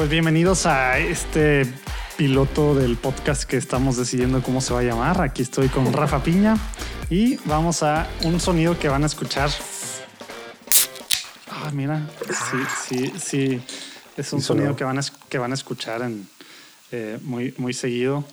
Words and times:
Pues 0.00 0.08
bienvenidos 0.08 0.64
a 0.64 0.98
este 0.98 1.70
piloto 2.16 2.74
del 2.74 2.96
podcast 2.96 3.44
que 3.44 3.58
estamos 3.58 3.98
decidiendo 3.98 4.42
cómo 4.42 4.62
se 4.62 4.72
va 4.72 4.80
a 4.80 4.82
llamar. 4.82 5.20
Aquí 5.20 5.42
estoy 5.42 5.68
con 5.68 5.92
Rafa 5.92 6.22
Piña 6.22 6.56
y 7.10 7.36
vamos 7.44 7.82
a 7.82 8.08
un 8.24 8.40
sonido 8.40 8.78
que 8.78 8.88
van 8.88 9.02
a 9.02 9.06
escuchar. 9.06 9.50
Ah, 11.50 11.70
mira, 11.74 12.08
sí, 12.26 12.56
sí, 12.82 13.12
sí. 13.20 13.62
Es 14.16 14.32
un 14.32 14.40
sonido 14.40 14.74
que 14.74 14.84
van 14.84 14.98
a, 14.98 15.02
que 15.28 15.36
van 15.36 15.50
a 15.50 15.54
escuchar 15.54 16.00
en, 16.00 16.26
eh, 16.92 17.18
muy, 17.20 17.52
muy 17.58 17.74
seguido. 17.74 18.24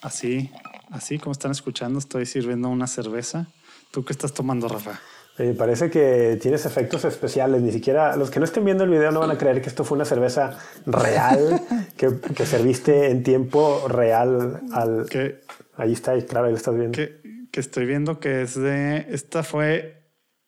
Así, 0.00 0.50
así 0.90 1.16
como 1.16 1.30
están 1.30 1.52
escuchando, 1.52 2.00
estoy 2.00 2.26
sirviendo 2.26 2.68
una 2.68 2.88
cerveza. 2.88 3.46
¿Tú 3.92 4.04
qué 4.04 4.12
estás 4.12 4.34
tomando, 4.34 4.66
Rafa? 4.66 4.98
Me 5.38 5.54
parece 5.54 5.90
que 5.90 6.38
tienes 6.40 6.66
efectos 6.66 7.04
especiales. 7.04 7.62
Ni 7.62 7.72
siquiera 7.72 8.16
los 8.16 8.30
que 8.30 8.38
no 8.38 8.44
estén 8.44 8.64
viendo 8.64 8.84
el 8.84 8.90
video 8.90 9.10
no 9.10 9.20
van 9.20 9.30
a 9.30 9.38
creer 9.38 9.62
que 9.62 9.68
esto 9.68 9.82
fue 9.82 9.96
una 9.96 10.04
cerveza 10.04 10.58
real 10.86 11.60
que, 11.96 12.10
que 12.34 12.46
serviste 12.46 13.10
en 13.10 13.22
tiempo 13.22 13.86
real 13.88 14.60
al. 14.72 15.06
Que, 15.08 15.40
ahí 15.76 15.92
está, 15.92 16.16
claro, 16.26 16.46
ahí 16.46 16.52
lo 16.52 16.58
estás 16.58 16.76
viendo. 16.76 16.94
Que, 16.96 17.20
que 17.50 17.60
estoy 17.60 17.86
viendo 17.86 18.20
que 18.20 18.42
es 18.42 18.54
de. 18.54 19.06
Esta 19.10 19.42
fue. 19.42 19.98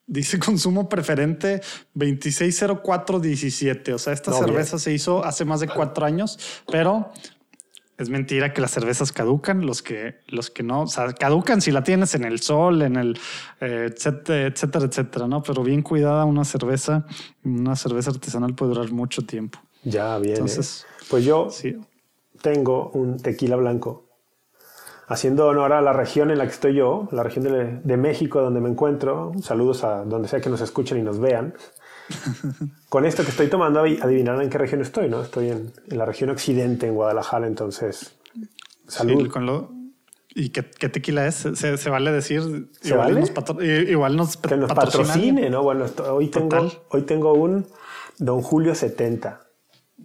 Dice 0.07 0.39
consumo 0.39 0.87
preferente 0.91 1.63
260417. 1.95 3.95
O 3.95 3.99
sea, 3.99 4.13
esta 4.13 4.33
No, 4.33 4.39
cerveza 4.39 4.73
bien. 4.73 4.79
se 4.81 4.93
hizo 4.93 5.25
hace 5.25 5.47
más 5.47 5.61
de 5.61 5.69
cuatro 5.69 6.05
años, 6.05 6.39
pero 6.71 7.11
es 7.97 8.09
mentira 8.11 8.53
que 8.53 8.61
las 8.61 8.71
cervezas 8.73 9.13
caducan. 9.13 9.65
Los 9.67 9.83
que, 9.83 10.17
los 10.29 10.51
que 10.51 10.63
no, 10.63 10.83
o 10.83 10.87
sea, 10.87 11.13
caducan 11.13 11.61
si 11.61 11.71
la 11.71 11.83
tienes 11.83 12.15
en 12.15 12.25
el 12.25 12.41
sol, 12.41 12.83
en 12.83 12.97
el 12.97 13.19
eh, 13.61 13.91
etcétera, 13.93 14.47
etcétera, 14.49 14.87
etcétera, 14.87 15.29
¿no? 15.29 15.43
Pero 15.43 15.63
bien 15.63 15.83
cuidada, 15.83 16.25
una 16.25 16.45
cerveza, 16.45 17.07
una 17.45 17.77
cerveza 17.77 18.11
artesanal 18.11 18.55
puede 18.55 18.75
durar 18.75 18.91
mucho 18.93 19.23
tiempo. 19.23 19.59
Ya, 19.85 20.19
bien. 20.19 20.35
¿eh? 20.35 20.39
Entonces, 20.39 20.87
Pues 21.09 21.25
yo 21.25 21.49
sí. 21.51 21.77
tengo 22.43 22.91
un 22.95 23.19
tequila 23.19 23.57
blanco. 23.57 24.05
Haciendo 25.07 25.47
honor 25.49 25.73
a 25.73 25.81
la 25.83 25.93
región 25.93 26.31
en 26.31 26.39
la 26.39 26.45
que 26.47 26.53
estoy 26.53 26.75
yo, 26.75 27.09
la 27.13 27.23
región 27.23 27.45
de, 27.45 27.81
de 27.83 27.97
México 27.97 28.41
donde 28.41 28.61
me 28.61 28.71
encuentro. 28.71 29.33
Saludos 29.43 29.85
a 29.85 30.05
donde 30.05 30.29
sea 30.29 30.41
que 30.41 30.49
nos 30.49 30.61
escuchen 30.63 30.99
y 30.99 31.03
nos 31.03 31.19
vean. 31.19 31.55
Con 32.89 33.05
esto 33.05 33.23
que 33.25 33.31
estoy 33.31 33.49
tomando, 33.49 33.85
adi- 33.85 34.01
adivinarán 34.03 34.43
en 34.43 34.51
qué 34.51 34.59
región 34.59 34.81
estoy, 34.81 35.09
¿no? 35.09 35.23
Estoy 35.23 35.51
en, 35.51 35.73
en 35.91 35.99
la 35.99 36.05
región 36.07 36.31
occidente, 36.31 36.87
en 36.87 36.95
Guadalajara, 36.95 37.47
entonces. 37.47 38.17
Salud. 38.87 39.23
Sí, 39.25 39.29
con 39.29 39.47
lo, 39.47 39.71
¿Y 40.37 40.49
qué, 40.51 40.65
qué 40.71 40.89
tequila 40.89 41.27
es? 41.27 41.35
¿Se, 41.55 41.77
se 41.77 41.91
vale 41.91 42.11
decir? 42.11 42.71
¿Se 42.81 42.89
igual, 42.89 43.09
vale? 43.15 43.21
Nos 43.21 43.31
patro- 43.31 43.63
igual 43.63 44.17
nos 44.17 44.37
que 44.37 44.57
nos 44.57 44.73
patrocine. 44.73 45.49
¿no? 45.51 45.63
Bueno, 45.63 45.85
esto- 45.85 46.15
hoy, 46.15 46.29
tengo, 46.29 46.49
Total. 46.49 46.73
hoy 46.91 47.03
tengo 47.03 47.33
un 47.35 47.67
Don 48.19 48.41
Julio 48.43 48.75
70. 48.75 49.41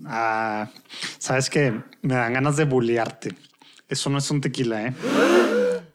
Ah, 0.06 0.70
sabes 1.18 1.50
que 1.50 1.82
me 2.02 2.14
dan 2.16 2.34
ganas 2.34 2.58
de 2.58 2.66
bullearte. 2.66 3.36
Eso 3.90 4.10
no 4.10 4.18
es 4.20 4.30
un 4.32 4.40
tequila, 4.42 4.86
¿eh? 4.88 4.94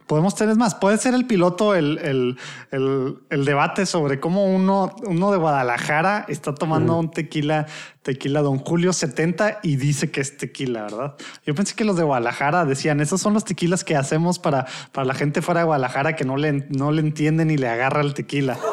Podemos 0.06 0.34
tener 0.34 0.54
más. 0.56 0.74
Puede 0.74 0.98
ser 0.98 1.14
el 1.14 1.26
piloto 1.26 1.74
el, 1.74 1.96
el, 1.98 2.36
el, 2.72 3.16
el 3.30 3.44
debate 3.46 3.86
sobre 3.86 4.20
cómo 4.20 4.44
uno, 4.54 4.94
uno 5.06 5.32
de 5.32 5.38
Guadalajara 5.38 6.26
está 6.28 6.54
tomando 6.54 6.98
un 6.98 7.10
tequila, 7.10 7.64
tequila 8.02 8.42
Don 8.42 8.58
Julio 8.58 8.92
70 8.92 9.60
y 9.62 9.76
dice 9.76 10.10
que 10.10 10.20
es 10.20 10.36
tequila, 10.36 10.82
¿verdad? 10.82 11.14
Yo 11.46 11.54
pensé 11.54 11.74
que 11.74 11.86
los 11.86 11.96
de 11.96 12.02
Guadalajara 12.02 12.66
decían, 12.66 13.00
esos 13.00 13.22
son 13.22 13.32
los 13.32 13.46
tequilas 13.46 13.82
que 13.82 13.96
hacemos 13.96 14.38
para, 14.38 14.66
para 14.92 15.06
la 15.06 15.14
gente 15.14 15.40
fuera 15.40 15.60
de 15.60 15.66
Guadalajara 15.66 16.14
que 16.16 16.26
no 16.26 16.36
le, 16.36 16.66
no 16.68 16.92
le 16.92 17.00
entiende 17.00 17.46
ni 17.46 17.56
le 17.56 17.68
agarra 17.68 18.02
el 18.02 18.12
tequila. 18.12 18.58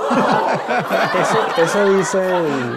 Eso, 1.21 1.63
eso 1.63 1.97
dicen 1.97 2.75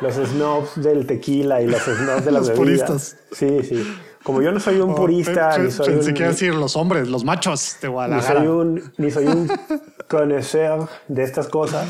los 0.00 0.14
snobs 0.14 0.80
del 0.80 1.06
tequila 1.06 1.60
y 1.60 1.66
los 1.66 1.82
snobs 1.82 2.24
de 2.24 2.30
las 2.32 2.46
Los 2.46 2.56
bebidas. 2.56 2.56
puristas. 2.56 3.16
Sí, 3.32 3.62
sí. 3.64 3.96
Como 4.26 4.42
yo 4.42 4.50
no 4.50 4.58
soy 4.58 4.80
un 4.80 4.92
purista, 4.94 5.50
Oh, 5.54 5.58
ni 5.60 5.70
soy 5.70 5.86
Pensé 5.86 6.08
un, 6.10 6.14
que 6.16 6.24
decir 6.24 6.52
los 6.54 6.74
hombres, 6.74 7.06
los 7.08 7.24
machos 7.24 7.76
de 7.80 7.86
ni 7.86 7.92
Guadalajara. 7.94 8.40
soy 8.40 8.48
un, 8.48 8.92
ni 8.98 9.10
soy 9.12 9.26
un 9.26 9.48
conocedor 10.08 10.88
de 11.06 11.22
estas 11.22 11.46
cosas. 11.48 11.86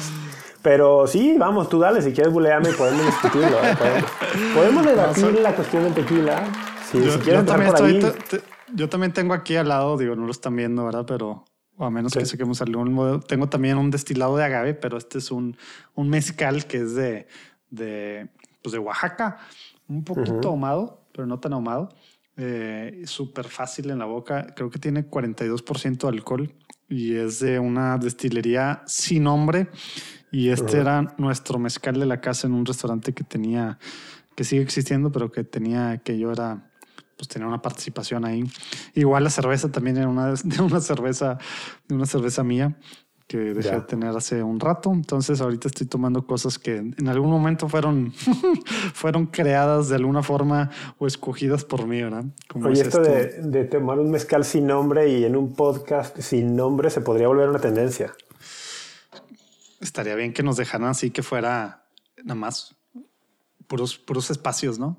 Pero 0.63 1.07
sí, 1.07 1.37
vamos, 1.39 1.69
tú 1.69 1.79
dale, 1.79 2.03
si 2.03 2.13
quieres 2.13 2.33
bulearme 2.33 2.71
podemos 2.73 3.07
discutirlo. 3.07 3.57
¿eh? 3.65 3.75
Podemos, 3.79 4.11
podemos 4.55 4.85
debatir 4.87 5.25
soy- 5.25 5.41
la 5.41 5.55
cuestión 5.55 5.85
del 5.85 5.95
tequila. 5.95 6.45
Si, 6.91 6.99
Yo, 6.99 7.05
si 7.05 7.11
yo 7.19 7.21
quieres 7.21 7.41
entrar 7.41 7.59
también 7.59 7.73
por 7.73 7.89
estoy, 7.89 8.11
ahí. 8.11 8.15
te- 8.29 8.39
te- 8.39 8.45
yo 8.75 8.89
también 8.89 9.13
tengo 9.13 9.33
aquí 9.33 9.57
al 9.57 9.69
lado, 9.69 9.97
digo, 9.97 10.15
no 10.17 10.27
lo 10.27 10.31
están 10.33 10.55
viendo, 10.57 10.85
¿verdad? 10.85 11.05
Pero 11.07 11.45
o 11.79 11.85
a 11.85 11.91
menos 11.91 12.13
que 12.13 12.21
Sí. 12.21 12.33
saquemos 12.33 12.61
algún 12.63 12.93
modelo. 12.93 13.21
Tengo 13.21 13.49
también 13.49 13.79
un 13.79 13.91
destilado 13.91 14.37
de 14.37 14.45
agave, 14.45 14.75
pero 14.75 14.97
este 14.99 15.19
es 15.19 15.31
un, 15.31 15.57
un 15.95 16.09
mezcal 16.09 16.67
que 16.67 16.79
es 16.79 16.95
de, 16.95 17.29
de, 17.71 18.29
pues 18.63 18.73
de 18.73 18.79
Oaxaca, 18.79 19.39
un 19.89 20.03
poquito 20.05 20.49
ahumado, 20.49 21.01
pero 21.13 21.27
no 21.27 21.39
tan 21.39 21.53
ahumado. 21.53 21.91
Eh, 22.37 23.03
Súper 23.07 23.47
fácil 23.47 23.91
en 23.91 23.99
la 23.99 24.05
boca. 24.05 24.47
Creo 24.55 24.71
que 24.71 24.79
tiene 24.79 25.09
42% 25.09 25.99
de 25.99 26.09
alcohol 26.09 26.55
y 26.89 27.17
es 27.17 27.41
de 27.41 27.59
una 27.59 27.99
destilería 27.99 28.83
sin 28.87 29.25
nombre. 29.25 29.69
Y 30.31 30.51
este 30.51 30.79
era 30.79 31.15
nuestro 31.19 31.59
mezcal 31.59 31.99
de 31.99 32.07
la 32.07 32.21
casa 32.21 32.47
en 32.47 32.53
un 32.53 32.67
restaurante 32.67 33.15
que 33.15 33.25
tenía, 33.25 33.79
que 34.35 34.45
sigue 34.45 34.63
existiendo, 34.63 35.11
pero 35.11 35.33
que 35.33 35.45
tenía, 35.45 35.99
que 35.99 36.19
yo 36.19 36.31
era, 36.31 36.71
pues 37.17 37.29
tenía 37.29 37.49
una 37.49 37.63
participación 37.63 38.25
ahí. 38.25 38.45
Igual 38.95 39.25
la 39.25 39.31
cerveza 39.31 39.71
también 39.71 39.97
era 39.97 40.09
una, 40.09 40.35
de 40.45 40.63
una 40.63 40.81
cerveza, 40.81 41.39
de 41.89 41.95
una 41.95 42.07
cerveza 42.07 42.45
mía 42.45 42.77
que 43.27 43.39
dejé 43.39 43.69
Ya. 43.71 43.75
de 43.77 43.81
tener 43.83 44.17
hace 44.17 44.43
un 44.43 44.61
rato. 44.61 44.93
Entonces 44.93 45.41
ahorita 45.41 45.69
estoy 45.69 45.87
tomando 45.87 46.27
cosas 46.27 46.59
que 46.59 46.77
en 46.77 47.09
algún 47.09 47.31
momento 47.31 47.69
fueron, 47.69 48.13
fueron 48.95 49.27
creadas 49.27 49.89
de 49.89 49.97
alguna 49.97 50.23
forma 50.23 50.71
o 50.99 51.07
escogidas 51.07 51.65
por 51.65 51.87
mí, 51.87 52.03
¿verdad? 52.03 52.25
Como 52.49 52.69
Oye, 52.69 52.81
es 52.83 52.87
esto 52.89 53.01
de, 53.01 53.41
de 53.43 53.65
tomar 53.65 53.99
un 53.99 54.11
mezcal 54.11 54.45
sin 54.45 54.67
nombre 54.69 55.09
y 55.09 55.25
en 55.25 55.35
un 55.37 55.55
podcast 55.55 56.19
sin 56.21 56.55
nombre 56.55 56.89
se 56.91 57.01
podría 57.01 57.27
volver 57.29 57.49
una 57.49 57.59
tendencia. 57.59 58.13
Estaría 59.81 60.15
bien 60.15 60.33
que 60.33 60.43
nos 60.43 60.57
dejaran 60.57 60.89
así 60.89 61.11
que 61.11 61.23
fuera 61.23 61.85
nada 62.25 62.35
más 62.35 62.75
puros, 63.67 63.99
puros 63.99 64.31
espacios, 64.31 64.79
¿no? 64.79 64.97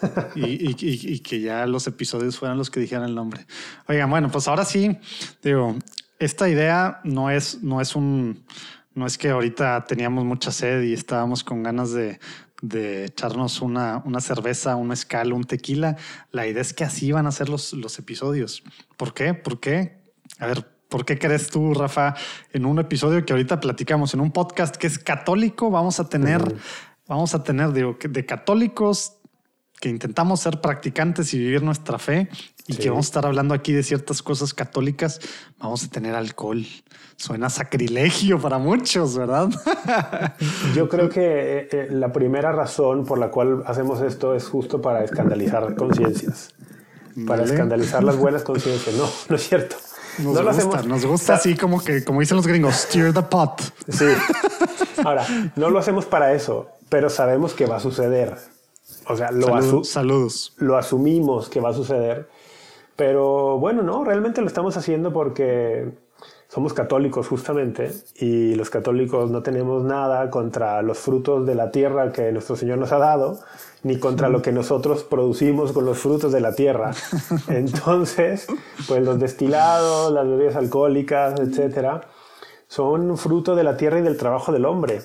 y, 0.36 0.46
y- 0.46 0.76
y- 0.78 1.12
y 1.14 1.18
que 1.20 1.40
ya 1.40 1.66
los 1.66 1.86
episodios 1.88 2.38
fueran 2.38 2.56
los 2.56 2.70
que 2.70 2.80
dijeran 2.80 3.04
el 3.08 3.14
nombre. 3.14 3.46
Oigan, 3.88 4.08
bueno, 4.08 4.30
pues 4.30 4.46
ahora 4.48 4.64
sí, 4.64 4.96
digo, 5.42 5.76
esta 6.18 6.48
idea 6.48 7.00
no 7.04 7.30
es, 7.30 7.62
no 7.62 7.80
es 7.80 7.94
un, 7.94 8.44
no 8.94 9.06
es 9.06 9.18
que 9.18 9.30
ahorita 9.30 9.84
teníamos 9.84 10.24
mucha 10.24 10.50
sed 10.50 10.82
y 10.82 10.92
estábamos 10.92 11.44
con 11.44 11.62
ganas 11.62 11.92
de, 11.92 12.18
de 12.60 13.04
echarnos 13.06 13.60
una, 13.62 14.02
una 14.04 14.20
cerveza, 14.20 14.76
un 14.76 14.88
mezcal, 14.88 15.32
un 15.32 15.44
tequila. 15.44 15.96
La 16.30 16.46
idea 16.46 16.62
es 16.62 16.72
que 16.72 16.84
así 16.84 17.12
van 17.12 17.26
a 17.26 17.32
ser 17.32 17.48
los, 17.48 17.72
los 17.72 17.98
episodios. 17.98 18.62
¿Por 18.96 19.14
qué? 19.14 19.34
¿Por 19.34 19.60
qué? 19.60 20.02
A 20.38 20.46
ver, 20.46 20.66
¿por 20.88 21.04
qué 21.04 21.18
crees 21.18 21.48
tú, 21.48 21.74
Rafa, 21.74 22.14
en 22.52 22.66
un 22.66 22.78
episodio 22.78 23.24
que 23.24 23.32
ahorita 23.32 23.60
platicamos, 23.60 24.14
en 24.14 24.20
un 24.20 24.32
podcast 24.32 24.76
que 24.76 24.86
es 24.86 24.98
católico, 24.98 25.70
vamos 25.70 26.00
a 26.00 26.08
tener, 26.08 26.56
vamos 27.06 27.34
a 27.34 27.42
tener, 27.42 27.72
digo, 27.72 27.96
de 28.00 28.26
católicos 28.26 29.14
que 29.80 29.88
intentamos 29.88 30.40
ser 30.40 30.60
practicantes 30.60 31.32
y 31.34 31.38
vivir 31.38 31.62
nuestra 31.62 31.98
fe 31.98 32.28
y 32.68 32.74
Sí. 32.74 32.78
que 32.82 32.90
vamos 32.90 33.06
a 33.06 33.08
estar 33.08 33.26
hablando 33.26 33.52
aquí 33.54 33.72
de 33.72 33.82
ciertas 33.82 34.22
cosas 34.22 34.54
católicas, 34.54 35.18
vamos 35.58 35.82
a 35.82 35.88
tener 35.88 36.14
alcohol. 36.14 36.64
Suena 37.16 37.50
sacrilegio 37.50 38.38
para 38.40 38.58
muchos, 38.58 39.16
¿verdad? 39.18 39.48
Yo 40.76 40.88
creo 40.88 41.08
que 41.08 41.20
eh, 41.60 41.68
eh, 41.72 41.88
la 41.90 42.12
primera 42.12 42.52
razón 42.52 43.04
por 43.04 43.18
la 43.18 43.30
cual 43.30 43.64
hacemos 43.66 44.00
esto 44.02 44.34
es 44.34 44.46
justo 44.46 44.80
para 44.80 45.02
escandalizar 45.02 45.74
conciencias. 45.74 46.50
Para 47.26 47.40
Vale. 47.42 47.52
escandalizar 47.52 48.04
las 48.04 48.16
buenas 48.16 48.42
conciencias. 48.44 48.94
No, 48.94 49.08
no 49.28 49.34
es 49.36 49.48
cierto. 49.48 49.74
Nos 50.18 50.34
no 50.34 50.42
lo 50.42 50.48
gusta, 50.52 50.68
hacemos. 50.68 50.86
nos 50.86 51.06
gusta 51.06 51.34
así 51.34 51.56
como 51.56 51.82
que, 51.82 52.04
como 52.04 52.20
dicen 52.20 52.36
los 52.36 52.46
gringos, 52.46 52.74
steer 52.74 53.12
the 53.12 53.22
pot. 53.22 53.60
Sí. 53.88 54.04
Ahora, 55.04 55.24
no 55.56 55.70
lo 55.70 55.78
hacemos 55.78 56.06
para 56.06 56.32
eso, 56.34 56.68
pero 56.88 57.08
sabemos 57.08 57.54
que 57.54 57.66
va 57.66 57.76
a 57.76 57.80
suceder. 57.80 58.36
O 59.06 59.16
sea, 59.16 59.30
lo, 59.30 59.46
Salud- 59.46 59.84
saludos. 59.84 60.54
lo 60.58 60.76
asumimos 60.76 61.48
que 61.48 61.60
va 61.60 61.70
a 61.70 61.74
suceder. 61.74 62.28
Pero 62.98 63.60
bueno, 63.60 63.84
no, 63.84 64.02
realmente 64.02 64.40
lo 64.40 64.48
estamos 64.48 64.76
haciendo 64.76 65.12
porque 65.12 65.88
somos 66.48 66.74
católicos 66.74 67.28
justamente 67.28 67.92
y 68.16 68.56
los 68.56 68.70
católicos 68.70 69.30
no 69.30 69.40
tenemos 69.40 69.84
nada 69.84 70.30
contra 70.30 70.82
los 70.82 70.98
frutos 70.98 71.46
de 71.46 71.54
la 71.54 71.70
tierra 71.70 72.10
que 72.10 72.32
nuestro 72.32 72.56
Señor 72.56 72.78
nos 72.78 72.90
ha 72.90 72.98
dado, 72.98 73.38
ni 73.84 74.00
contra 74.00 74.28
lo 74.28 74.42
que 74.42 74.50
nosotros 74.50 75.04
producimos 75.04 75.70
con 75.70 75.84
los 75.84 75.98
frutos 75.98 76.32
de 76.32 76.40
la 76.40 76.56
tierra. 76.56 76.90
Entonces, 77.48 78.48
pues 78.88 79.04
los 79.04 79.20
destilados, 79.20 80.10
las 80.10 80.26
bebidas 80.26 80.56
alcohólicas, 80.56 81.38
etcétera, 81.38 82.00
son 82.66 83.16
fruto 83.16 83.54
de 83.54 83.62
la 83.62 83.76
tierra 83.76 84.00
y 84.00 84.02
del 84.02 84.16
trabajo 84.16 84.50
del 84.50 84.64
hombre. 84.64 85.02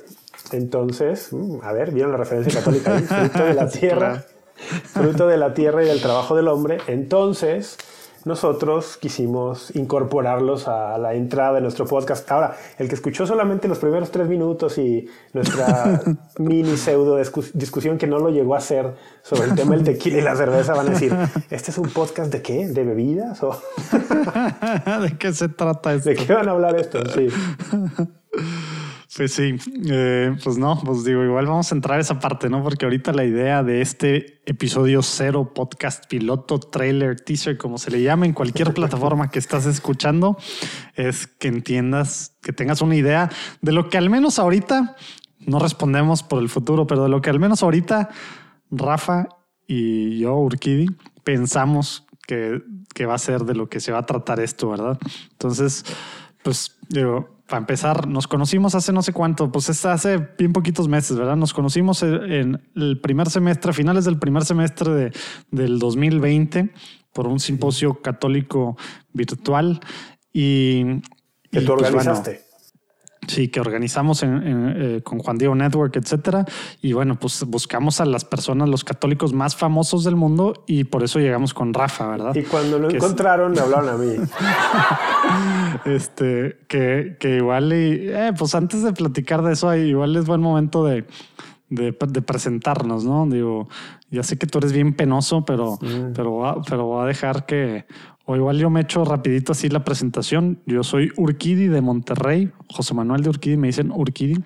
Entonces, 0.51 1.31
mm, 1.31 1.59
a 1.61 1.71
ver, 1.73 1.91
¿vieron 1.91 2.11
la 2.11 2.17
referencia 2.17 2.59
católica 2.59 2.95
ahí? 2.95 3.03
Fruto 3.29 3.45
de 3.45 3.53
la 3.53 3.69
tierra, 3.69 4.25
fruto 4.55 5.27
de 5.27 5.37
la 5.37 5.53
tierra 5.53 5.83
y 5.83 5.87
del 5.87 6.01
trabajo 6.01 6.35
del 6.35 6.47
hombre. 6.47 6.79
Entonces, 6.87 7.77
nosotros 8.25 8.97
quisimos 8.97 9.75
incorporarlos 9.75 10.67
a 10.67 10.97
la 10.97 11.13
entrada 11.13 11.53
de 11.53 11.61
nuestro 11.61 11.85
podcast. 11.85 12.29
Ahora, 12.31 12.55
el 12.77 12.87
que 12.87 12.95
escuchó 12.95 13.27
solamente 13.27 13.67
los 13.67 13.79
primeros 13.79 14.11
tres 14.11 14.27
minutos 14.27 14.77
y 14.77 15.07
nuestra 15.33 16.01
mini 16.37 16.77
pseudo 16.77 17.17
discusión 17.53 17.97
que 17.97 18.07
no 18.07 18.19
lo 18.19 18.29
llegó 18.29 18.55
a 18.55 18.59
hacer 18.59 18.93
sobre 19.21 19.49
el 19.49 19.55
tema 19.55 19.75
del 19.75 19.83
tequila 19.83 20.19
y 20.19 20.21
la 20.21 20.35
cerveza, 20.35 20.73
van 20.73 20.87
a 20.87 20.91
decir, 20.91 21.13
¿este 21.49 21.71
es 21.71 21.77
un 21.77 21.89
podcast 21.89 22.31
de 22.31 22.41
qué? 22.41 22.67
¿De 22.67 22.83
bebidas? 22.83 23.43
¿O 23.43 23.51
¿De 25.01 25.17
qué 25.17 25.33
se 25.33 25.49
trata 25.49 25.93
esto? 25.93 26.09
¿De 26.09 26.15
qué 26.15 26.33
van 26.33 26.47
a 26.47 26.51
hablar 26.51 26.75
esto? 26.77 26.99
Sí. 27.13 27.27
Pues 29.15 29.33
sí, 29.33 29.55
eh, 29.91 30.35
pues 30.43 30.57
no, 30.57 30.79
pues 30.83 31.03
digo, 31.03 31.23
igual 31.23 31.45
vamos 31.45 31.71
a 31.71 31.75
entrar 31.75 31.99
a 31.99 32.01
esa 32.01 32.19
parte, 32.19 32.49
¿no? 32.49 32.63
Porque 32.63 32.85
ahorita 32.85 33.13
la 33.13 33.23
idea 33.23 33.61
de 33.61 33.81
este 33.81 34.41
episodio 34.45 35.03
cero, 35.03 35.51
podcast 35.53 36.07
piloto, 36.07 36.59
trailer, 36.59 37.19
teaser, 37.19 37.57
como 37.59 37.77
se 37.77 37.91
le 37.91 38.01
llame 38.01 38.25
en 38.25 38.33
cualquier 38.33 38.73
plataforma 38.73 39.29
que 39.29 39.37
estás 39.37 39.67
escuchando, 39.67 40.35
es 40.95 41.27
que 41.27 41.47
entiendas, 41.47 42.37
que 42.41 42.53
tengas 42.53 42.81
una 42.81 42.95
idea 42.95 43.29
de 43.61 43.71
lo 43.71 43.87
que 43.89 43.99
al 43.99 44.09
menos 44.09 44.39
ahorita, 44.39 44.95
no 45.45 45.59
respondemos 45.59 46.23
por 46.23 46.41
el 46.41 46.49
futuro, 46.49 46.87
pero 46.87 47.03
de 47.03 47.09
lo 47.09 47.21
que 47.21 47.29
al 47.29 47.39
menos 47.39 47.61
ahorita 47.61 48.09
Rafa 48.71 49.27
y 49.67 50.17
yo, 50.17 50.37
Urquidi, 50.37 50.87
pensamos 51.23 52.07
que, 52.25 52.63
que 52.95 53.05
va 53.05 53.13
a 53.13 53.19
ser 53.19 53.41
de 53.41 53.53
lo 53.53 53.69
que 53.69 53.79
se 53.79 53.91
va 53.91 53.99
a 53.99 54.05
tratar 54.07 54.39
esto, 54.39 54.69
¿verdad? 54.71 54.97
Entonces, 55.33 55.85
pues 56.41 56.77
digo, 56.89 57.32
para 57.47 57.59
empezar, 57.59 58.07
nos 58.07 58.27
conocimos 58.27 58.73
hace 58.73 58.93
no 58.93 59.01
sé 59.01 59.11
cuánto, 59.11 59.51
pues 59.51 59.85
hace 59.85 60.17
bien 60.37 60.53
poquitos 60.53 60.87
meses, 60.87 61.17
¿verdad? 61.17 61.35
Nos 61.35 61.53
conocimos 61.53 62.01
en 62.03 62.61
el 62.75 62.99
primer 63.01 63.29
semestre, 63.29 63.73
finales 63.73 64.05
del 64.05 64.17
primer 64.17 64.45
semestre 64.45 64.91
de, 64.91 65.11
del 65.51 65.79
2020, 65.79 66.71
por 67.11 67.27
un 67.27 67.39
simposio 67.39 68.01
católico 68.01 68.77
virtual. 69.11 69.81
Y. 70.31 71.01
Que 71.51 71.61
tú 71.61 71.75
pues, 71.75 71.89
organizaste. 71.89 72.42
Sí, 73.27 73.47
que 73.47 73.59
organizamos 73.59 74.23
eh, 74.23 75.01
con 75.03 75.19
Juan 75.19 75.37
Diego 75.37 75.55
Network, 75.55 75.95
etcétera. 75.95 76.45
Y 76.81 76.93
bueno, 76.93 77.17
pues 77.19 77.43
buscamos 77.45 78.01
a 78.01 78.05
las 78.05 78.25
personas, 78.25 78.69
los 78.69 78.83
católicos 78.83 79.33
más 79.33 79.55
famosos 79.55 80.03
del 80.03 80.15
mundo 80.15 80.63
y 80.67 80.83
por 80.85 81.03
eso 81.03 81.19
llegamos 81.19 81.53
con 81.53 81.73
Rafa, 81.73 82.07
¿verdad? 82.07 82.35
Y 82.35 82.43
cuando 82.43 82.79
lo 82.79 82.89
encontraron, 82.89 83.53
me 83.53 83.59
hablaron 83.59 83.89
a 83.89 83.97
mí. 83.97 84.15
este, 85.85 86.57
que, 86.67 87.17
que 87.19 87.37
igual, 87.37 87.73
y, 87.73 88.09
eh, 88.09 88.31
pues 88.37 88.55
antes 88.55 88.83
de 88.83 88.93
platicar 88.93 89.43
de 89.43 89.53
eso, 89.53 89.73
igual 89.75 90.15
es 90.15 90.25
buen 90.25 90.41
momento 90.41 90.85
de, 90.85 91.05
de, 91.69 91.93
presentarnos, 91.93 93.03
¿no? 93.05 93.25
Digo, 93.27 93.67
ya 94.11 94.23
sé 94.23 94.37
que 94.37 94.47
tú 94.47 94.59
eres 94.59 94.73
bien 94.73 94.93
penoso, 94.93 95.43
pero, 95.43 95.79
pero, 96.13 96.61
pero 96.67 96.85
voy 96.85 97.03
a 97.03 97.07
dejar 97.07 97.45
que 97.45 97.85
o 98.25 98.35
igual 98.37 98.57
yo 98.57 98.69
me 98.69 98.81
echo 98.81 99.03
rapidito 99.03 99.51
así 99.51 99.67
la 99.67 99.83
presentación. 99.83 100.61
Yo 100.65 100.83
soy 100.83 101.11
Urquidi 101.17 101.67
de 101.67 101.81
Monterrey, 101.81 102.51
José 102.69 102.93
Manuel 102.93 103.21
de 103.21 103.29
Urquidi, 103.29 103.57
me 103.57 103.67
dicen 103.67 103.91
Urquidi 103.91 104.41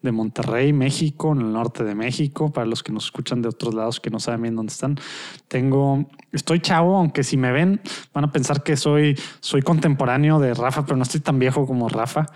de 0.00 0.12
Monterrey, 0.12 0.72
México, 0.72 1.32
en 1.32 1.40
el 1.42 1.52
norte 1.52 1.84
de 1.84 1.94
México, 1.94 2.50
para 2.50 2.66
los 2.66 2.82
que 2.82 2.90
nos 2.90 3.04
escuchan 3.04 3.42
de 3.42 3.48
otros 3.48 3.74
lados 3.74 4.00
que 4.00 4.08
no 4.08 4.18
saben 4.18 4.42
bien 4.42 4.56
dónde 4.56 4.72
están. 4.72 4.98
Tengo, 5.46 6.06
estoy 6.32 6.60
chavo, 6.60 6.96
aunque 6.96 7.22
si 7.22 7.36
me 7.36 7.52
ven 7.52 7.82
van 8.14 8.24
a 8.24 8.32
pensar 8.32 8.62
que 8.62 8.76
soy, 8.76 9.18
soy 9.40 9.60
contemporáneo 9.60 10.38
de 10.38 10.54
Rafa, 10.54 10.86
pero 10.86 10.96
no 10.96 11.02
estoy 11.02 11.20
tan 11.20 11.38
viejo 11.38 11.66
como 11.66 11.90
Rafa. 11.90 12.26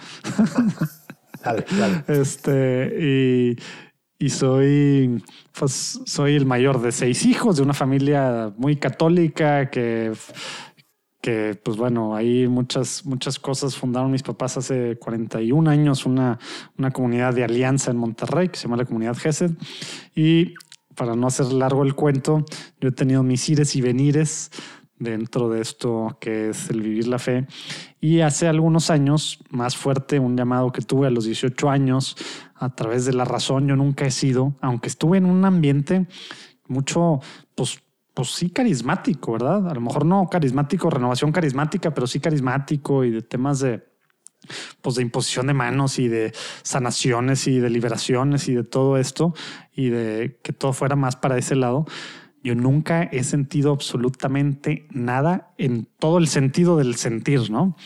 Dale, 1.42 1.64
dale. 1.70 2.04
Este, 2.20 2.94
y, 3.00 3.56
y 4.18 4.28
soy, 4.28 5.24
pues, 5.58 6.00
soy 6.04 6.36
el 6.36 6.44
mayor 6.44 6.82
de 6.82 6.92
seis 6.92 7.24
hijos 7.24 7.56
de 7.56 7.62
una 7.62 7.72
familia 7.72 8.52
muy 8.58 8.76
católica 8.76 9.70
que 9.70 10.12
que 11.22 11.54
pues 11.54 11.76
bueno, 11.76 12.16
ahí 12.16 12.48
muchas, 12.48 13.06
muchas 13.06 13.38
cosas 13.38 13.76
fundaron 13.76 14.10
mis 14.10 14.24
papás 14.24 14.56
hace 14.56 14.98
41 14.98 15.70
años, 15.70 16.04
una, 16.04 16.38
una 16.76 16.90
comunidad 16.90 17.32
de 17.32 17.44
alianza 17.44 17.92
en 17.92 17.96
Monterrey 17.96 18.48
que 18.48 18.56
se 18.56 18.64
llama 18.64 18.76
la 18.76 18.84
comunidad 18.84 19.16
GESED. 19.16 19.52
Y 20.16 20.54
para 20.96 21.14
no 21.14 21.28
hacer 21.28 21.46
largo 21.52 21.84
el 21.84 21.94
cuento, 21.94 22.44
yo 22.80 22.88
he 22.88 22.92
tenido 22.92 23.22
mis 23.22 23.48
ires 23.48 23.76
y 23.76 23.80
venires 23.80 24.50
dentro 24.98 25.48
de 25.48 25.60
esto 25.60 26.18
que 26.20 26.50
es 26.50 26.70
el 26.70 26.82
vivir 26.82 27.06
la 27.06 27.20
fe. 27.20 27.46
Y 28.00 28.20
hace 28.20 28.48
algunos 28.48 28.90
años, 28.90 29.38
más 29.48 29.76
fuerte, 29.76 30.18
un 30.18 30.36
llamado 30.36 30.72
que 30.72 30.82
tuve 30.82 31.06
a 31.06 31.10
los 31.10 31.24
18 31.24 31.70
años 31.70 32.16
a 32.56 32.74
través 32.74 33.04
de 33.04 33.12
la 33.12 33.24
razón, 33.24 33.68
yo 33.68 33.76
nunca 33.76 34.06
he 34.06 34.10
sido, 34.10 34.54
aunque 34.60 34.88
estuve 34.88 35.18
en 35.18 35.26
un 35.26 35.44
ambiente 35.44 36.08
mucho, 36.66 37.20
pues 37.54 37.80
pues 38.14 38.30
sí 38.30 38.50
carismático, 38.50 39.32
¿verdad? 39.32 39.68
A 39.68 39.74
lo 39.74 39.80
mejor 39.80 40.04
no 40.04 40.28
carismático, 40.28 40.90
renovación 40.90 41.32
carismática, 41.32 41.92
pero 41.94 42.06
sí 42.06 42.20
carismático 42.20 43.04
y 43.04 43.10
de 43.10 43.22
temas 43.22 43.60
de, 43.60 43.84
pues 44.80 44.96
de 44.96 45.02
imposición 45.02 45.46
de 45.46 45.54
manos 45.54 45.98
y 45.98 46.08
de 46.08 46.32
sanaciones 46.62 47.46
y 47.46 47.58
de 47.58 47.70
liberaciones 47.70 48.48
y 48.48 48.54
de 48.54 48.64
todo 48.64 48.98
esto 48.98 49.34
y 49.74 49.88
de 49.88 50.38
que 50.42 50.52
todo 50.52 50.72
fuera 50.72 50.96
más 50.96 51.16
para 51.16 51.38
ese 51.38 51.56
lado. 51.56 51.86
Yo 52.44 52.54
nunca 52.54 53.04
he 53.04 53.22
sentido 53.22 53.72
absolutamente 53.72 54.86
nada 54.90 55.54
en 55.58 55.88
todo 55.98 56.18
el 56.18 56.26
sentido 56.26 56.76
del 56.76 56.96
sentir, 56.96 57.50
¿no? 57.50 57.76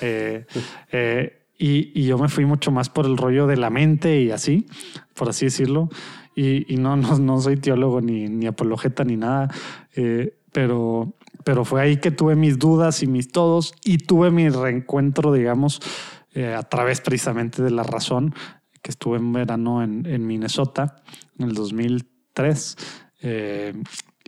Eh, 0.00 0.46
eh, 0.92 1.42
y, 1.58 1.98
y, 1.98 2.04
yo 2.04 2.18
me 2.18 2.28
fui 2.28 2.44
mucho 2.44 2.70
más 2.70 2.90
por 2.90 3.06
el 3.06 3.16
rollo 3.16 3.46
de 3.46 3.56
la 3.56 3.70
mente 3.70 4.20
y 4.20 4.30
así, 4.30 4.66
por 5.14 5.30
así 5.30 5.46
decirlo. 5.46 5.88
Y, 6.38 6.76
no, 6.76 6.96
no, 6.96 7.18
no, 7.18 7.40
soy 7.40 7.56
teólogo 7.56 8.02
ni, 8.02 8.28
ni 8.28 8.46
apologeta 8.46 9.04
ni 9.04 9.16
nada, 9.16 9.48
eh, 9.94 10.36
pero, 10.52 11.14
pero 11.44 11.64
fue 11.64 11.80
ahí 11.80 11.96
que 11.96 12.10
tuve 12.10 12.36
mis 12.36 12.58
dudas 12.58 13.02
y 13.02 13.06
mis 13.06 13.32
todos 13.32 13.74
y 13.82 13.96
tuve 13.96 14.30
mi 14.30 14.50
reencuentro, 14.50 15.32
digamos, 15.32 15.80
eh, 16.34 16.52
a 16.52 16.62
través 16.62 17.00
precisamente 17.00 17.62
de 17.62 17.70
la 17.70 17.82
razón, 17.82 18.34
que 18.82 18.90
estuve 18.90 19.16
en 19.16 19.32
verano 19.32 19.82
en, 19.82 20.26
Minnesota 20.26 20.96
en 21.38 21.48
el 21.48 21.54
2003. 21.54 22.76
Eh, 23.22 23.72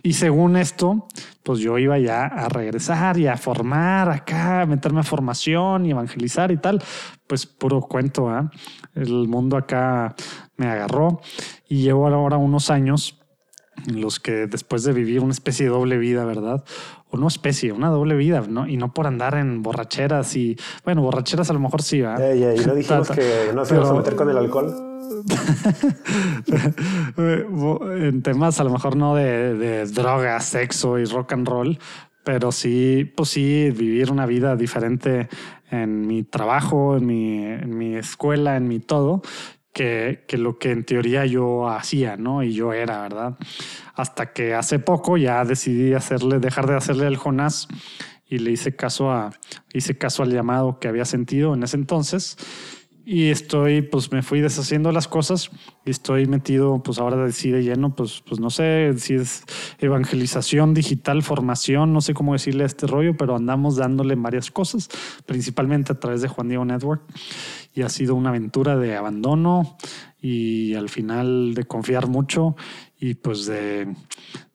y 0.01 0.13
según 0.13 0.57
esto, 0.57 1.07
pues 1.43 1.59
yo 1.59 1.77
iba 1.77 1.99
ya 1.99 2.25
a 2.25 2.49
regresar 2.49 3.17
y 3.17 3.27
a 3.27 3.37
formar 3.37 4.09
acá, 4.09 4.61
a 4.61 4.65
meterme 4.65 5.01
a 5.01 5.03
formación 5.03 5.85
y 5.85 5.91
evangelizar 5.91 6.51
y 6.51 6.57
tal. 6.57 6.81
Pues 7.27 7.45
puro 7.45 7.81
cuento, 7.81 8.35
¿eh? 8.35 8.49
El 8.95 9.27
mundo 9.27 9.57
acá 9.57 10.15
me 10.59 10.67
agarró 10.67 11.21
y 11.67 11.81
llevo 11.81 12.07
ahora 12.07 12.37
unos 12.37 12.69
años 12.69 13.19
en 13.87 14.01
los 14.01 14.19
que 14.19 14.45
después 14.47 14.83
de 14.83 14.91
vivir 14.91 15.21
una 15.21 15.31
especie 15.31 15.65
de 15.65 15.71
doble 15.71 15.97
vida, 15.97 16.25
¿verdad? 16.25 16.65
O 17.09 17.17
no 17.17 17.27
especie, 17.27 17.71
una 17.71 17.87
doble 17.87 18.15
vida, 18.15 18.43
¿no? 18.47 18.67
Y 18.67 18.75
no 18.75 18.93
por 18.93 19.07
andar 19.07 19.35
en 19.35 19.63
borracheras 19.63 20.35
y, 20.35 20.57
bueno, 20.83 21.01
borracheras 21.01 21.49
a 21.49 21.53
lo 21.53 21.59
mejor 21.59 21.81
sí, 21.81 22.01
¿verdad? 22.01 22.33
y 22.35 22.65
no 22.65 22.75
dijimos 22.75 23.09
que 23.09 23.51
no 23.55 23.63
se 23.63 23.75
iba 23.75 23.89
a 23.89 23.93
meter 23.93 24.15
con 24.15 24.29
el 24.29 24.37
alcohol. 24.37 24.85
en 27.17 28.21
temas 28.21 28.59
a 28.59 28.63
lo 28.63 28.69
mejor 28.69 28.95
no 28.95 29.15
de, 29.15 29.55
de 29.55 29.85
drogas, 29.85 30.45
sexo 30.45 30.99
y 30.99 31.05
rock 31.05 31.33
and 31.33 31.47
roll, 31.47 31.79
pero 32.23 32.51
sí, 32.51 33.11
pues 33.15 33.29
sí, 33.29 33.71
vivir 33.71 34.11
una 34.11 34.25
vida 34.25 34.55
diferente 34.55 35.29
en 35.71 36.05
mi 36.05 36.23
trabajo, 36.23 36.97
en 36.97 37.05
mi, 37.05 37.43
en 37.45 37.77
mi 37.77 37.95
escuela, 37.95 38.57
en 38.57 38.67
mi 38.67 38.79
todo 38.79 39.21
que, 40.27 40.37
lo 40.37 40.59
que 40.59 40.71
en 40.71 40.83
teoría 40.83 41.25
yo 41.25 41.69
hacía, 41.69 42.17
¿no? 42.17 42.43
Y 42.43 42.53
yo 42.53 42.73
era, 42.73 43.01
¿verdad? 43.01 43.37
Hasta 43.95 44.33
que 44.33 44.53
hace 44.53 44.77
poco 44.79 45.15
ya 45.15 45.45
decidí 45.45 45.93
hacerle, 45.93 46.39
dejar 46.39 46.67
de 46.67 46.75
hacerle 46.75 47.07
el 47.07 47.15
Jonás 47.15 47.69
y 48.27 48.39
le 48.39 48.51
hice 48.51 48.75
caso 48.75 49.09
a, 49.09 49.31
hice 49.73 49.97
caso 49.97 50.23
al 50.23 50.33
llamado 50.33 50.79
que 50.79 50.89
había 50.89 51.05
sentido 51.05 51.53
en 51.53 51.63
ese 51.63 51.77
entonces. 51.77 52.35
Y 53.11 53.31
estoy, 53.31 53.81
pues 53.81 54.11
me 54.11 54.21
fui 54.21 54.39
deshaciendo 54.39 54.91
las 54.91 55.07
cosas 55.07 55.49
y 55.83 55.89
estoy 55.89 56.27
metido, 56.27 56.83
pues 56.83 56.99
ahora 56.99 57.17
de 57.25 57.63
lleno, 57.63 57.95
pues, 57.95 58.21
pues 58.23 58.39
no 58.39 58.51
sé 58.51 58.93
si 58.97 59.15
es 59.15 59.45
evangelización 59.79 60.75
digital, 60.75 61.23
formación, 61.23 61.91
no 61.91 62.01
sé 62.01 62.13
cómo 62.13 62.33
decirle 62.33 62.65
a 62.65 62.67
este 62.67 62.85
rollo, 62.85 63.17
pero 63.17 63.35
andamos 63.35 63.77
dándole 63.77 64.13
varias 64.13 64.51
cosas, 64.51 64.89
principalmente 65.25 65.91
a 65.91 65.99
través 65.99 66.21
de 66.21 66.27
Juan 66.27 66.49
Diego 66.49 66.65
Network 66.65 67.01
y 67.73 67.81
ha 67.81 67.89
sido 67.89 68.13
una 68.13 68.29
aventura 68.29 68.77
de 68.77 68.95
abandono 68.95 69.75
y 70.21 70.75
al 70.75 70.89
final 70.89 71.55
de 71.55 71.63
confiar 71.63 72.05
mucho 72.05 72.55
y 72.99 73.15
pues 73.15 73.47
de, 73.47 73.87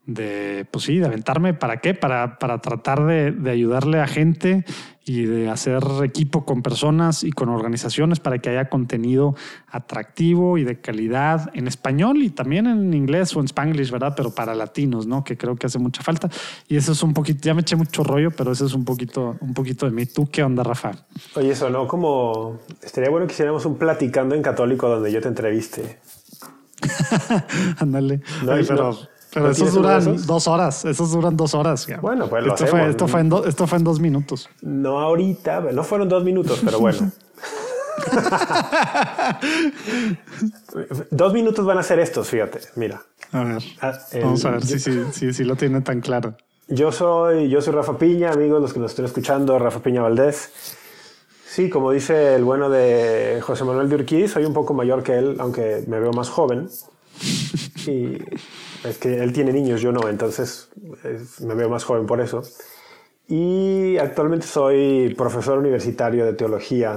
de 0.06 0.64
pues 0.70 0.84
sí, 0.84 0.98
de 0.98 1.06
aventarme. 1.06 1.54
¿Para 1.54 1.80
qué? 1.80 1.94
Para, 1.94 2.38
para 2.38 2.60
tratar 2.60 3.04
de, 3.04 3.32
de, 3.32 3.50
ayudarle 3.50 4.00
a 4.00 4.06
gente 4.06 4.64
y 5.04 5.26
de 5.26 5.50
hacer 5.50 5.82
equipo 6.02 6.44
con 6.44 6.62
personas 6.62 7.24
y 7.24 7.30
con 7.30 7.48
organizaciones 7.48 8.20
para 8.20 8.38
que 8.38 8.50
haya 8.50 8.68
contenido 8.68 9.34
atractivo 9.68 10.56
y 10.56 10.64
de 10.64 10.80
calidad 10.80 11.50
en 11.54 11.66
español 11.66 12.22
y 12.22 12.30
también 12.30 12.66
en 12.66 12.94
inglés 12.94 13.36
o 13.36 13.40
en 13.40 13.46
spanglish, 13.46 13.90
¿verdad? 13.90 14.14
Pero 14.16 14.30
para 14.30 14.54
latinos, 14.54 15.06
¿no? 15.06 15.22
Que 15.22 15.36
creo 15.36 15.56
que 15.56 15.66
hace 15.66 15.78
mucha 15.78 16.02
falta. 16.02 16.30
Y 16.68 16.76
eso 16.76 16.92
es 16.92 17.02
un 17.02 17.12
poquito, 17.12 17.40
ya 17.42 17.54
me 17.54 17.60
eché 17.60 17.76
mucho 17.76 18.02
rollo, 18.02 18.30
pero 18.30 18.52
eso 18.52 18.64
es 18.64 18.72
un 18.72 18.84
poquito, 18.84 19.36
un 19.40 19.52
poquito 19.52 19.86
de 19.86 19.92
mí. 19.92 20.06
¿Tú 20.06 20.28
qué 20.30 20.42
onda, 20.42 20.62
Rafa? 20.62 20.92
Oye, 21.34 21.50
eso, 21.50 21.68
¿no? 21.68 21.86
Como 21.86 22.60
estaría 22.82 23.10
bueno 23.10 23.26
que 23.26 23.34
hiciéramos 23.34 23.66
un 23.66 23.76
platicando 23.76 24.34
en 24.34 24.42
católico 24.42 24.88
donde 24.88 25.12
yo 25.12 25.20
te 25.20 25.28
entreviste. 25.28 25.98
Ándale. 27.78 28.20
pero 28.66 28.96
Pero 29.34 29.50
esos 29.50 29.74
duran 29.74 30.26
dos 30.26 30.46
horas. 30.46 30.84
Esos 30.84 31.10
duran 31.10 31.36
dos 31.36 31.54
horas. 31.54 31.86
Bueno, 32.00 32.28
pues 32.28 32.46
esto, 32.46 32.66
fue, 32.66 32.88
esto, 32.88 33.08
fue 33.08 33.20
en 33.20 33.32
esto 33.46 33.66
fue 33.66 33.78
en 33.78 33.84
dos 33.84 34.00
minutos. 34.00 34.48
No 34.62 35.00
ahorita, 35.00 35.60
no 35.72 35.82
fueron 35.82 36.08
dos 36.08 36.22
minutos, 36.22 36.60
pero 36.64 36.78
bueno. 36.78 37.10
dos 41.10 41.32
minutos 41.32 41.66
van 41.66 41.78
a 41.78 41.82
ser 41.82 41.98
estos, 41.98 42.28
fíjate. 42.28 42.60
Mira. 42.76 43.02
A 43.32 43.42
ver. 43.42 43.62
Ah, 43.80 43.98
vamos 44.22 44.44
a 44.44 44.50
ver 44.50 44.64
si 44.64 44.78
sí, 44.78 45.02
sí, 45.12 45.32
sí, 45.32 45.44
lo 45.44 45.56
tiene 45.56 45.80
tan 45.80 46.00
claro. 46.00 46.36
Yo 46.68 46.92
soy, 46.92 47.48
yo 47.48 47.60
soy 47.60 47.74
Rafa 47.74 47.98
Piña, 47.98 48.30
amigos, 48.30 48.62
los 48.62 48.72
que 48.72 48.80
nos 48.80 48.92
estén 48.92 49.04
escuchando, 49.04 49.58
Rafa 49.58 49.80
Piña 49.80 50.02
Valdés. 50.02 50.50
Sí, 51.46 51.68
como 51.68 51.90
dice 51.90 52.34
el 52.34 52.44
bueno 52.44 52.70
de 52.70 53.40
José 53.42 53.64
Manuel 53.64 53.88
de 53.88 53.96
Urquiz, 53.96 54.32
soy 54.32 54.44
un 54.44 54.54
poco 54.54 54.74
mayor 54.74 55.02
que 55.02 55.18
él, 55.18 55.36
aunque 55.40 55.84
me 55.86 56.00
veo 56.00 56.12
más 56.12 56.28
joven. 56.28 56.68
Y 57.86 58.18
es 58.84 58.98
que 58.98 59.22
él 59.22 59.32
tiene 59.32 59.52
niños, 59.52 59.80
yo 59.80 59.92
no, 59.92 60.08
entonces 60.08 60.68
me 61.40 61.54
veo 61.54 61.68
más 61.68 61.84
joven 61.84 62.06
por 62.06 62.20
eso. 62.20 62.42
Y 63.26 63.96
actualmente 63.98 64.46
soy 64.46 65.14
profesor 65.16 65.58
universitario 65.58 66.26
de 66.26 66.34
teología, 66.34 66.96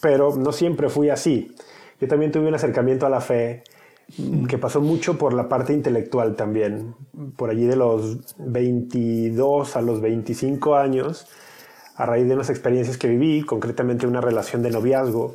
pero 0.00 0.36
no 0.36 0.52
siempre 0.52 0.88
fui 0.88 1.10
así. 1.10 1.54
Yo 2.00 2.06
también 2.06 2.30
tuve 2.30 2.46
un 2.46 2.54
acercamiento 2.54 3.06
a 3.06 3.10
la 3.10 3.20
fe 3.20 3.64
que 4.48 4.56
pasó 4.56 4.80
mucho 4.80 5.18
por 5.18 5.34
la 5.34 5.48
parte 5.48 5.72
intelectual 5.72 6.36
también. 6.36 6.94
Por 7.36 7.50
allí 7.50 7.66
de 7.66 7.76
los 7.76 8.36
22 8.38 9.76
a 9.76 9.82
los 9.82 10.00
25 10.00 10.76
años, 10.76 11.26
a 11.96 12.06
raíz 12.06 12.28
de 12.28 12.34
unas 12.34 12.48
experiencias 12.48 12.96
que 12.96 13.08
viví, 13.08 13.42
concretamente 13.42 14.06
una 14.06 14.20
relación 14.20 14.62
de 14.62 14.70
noviazgo. 14.70 15.34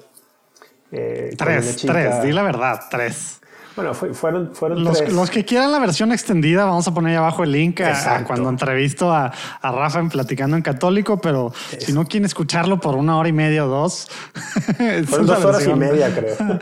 Eh, 0.91 1.35
tres, 1.37 1.83
tres, 1.85 2.23
di 2.23 2.31
la 2.31 2.43
verdad, 2.43 2.79
tres. 2.89 3.41
Bueno, 3.75 3.93
fueron, 3.93 4.53
fueron 4.53 4.83
los, 4.83 4.99
tres. 4.99 5.11
los, 5.13 5.31
que 5.31 5.45
quieran 5.45 5.71
la 5.71 5.79
versión 5.79 6.11
extendida, 6.11 6.65
vamos 6.65 6.87
a 6.87 6.93
poner 6.93 7.11
ahí 7.11 7.17
abajo 7.17 7.43
el 7.43 7.51
link 7.51 7.81
a, 7.81 8.23
cuando 8.23 8.49
entrevisto 8.49 9.11
a, 9.11 9.33
a, 9.61 9.71
Rafa 9.71 9.99
en 9.99 10.09
Platicando 10.09 10.55
en 10.55 10.61
Católico, 10.61 11.19
pero 11.19 11.51
si 11.79 11.91
no 11.91 12.05
quieren 12.05 12.25
escucharlo 12.25 12.79
por 12.79 12.95
una 12.95 13.17
hora 13.17 13.29
y 13.29 13.33
media 13.33 13.65
o 13.65 13.67
dos. 13.67 14.09
fueron 15.07 15.25
dos 15.25 15.43
horas 15.43 15.65
y 15.65 15.73
media, 15.73 16.13
creo. 16.13 16.33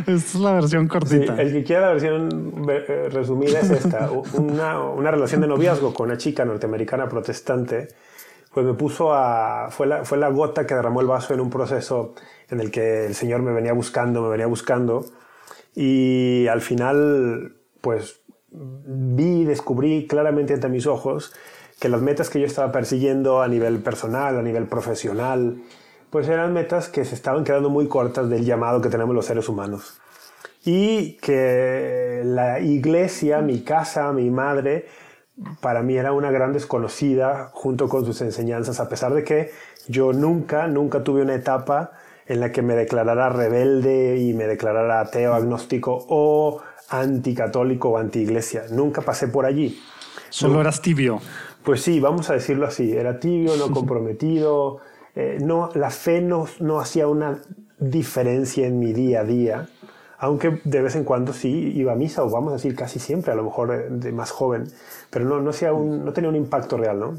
esta 0.00 0.12
es 0.12 0.34
la 0.34 0.52
versión 0.52 0.86
cortita. 0.86 1.40
el 1.40 1.52
que 1.52 1.64
quiera 1.64 1.86
la 1.86 1.92
versión 1.92 2.66
eh, 2.68 3.08
resumida 3.10 3.60
es 3.60 3.70
esta. 3.70 4.10
Una, 4.34 4.80
una 4.80 5.10
relación 5.10 5.40
de 5.40 5.46
noviazgo 5.46 5.94
con 5.94 6.10
una 6.10 6.18
chica 6.18 6.44
norteamericana 6.44 7.08
protestante 7.08 7.88
pues 8.56 8.64
me 8.64 8.72
puso 8.72 9.12
a... 9.12 9.68
Fue 9.70 9.86
la, 9.86 10.02
fue 10.06 10.16
la 10.16 10.30
gota 10.30 10.66
que 10.66 10.74
derramó 10.74 11.02
el 11.02 11.06
vaso 11.06 11.34
en 11.34 11.40
un 11.40 11.50
proceso 11.50 12.14
en 12.50 12.60
el 12.60 12.70
que 12.70 13.06
el 13.06 13.14
Señor 13.14 13.42
me 13.42 13.52
venía 13.52 13.72
buscando, 13.72 14.22
me 14.22 14.28
venía 14.28 14.46
buscando. 14.46 15.04
Y 15.74 16.46
al 16.48 16.60
final, 16.60 17.56
pues 17.80 18.20
vi, 18.50 19.44
descubrí 19.44 20.06
claramente 20.06 20.54
ante 20.54 20.68
mis 20.68 20.86
ojos 20.86 21.34
que 21.78 21.88
las 21.88 22.00
metas 22.00 22.30
que 22.30 22.40
yo 22.40 22.46
estaba 22.46 22.72
persiguiendo 22.72 23.42
a 23.42 23.48
nivel 23.48 23.80
personal, 23.80 24.38
a 24.38 24.42
nivel 24.42 24.66
profesional, 24.66 25.62
pues 26.10 26.28
eran 26.28 26.54
metas 26.54 26.88
que 26.88 27.04
se 27.04 27.14
estaban 27.14 27.44
quedando 27.44 27.68
muy 27.68 27.88
cortas 27.88 28.30
del 28.30 28.44
llamado 28.44 28.80
que 28.80 28.88
tenemos 28.88 29.14
los 29.14 29.26
seres 29.26 29.48
humanos. 29.48 30.00
Y 30.64 31.18
que 31.18 32.22
la 32.24 32.60
iglesia, 32.60 33.40
mi 33.40 33.60
casa, 33.60 34.12
mi 34.12 34.30
madre, 34.30 34.86
para 35.60 35.82
mí 35.82 35.96
era 35.96 36.12
una 36.12 36.30
gran 36.30 36.52
desconocida 36.52 37.50
junto 37.52 37.88
con 37.88 38.06
sus 38.06 38.20
enseñanzas, 38.22 38.80
a 38.80 38.88
pesar 38.88 39.12
de 39.12 39.22
que 39.22 39.50
yo 39.86 40.12
nunca, 40.12 40.66
nunca 40.66 41.04
tuve 41.04 41.22
una 41.22 41.34
etapa 41.34 41.92
en 42.26 42.40
la 42.40 42.52
que 42.52 42.62
me 42.62 42.74
declarara 42.74 43.28
rebelde 43.28 44.18
y 44.18 44.34
me 44.34 44.46
declarara 44.46 45.00
ateo, 45.00 45.34
agnóstico 45.34 46.06
o 46.08 46.60
anticatólico 46.88 47.90
o 47.90 47.98
antiiglesia. 47.98 48.64
Nunca 48.70 49.02
pasé 49.02 49.28
por 49.28 49.46
allí. 49.46 49.80
Solo 50.30 50.60
eras 50.60 50.82
tibio. 50.82 51.20
Pues 51.62 51.82
sí, 51.82 52.00
vamos 52.00 52.30
a 52.30 52.34
decirlo 52.34 52.66
así. 52.66 52.92
Era 52.92 53.20
tibio, 53.20 53.56
no 53.56 53.70
comprometido. 53.72 54.78
Eh, 55.14 55.38
no, 55.40 55.70
la 55.74 55.90
fe 55.90 56.20
no, 56.20 56.46
no 56.60 56.80
hacía 56.80 57.08
una 57.08 57.40
diferencia 57.78 58.66
en 58.66 58.78
mi 58.78 58.92
día 58.92 59.20
a 59.20 59.24
día 59.24 59.68
aunque 60.18 60.60
de 60.64 60.82
vez 60.82 60.96
en 60.96 61.04
cuando 61.04 61.32
sí 61.32 61.72
iba 61.74 61.92
a 61.92 61.96
misa, 61.96 62.24
o 62.24 62.30
vamos 62.30 62.52
a 62.52 62.56
decir 62.56 62.74
casi 62.74 62.98
siempre, 62.98 63.32
a 63.32 63.34
lo 63.34 63.44
mejor 63.44 63.90
de 63.90 64.12
más 64.12 64.30
joven, 64.30 64.64
pero 65.10 65.24
no, 65.24 65.40
no, 65.40 65.52
sea 65.52 65.72
un, 65.72 66.04
no 66.04 66.12
tenía 66.12 66.30
un 66.30 66.36
impacto 66.36 66.76
real. 66.76 66.98
¿no? 66.98 67.12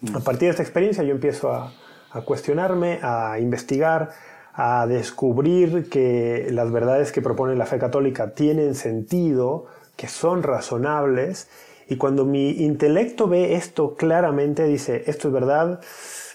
Mm. 0.00 0.16
A 0.16 0.20
partir 0.20 0.46
de 0.46 0.50
esta 0.50 0.62
experiencia 0.62 1.04
yo 1.04 1.12
empiezo 1.12 1.52
a, 1.52 1.72
a 2.10 2.22
cuestionarme, 2.22 2.98
a 3.02 3.38
investigar, 3.38 4.10
a 4.54 4.86
descubrir 4.86 5.88
que 5.88 6.48
las 6.50 6.70
verdades 6.72 7.12
que 7.12 7.22
propone 7.22 7.54
la 7.54 7.66
fe 7.66 7.78
católica 7.78 8.34
tienen 8.34 8.74
sentido, 8.74 9.66
que 9.96 10.08
son 10.08 10.42
razonables, 10.42 11.48
y 11.88 11.96
cuando 11.96 12.24
mi 12.24 12.50
intelecto 12.50 13.28
ve 13.28 13.54
esto 13.54 13.94
claramente, 13.94 14.64
dice, 14.64 15.04
esto 15.06 15.28
es 15.28 15.34
verdad, 15.34 15.80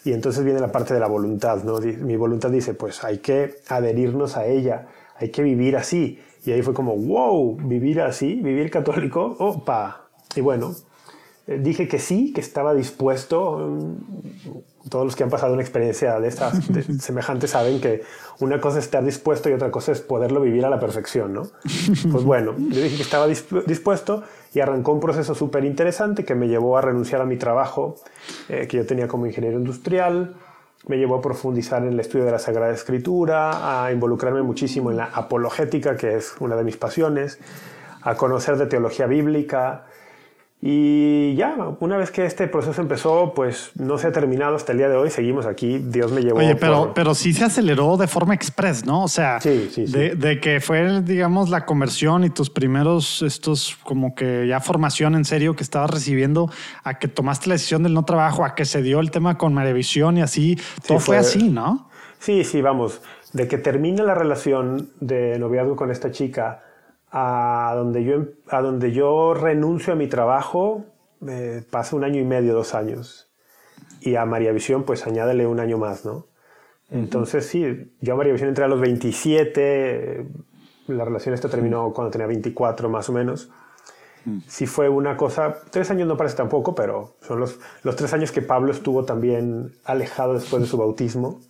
y 0.03 0.11
entonces 0.11 0.43
viene 0.43 0.59
la 0.59 0.71
parte 0.71 0.93
de 0.93 0.99
la 0.99 1.07
voluntad, 1.07 1.63
¿no? 1.63 1.79
Mi 1.79 2.15
voluntad 2.15 2.49
dice, 2.49 2.73
pues 2.73 3.03
hay 3.03 3.19
que 3.19 3.55
adherirnos 3.69 4.35
a 4.35 4.45
ella, 4.45 4.87
hay 5.15 5.29
que 5.29 5.43
vivir 5.43 5.77
así. 5.77 6.19
Y 6.45 6.51
ahí 6.51 6.61
fue 6.61 6.73
como, 6.73 6.95
wow, 6.97 7.55
vivir 7.55 8.01
así, 8.01 8.35
vivir 8.35 8.69
católico, 8.69 9.35
opa. 9.39 10.09
Y 10.35 10.41
bueno, 10.41 10.75
eh, 11.47 11.59
dije 11.61 11.87
que 11.87 11.99
sí, 11.99 12.33
que 12.33 12.41
estaba 12.41 12.73
dispuesto. 12.73 13.77
Todos 14.89 15.05
los 15.05 15.15
que 15.15 15.23
han 15.23 15.29
pasado 15.29 15.53
una 15.53 15.61
experiencia 15.61 16.19
de 16.19 16.27
estas 16.27 16.59
semejantes 16.99 17.51
saben 17.51 17.79
que 17.79 18.03
una 18.39 18.59
cosa 18.59 18.79
es 18.79 18.85
estar 18.85 19.03
dispuesto 19.03 19.49
y 19.49 19.53
otra 19.53 19.71
cosa 19.71 19.91
es 19.91 20.01
poderlo 20.01 20.41
vivir 20.41 20.65
a 20.65 20.69
la 20.69 20.79
perfección, 20.79 21.33
¿no? 21.33 21.43
Pues 22.11 22.23
bueno, 22.23 22.53
yo 22.57 22.81
dije 22.81 22.97
que 22.97 23.01
estaba 23.01 23.27
dispuesto 23.27 24.23
y 24.53 24.59
arrancó 24.59 24.91
un 24.91 24.99
proceso 24.99 25.33
súper 25.35 25.63
interesante 25.65 26.25
que 26.25 26.35
me 26.35 26.47
llevó 26.47 26.77
a 26.77 26.81
renunciar 26.81 27.21
a 27.21 27.25
mi 27.25 27.37
trabajo 27.37 27.95
eh, 28.49 28.67
que 28.67 28.77
yo 28.77 28.85
tenía 28.85 29.07
como 29.07 29.25
ingeniero 29.25 29.57
industrial, 29.57 30.35
me 30.87 30.97
llevó 30.97 31.15
a 31.15 31.21
profundizar 31.21 31.81
en 31.83 31.93
el 31.93 31.99
estudio 31.99 32.25
de 32.25 32.31
la 32.31 32.39
Sagrada 32.39 32.73
Escritura, 32.73 33.85
a 33.85 33.91
involucrarme 33.91 34.41
muchísimo 34.41 34.91
en 34.91 34.97
la 34.97 35.05
apologética, 35.05 35.95
que 35.95 36.15
es 36.17 36.35
una 36.39 36.55
de 36.55 36.63
mis 36.63 36.75
pasiones, 36.77 37.39
a 38.01 38.15
conocer 38.15 38.57
de 38.57 38.65
teología 38.65 39.07
bíblica, 39.07 39.85
y 40.65 41.35
ya, 41.35 41.57
una 41.81 41.97
vez 41.97 42.09
que 42.09 42.25
este 42.25 42.47
proceso 42.47 42.79
empezó, 42.79 43.33
pues 43.35 43.71
no 43.75 43.97
se 43.97 44.07
ha 44.07 44.13
terminado 44.13 44.55
hasta 44.55 44.71
el 44.71 44.77
día 44.77 44.87
de 44.87 44.95
hoy, 44.95 45.09
seguimos 45.09 45.45
aquí, 45.45 45.79
Dios 45.79 46.13
me 46.13 46.21
llevó. 46.21 46.39
Oye, 46.39 46.55
pero, 46.55 46.93
pero 46.95 47.13
sí 47.15 47.33
se 47.33 47.43
aceleró 47.43 47.97
de 47.97 48.07
forma 48.07 48.33
express, 48.33 48.85
¿no? 48.85 49.03
O 49.03 49.09
sea, 49.09 49.39
De, 49.39 50.39
que 50.41 50.61
fue, 50.61 51.01
digamos, 51.01 51.49
la 51.49 51.65
conversión 51.65 52.23
y 52.23 52.29
tus 52.29 52.49
primeros, 52.49 53.21
estos 53.23 53.77
como 53.83 54.15
que 54.15 54.47
ya 54.47 54.61
formación 54.61 55.15
en 55.15 55.25
serio 55.25 55.53
que 55.53 55.63
estabas 55.63 55.89
recibiendo, 55.89 56.49
a 56.85 56.97
que 56.97 57.09
tomaste 57.09 57.49
la 57.49 57.55
decisión 57.55 57.83
del 57.83 57.93
no 57.93 58.05
trabajo, 58.05 58.45
a 58.45 58.55
que 58.55 58.63
se 58.63 58.81
dio 58.81 59.01
el 59.01 59.11
tema 59.11 59.37
con 59.37 59.53
Marevisión 59.53 60.17
y 60.17 60.21
así, 60.21 60.55
todo 60.87 60.99
fue, 60.99 61.07
fue 61.07 61.17
así, 61.17 61.49
¿no? 61.49 61.89
Sí, 62.19 62.45
sí, 62.45 62.61
vamos, 62.61 63.01
de 63.33 63.49
que 63.49 63.57
termina 63.57 64.03
la 64.03 64.15
relación 64.15 64.91
de 65.01 65.37
noviazgo 65.39 65.75
con 65.75 65.91
esta 65.91 66.09
chica 66.11 66.63
a 67.15 67.73
donde 67.75 68.03
yo, 68.03 68.25
a 68.49 68.61
donde 68.61 68.91
yo 68.91 69.35
renuncio 69.35 69.93
a 69.93 69.95
mi 69.95 70.07
trabajo, 70.07 70.83
me 71.19 71.61
pasa 71.61 71.95
un 71.95 72.03
año 72.03 72.19
y 72.19 72.25
medio, 72.25 72.55
dos 72.55 72.73
años. 72.73 73.31
Y 74.01 74.15
a 74.15 74.25
María 74.25 74.51
Visión, 74.51 74.83
pues 74.83 75.05
añádele 75.05 75.45
un 75.45 75.59
año 75.59 75.77
más, 75.77 76.05
¿no? 76.05 76.25
Entonces, 76.89 77.45
sí, 77.45 77.93
yo 78.01 78.13
a 78.13 78.17
María 78.17 78.33
Visión 78.33 78.49
entré 78.49 78.65
a 78.65 78.67
los 78.67 78.81
27, 78.81 80.25
la 80.87 81.05
relación 81.05 81.35
esta 81.35 81.49
terminó 81.49 81.93
cuando 81.93 82.11
tenía 82.11 82.25
24 82.25 82.89
más 82.89 83.07
o 83.09 83.13
menos. 83.13 83.51
Mm. 84.25 84.39
Sí 84.47 84.65
fue 84.65 84.89
una 84.89 85.15
cosa, 85.15 85.59
tres 85.69 85.91
años 85.91 86.07
no 86.07 86.17
parece 86.17 86.37
tampoco, 86.37 86.73
pero 86.73 87.15
son 87.21 87.39
los, 87.39 87.59
los 87.83 87.95
tres 87.95 88.11
años 88.13 88.31
que 88.31 88.41
Pablo 88.41 88.71
estuvo 88.71 89.05
también 89.05 89.73
alejado 89.85 90.33
después 90.33 90.63
de 90.63 90.67
su 90.67 90.77
bautismo, 90.77 91.41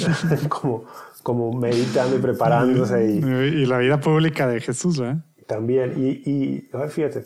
como, 0.48 0.84
como 1.22 1.52
meditando 1.52 2.16
y 2.16 2.18
preparándose. 2.20 3.06
Y, 3.06 3.18
y 3.18 3.66
la 3.66 3.78
vida 3.78 4.00
pública 4.00 4.46
de 4.46 4.60
Jesús, 4.60 5.00
¿eh? 5.00 5.16
También, 5.46 5.94
y, 5.96 6.30
y 6.30 6.70
fíjate, 6.90 7.24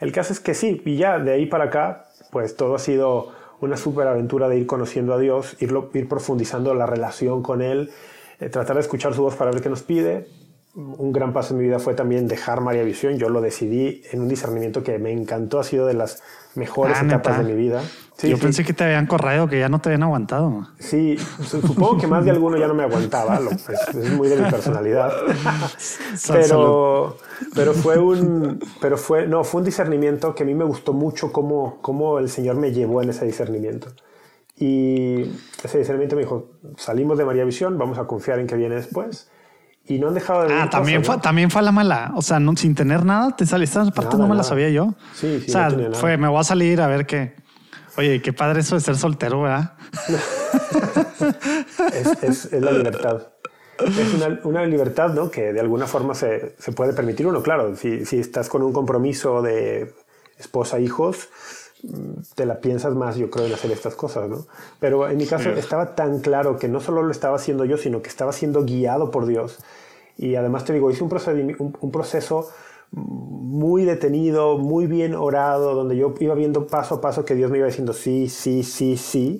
el 0.00 0.12
caso 0.12 0.32
es 0.32 0.38
que 0.38 0.54
sí, 0.54 0.80
y 0.84 0.96
ya 0.96 1.18
de 1.18 1.32
ahí 1.32 1.46
para 1.46 1.64
acá, 1.64 2.06
pues 2.30 2.54
todo 2.54 2.76
ha 2.76 2.78
sido 2.78 3.32
una 3.60 3.76
súper 3.76 4.06
aventura 4.06 4.48
de 4.48 4.58
ir 4.58 4.66
conociendo 4.66 5.12
a 5.12 5.18
Dios, 5.18 5.56
ir, 5.60 5.74
ir 5.94 6.08
profundizando 6.08 6.72
la 6.74 6.86
relación 6.86 7.42
con 7.42 7.60
Él, 7.60 7.90
eh, 8.38 8.48
tratar 8.48 8.76
de 8.76 8.82
escuchar 8.82 9.12
su 9.14 9.22
voz 9.22 9.34
para 9.34 9.50
ver 9.50 9.60
qué 9.60 9.68
nos 9.68 9.82
pide. 9.82 10.28
Un 10.74 11.12
gran 11.12 11.32
paso 11.32 11.54
en 11.54 11.60
mi 11.60 11.66
vida 11.66 11.78
fue 11.78 11.94
también 11.94 12.28
dejar 12.28 12.60
María 12.60 12.82
Visión. 12.82 13.18
Yo 13.18 13.28
lo 13.28 13.40
decidí 13.40 14.02
en 14.12 14.20
un 14.20 14.28
discernimiento 14.28 14.82
que 14.82 14.98
me 14.98 15.10
encantó, 15.10 15.58
ha 15.58 15.64
sido 15.64 15.86
de 15.86 15.94
las 15.94 16.22
mejores 16.54 16.98
ah, 17.00 17.04
etapas 17.04 17.38
de 17.38 17.44
mi 17.44 17.54
vida. 17.54 17.82
Yo 18.22 18.36
pensé 18.36 18.64
que 18.64 18.72
te 18.72 18.84
habían 18.84 19.06
corrido, 19.06 19.48
que 19.48 19.60
ya 19.60 19.68
no 19.68 19.80
te 19.80 19.90
habían 19.90 20.02
aguantado. 20.02 20.68
Sí, 20.78 21.16
supongo 21.42 21.98
que 21.98 22.06
más 22.08 22.24
de 22.24 22.32
alguno 22.32 22.56
ya 22.56 22.66
no 22.66 22.74
me 22.74 22.82
aguantaba, 22.82 23.38
es, 23.38 24.10
muy 24.12 24.28
de 24.28 24.36
mi 24.36 24.50
personalidad. 24.50 25.12
pero, 26.28 27.16
pero 27.54 27.74
fue 27.74 27.98
un, 27.98 28.58
pero 28.80 28.98
fue, 28.98 29.28
no, 29.28 29.44
fue 29.44 29.60
un 29.60 29.64
discernimiento 29.64 30.34
que 30.34 30.42
a 30.42 30.46
mí 30.46 30.54
me 30.54 30.64
gustó 30.64 30.92
mucho 30.92 31.32
cómo, 31.32 31.78
cómo 31.80 32.18
el 32.18 32.28
Señor 32.28 32.56
me 32.56 32.72
llevó 32.72 33.02
en 33.02 33.10
ese 33.10 33.24
discernimiento. 33.24 33.88
Y 34.56 35.22
ese 35.62 35.78
discernimiento 35.78 36.16
me 36.16 36.22
dijo, 36.22 36.50
salimos 36.76 37.18
de 37.18 37.24
María 37.24 37.44
Visión, 37.44 37.78
vamos 37.78 37.98
a 37.98 38.06
confiar 38.08 38.40
en 38.40 38.48
que 38.48 38.56
viene 38.56 38.74
después. 38.74 39.30
Y 39.88 39.98
no 39.98 40.08
han 40.08 40.14
dejado 40.14 40.46
de 40.46 40.54
Ah, 40.54 40.68
también, 40.70 41.04
fue, 41.04 41.18
también 41.18 41.50
fue 41.50 41.60
a 41.60 41.64
la 41.64 41.72
mala. 41.72 42.12
O 42.14 42.22
sea, 42.22 42.38
no, 42.38 42.54
sin 42.56 42.74
tener 42.74 43.04
nada, 43.04 43.34
te 43.34 43.46
sale. 43.46 43.64
Esta 43.64 43.84
parte 43.90 44.16
no 44.16 44.28
me 44.28 44.36
la 44.36 44.42
sabía 44.42 44.68
yo. 44.68 44.94
Sí, 45.14 45.40
sí. 45.40 45.46
O 45.48 45.52
sea, 45.52 45.70
fue, 45.94 46.16
me 46.16 46.28
voy 46.28 46.40
a 46.40 46.44
salir 46.44 46.80
a 46.80 46.86
ver 46.86 47.06
qué. 47.06 47.34
Oye, 47.96 48.22
qué 48.22 48.32
padre 48.32 48.60
eso 48.60 48.76
de 48.76 48.80
ser 48.80 48.96
soltero, 48.96 49.42
¿verdad? 49.42 49.72
es, 52.22 52.52
es, 52.52 52.52
la 52.52 52.70
libertad. 52.70 53.22
Es 53.78 54.14
una, 54.14 54.40
una, 54.44 54.66
libertad, 54.66 55.12
¿no? 55.14 55.30
Que 55.30 55.52
de 55.52 55.60
alguna 55.60 55.86
forma 55.86 56.14
se, 56.14 56.54
se 56.58 56.72
puede 56.72 56.92
permitir 56.92 57.26
uno, 57.26 57.42
claro. 57.42 57.74
Si, 57.74 58.04
si, 58.04 58.20
estás 58.20 58.48
con 58.48 58.62
un 58.62 58.72
compromiso 58.72 59.42
de 59.42 59.94
esposa, 60.38 60.78
hijos, 60.78 61.28
te 62.34 62.46
la 62.46 62.60
piensas 62.60 62.94
más, 62.94 63.16
yo 63.16 63.30
creo, 63.30 63.46
en 63.46 63.52
hacer 63.52 63.70
estas 63.70 63.94
cosas, 63.94 64.28
¿no? 64.28 64.46
Pero 64.80 65.08
en 65.08 65.16
mi 65.16 65.26
caso 65.26 65.50
estaba 65.50 65.94
tan 65.94 66.20
claro 66.20 66.58
que 66.58 66.68
no 66.68 66.80
solo 66.80 67.02
lo 67.02 67.12
estaba 67.12 67.36
haciendo 67.36 67.64
yo, 67.64 67.76
sino 67.76 68.02
que 68.02 68.08
estaba 68.08 68.32
siendo 68.32 68.64
guiado 68.64 69.10
por 69.10 69.26
Dios. 69.26 69.58
Y 70.16 70.34
además 70.34 70.64
te 70.64 70.72
digo, 70.72 70.90
hice 70.90 71.04
un, 71.04 71.12
un, 71.58 71.76
un 71.80 71.90
proceso 71.92 72.48
muy 72.90 73.84
detenido, 73.84 74.58
muy 74.58 74.86
bien 74.86 75.14
orado, 75.14 75.74
donde 75.74 75.96
yo 75.96 76.14
iba 76.20 76.34
viendo 76.34 76.66
paso 76.66 76.96
a 76.96 77.00
paso 77.00 77.24
que 77.24 77.34
Dios 77.34 77.50
me 77.50 77.58
iba 77.58 77.66
diciendo 77.66 77.92
sí, 77.92 78.28
sí, 78.28 78.62
sí, 78.62 78.96
sí, 78.96 79.38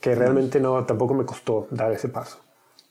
que 0.00 0.14
realmente 0.14 0.60
no, 0.60 0.84
tampoco 0.86 1.14
me 1.14 1.24
costó 1.24 1.66
dar 1.70 1.92
ese 1.92 2.08
paso. 2.08 2.38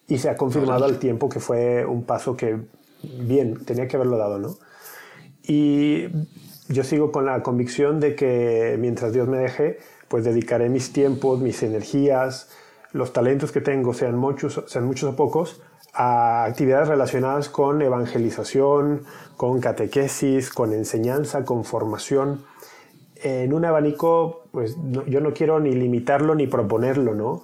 Y 0.08 0.18
se 0.18 0.30
ha 0.30 0.36
confirmado 0.36 0.86
al 0.86 1.00
tiempo 1.00 1.30
que 1.30 1.40
fue 1.40 1.86
un 1.86 2.04
paso 2.04 2.36
que, 2.36 2.60
bien, 3.04 3.64
tenía 3.64 3.88
que 3.88 3.96
haberlo 3.96 4.18
dado, 4.18 4.40
¿no? 4.40 4.58
Y 5.44 6.08
yo 6.70 6.84
sigo 6.84 7.12
con 7.12 7.26
la 7.26 7.42
convicción 7.44 8.00
de 8.00 8.16
que 8.16 8.78
mientras 8.80 9.12
Dios 9.12 9.28
me 9.28 9.38
deje, 9.38 9.80
pues 10.08 10.24
dedicaré 10.24 10.70
mis 10.70 10.94
tiempos, 10.94 11.40
mis 11.40 11.62
energías, 11.64 12.50
los 12.92 13.12
talentos 13.12 13.52
que 13.52 13.60
tengo, 13.60 13.94
sean 13.94 14.16
muchos, 14.16 14.64
sean 14.68 14.86
muchos 14.86 15.14
o 15.14 15.16
pocos, 15.16 15.62
a 15.94 16.46
actividades 16.46 16.88
relacionadas 16.88 17.50
con 17.50 17.82
evangelización, 17.82 19.04
con 19.36 19.60
catequesis, 19.60 20.52
con 20.52 20.74
enseñanza, 20.74 21.44
con 21.44 21.64
formación. 21.64 22.46
En 23.16 23.54
un 23.54 23.66
abanico, 23.66 24.44
pues 24.52 24.78
yo 25.08 25.22
no 25.22 25.34
quiero 25.34 25.60
ni 25.60 25.72
limitarlo 25.72 26.36
ni 26.36 26.48
proponerlo, 26.48 27.16
¿no? 27.16 27.44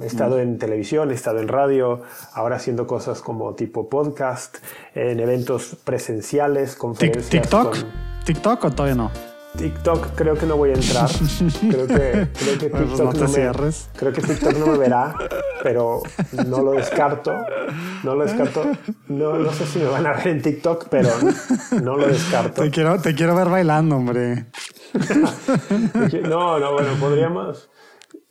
He 0.00 0.06
estado 0.06 0.38
en 0.38 0.58
televisión, 0.58 1.10
he 1.10 1.14
estado 1.14 1.40
en 1.40 1.48
radio, 1.48 2.02
ahora 2.32 2.56
haciendo 2.56 2.86
cosas 2.86 3.20
como 3.20 3.54
tipo 3.54 3.88
podcast, 3.88 4.58
en 4.94 5.20
eventos 5.20 5.76
presenciales, 5.84 6.76
conferencias. 6.76 7.28
¿TikTok? 7.28 8.05
¿TikTok 8.26 8.64
o 8.64 8.70
todavía 8.72 8.96
no? 8.96 9.12
TikTok 9.56 10.16
creo 10.16 10.34
que 10.34 10.46
no 10.46 10.56
voy 10.56 10.70
a 10.70 10.74
entrar. 10.74 11.08
Creo 11.60 11.86
que, 11.86 12.28
creo 12.32 12.58
que 12.58 12.68
pues 12.68 12.88
TikTok 12.88 13.14
no, 13.14 13.28
me, 13.28 13.72
creo 13.96 14.12
que 14.12 14.20
TikTok 14.20 14.58
no 14.58 14.66
me 14.66 14.78
verá, 14.78 15.14
pero 15.62 16.02
no 16.46 16.62
lo 16.62 16.72
descarto. 16.72 17.32
No 18.02 18.16
lo 18.16 18.24
descarto. 18.24 18.64
No, 19.08 19.38
no 19.38 19.52
sé 19.52 19.64
si 19.66 19.78
me 19.78 19.86
van 19.86 20.06
a 20.06 20.12
ver 20.12 20.26
en 20.28 20.42
TikTok, 20.42 20.88
pero 20.90 21.08
no 21.82 21.96
lo 21.96 22.08
descarto. 22.08 22.62
Te 22.62 22.70
quiero, 22.70 23.00
te 23.00 23.14
quiero 23.14 23.34
ver 23.34 23.48
bailando, 23.48 23.96
hombre. 23.96 24.46
no, 26.28 26.58
no, 26.58 26.72
bueno, 26.72 26.90
podríamos. 27.00 27.70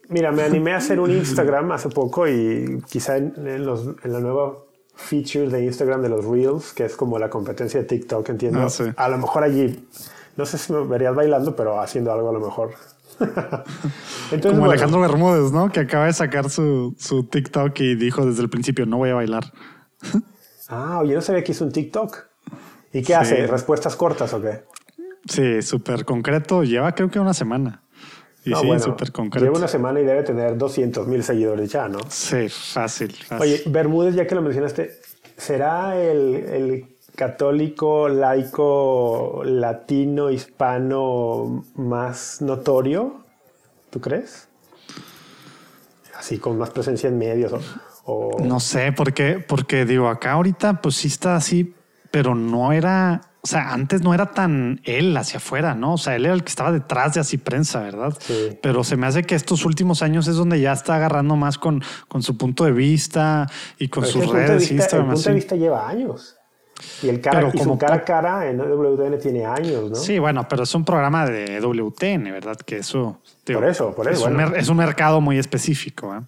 Mira, 0.09 0.31
me 0.31 0.43
animé 0.43 0.73
a 0.73 0.77
hacer 0.77 0.99
un 0.99 1.09
Instagram 1.09 1.71
hace 1.71 1.89
poco 1.89 2.27
y 2.27 2.83
quizá 2.87 3.17
en, 3.17 3.65
los, 3.65 3.87
en 4.03 4.13
la 4.13 4.19
nueva 4.19 4.64
feature 4.95 5.49
de 5.49 5.65
Instagram 5.65 6.01
de 6.01 6.09
los 6.09 6.25
Reels, 6.25 6.73
que 6.73 6.85
es 6.85 6.95
como 6.95 7.19
la 7.19 7.29
competencia 7.29 7.79
de 7.79 7.85
TikTok, 7.85 8.29
entiendo. 8.29 8.67
Ah, 8.67 9.05
a 9.05 9.09
lo 9.09 9.17
mejor 9.17 9.43
allí 9.43 9.87
no 10.37 10.45
sé 10.45 10.57
si 10.57 10.73
me 10.73 10.85
verías 10.85 11.15
bailando, 11.15 11.55
pero 11.55 11.79
haciendo 11.79 12.11
algo 12.11 12.29
a 12.29 12.33
lo 12.33 12.39
mejor. 12.39 12.73
Como 14.41 14.65
Alejandro 14.65 14.99
Bermúdez, 14.99 15.53
¿no? 15.53 15.69
Que 15.69 15.81
acaba 15.81 16.07
de 16.07 16.13
sacar 16.13 16.49
su, 16.49 16.93
su 16.99 17.23
TikTok 17.23 17.79
y 17.79 17.95
dijo 17.95 18.25
desde 18.25 18.41
el 18.41 18.49
principio, 18.49 18.85
no 18.85 18.97
voy 18.97 19.11
a 19.11 19.15
bailar. 19.15 19.53
ah, 20.67 20.99
oye, 20.99 21.15
no 21.15 21.21
sabía 21.21 21.43
que 21.43 21.53
hizo 21.53 21.63
un 21.63 21.71
TikTok. 21.71 22.17
¿Y 22.91 23.03
qué 23.03 23.15
hace? 23.15 23.47
¿Respuestas 23.47 23.95
cortas 23.95 24.33
o 24.33 24.41
qué? 24.41 24.63
Sí, 25.27 25.61
súper 25.61 26.03
concreto. 26.03 26.63
Lleva 26.63 26.93
creo 26.93 27.09
que 27.09 27.19
una 27.19 27.33
semana. 27.33 27.81
Y 28.45 28.53
sí, 28.53 28.79
súper 28.79 29.11
concreto. 29.11 29.43
Lleva 29.43 29.57
una 29.57 29.67
semana 29.67 29.99
y 29.99 30.05
debe 30.05 30.21
tener 30.23 30.55
200 30.55 31.07
mil 31.07 31.23
seguidores 31.23 31.71
ya, 31.71 31.87
¿no? 31.87 31.99
Sí, 32.07 32.47
fácil, 32.47 33.11
fácil. 33.11 33.41
Oye, 33.41 33.63
Bermúdez, 33.65 34.13
ya 34.15 34.27
que 34.27 34.35
lo 34.35 34.43
mencionaste, 34.43 34.99
¿será 35.35 35.99
el, 35.99 36.35
el 36.35 36.95
católico, 37.15 38.07
laico, 38.07 39.41
latino, 39.43 40.29
hispano 40.29 41.65
más 41.75 42.41
notorio? 42.41 43.25
¿Tú 43.89 43.99
crees? 43.99 44.47
Así 46.17 46.37
con 46.37 46.57
más 46.57 46.69
presencia 46.69 47.09
en 47.09 47.17
medios 47.17 47.53
o... 48.05 48.37
No 48.43 48.59
sé, 48.59 48.91
¿por 48.91 49.13
qué? 49.13 49.43
Porque 49.45 49.85
digo, 49.85 50.07
acá 50.07 50.33
ahorita 50.33 50.81
pues 50.81 50.95
sí 50.95 51.07
está 51.07 51.35
así, 51.35 51.73
pero 52.11 52.35
no 52.35 52.71
era, 52.71 53.21
o 53.45 53.47
sea, 53.47 53.73
antes 53.73 54.01
no 54.01 54.11
era 54.11 54.31
tan 54.31 54.81
él 54.85 55.15
hacia 55.15 55.37
afuera, 55.37 55.75
¿no? 55.75 55.93
O 55.93 55.97
sea, 55.99 56.15
él 56.15 56.25
era 56.25 56.33
el 56.33 56.43
que 56.43 56.49
estaba 56.49 56.71
detrás 56.71 57.13
de 57.13 57.19
así 57.19 57.37
prensa, 57.37 57.79
¿verdad? 57.79 58.17
Sí. 58.19 58.57
Pero 58.59 58.83
se 58.83 58.97
me 58.97 59.05
hace 59.05 59.21
que 59.21 59.35
estos 59.35 59.65
últimos 59.65 60.01
años 60.01 60.27
es 60.27 60.35
donde 60.35 60.59
ya 60.59 60.73
está 60.73 60.95
agarrando 60.95 61.35
más 61.35 61.59
con, 61.59 61.83
con 62.07 62.23
su 62.23 62.37
punto 62.37 62.65
de 62.65 62.71
vista 62.71 63.47
y 63.77 63.89
con 63.89 64.03
sus 64.03 64.27
redes. 64.27 64.71
El 64.71 64.79
punto 64.79 65.29
de 65.29 65.35
vista 65.35 65.55
lleva 65.55 65.87
años. 65.87 66.37
Y 67.03 67.09
el 67.09 67.21
cara, 67.21 67.51
como 67.51 67.63
su 67.63 67.77
cara 67.77 67.95
a 67.97 68.03
cara 68.03 68.49
en 68.49 68.57
WTN 68.57 69.19
tiene 69.19 69.45
años, 69.45 69.91
¿no? 69.91 69.95
Sí, 69.95 70.17
bueno, 70.17 70.47
pero 70.49 70.63
es 70.63 70.73
un 70.73 70.83
programa 70.83 71.27
de 71.27 71.61
WTN, 71.61 72.23
¿verdad? 72.31 72.57
Que 72.57 72.77
eso. 72.77 73.21
por 73.45 73.63
eso, 73.63 73.93
por 73.93 74.11
eso. 74.11 74.27
Es, 74.27 74.33
un, 74.33 74.55
es 74.55 74.69
un 74.69 74.77
mercado 74.77 75.21
muy 75.21 75.37
específico. 75.37 76.15
¿eh? 76.15 76.21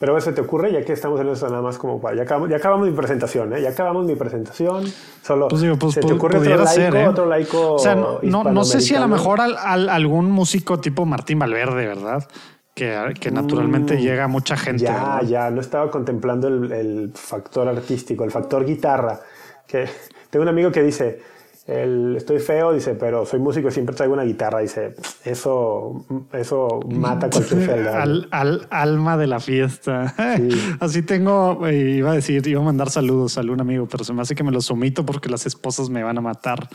Pero 0.00 0.16
eso 0.16 0.32
te 0.32 0.40
ocurre 0.40 0.72
ya 0.72 0.82
que 0.82 0.94
estamos 0.94 1.20
en 1.20 1.28
eso 1.28 1.46
nada 1.50 1.60
más 1.60 1.76
como 1.76 2.00
para. 2.00 2.16
Ya 2.16 2.22
acabamos, 2.22 2.48
ya 2.48 2.56
acabamos 2.56 2.88
mi 2.88 2.94
presentación, 2.94 3.52
¿eh? 3.52 3.60
Ya 3.60 3.68
acabamos 3.68 4.06
mi 4.06 4.14
presentación. 4.14 4.84
Solo. 5.20 5.48
Pues 5.48 5.60
digo, 5.60 5.76
pues, 5.76 5.92
¿se 5.92 6.00
te 6.00 6.14
ocurre 6.14 6.38
otro 6.38 6.56
laico, 6.56 6.66
ser, 6.72 6.96
¿eh? 6.96 7.06
otro 7.06 7.26
laico? 7.26 7.74
O 7.74 7.78
sea, 7.78 7.94
no, 7.94 8.44
no, 8.44 8.64
sé 8.64 8.80
si 8.80 8.94
a 8.94 9.00
lo 9.00 9.08
mejor 9.08 9.42
al, 9.42 9.90
algún 9.90 10.30
músico 10.30 10.80
tipo 10.80 11.04
Martín 11.04 11.38
Valverde, 11.38 11.86
¿verdad? 11.86 12.26
Que, 12.72 13.12
que, 13.20 13.30
naturalmente 13.30 13.96
mm, 13.96 13.98
llega 13.98 14.24
a 14.24 14.28
mucha 14.28 14.56
gente. 14.56 14.84
Ya, 14.84 15.20
ya, 15.22 15.50
no 15.50 15.60
estaba 15.60 15.90
contemplando 15.90 16.48
el, 16.48 16.72
el, 16.72 17.12
factor 17.14 17.68
artístico, 17.68 18.24
el 18.24 18.30
factor 18.30 18.64
guitarra 18.64 19.20
que 19.66 19.86
tengo 20.30 20.44
un 20.44 20.48
amigo 20.48 20.72
que 20.72 20.82
dice, 20.82 21.20
el, 21.70 22.16
estoy 22.16 22.38
feo, 22.40 22.72
dice, 22.72 22.94
pero 22.94 23.24
soy 23.24 23.38
músico 23.38 23.68
y 23.68 23.70
siempre 23.70 23.94
traigo 23.94 24.14
una 24.14 24.24
guitarra. 24.24 24.60
Dice, 24.60 24.94
eso, 25.24 26.04
eso 26.32 26.80
mata 26.88 27.30
cualquier 27.30 27.60
celda. 27.66 28.02
Al, 28.02 28.28
al, 28.30 28.66
alma 28.70 29.16
de 29.16 29.26
la 29.26 29.40
fiesta. 29.40 30.14
Así 30.80 31.02
tengo, 31.02 31.66
eh, 31.66 31.96
iba 31.96 32.10
a 32.10 32.14
decir, 32.14 32.46
iba 32.46 32.60
a 32.60 32.64
mandar 32.64 32.90
saludos 32.90 33.38
a 33.38 33.40
algún 33.40 33.60
amigo, 33.60 33.86
pero 33.86 34.04
se 34.04 34.12
me 34.12 34.22
hace 34.22 34.34
que 34.34 34.42
me 34.42 34.52
los 34.52 34.70
omito 34.70 35.06
porque 35.06 35.28
las 35.28 35.46
esposas 35.46 35.88
me 35.90 36.02
van 36.02 36.18
a 36.18 36.20
matar. 36.20 36.68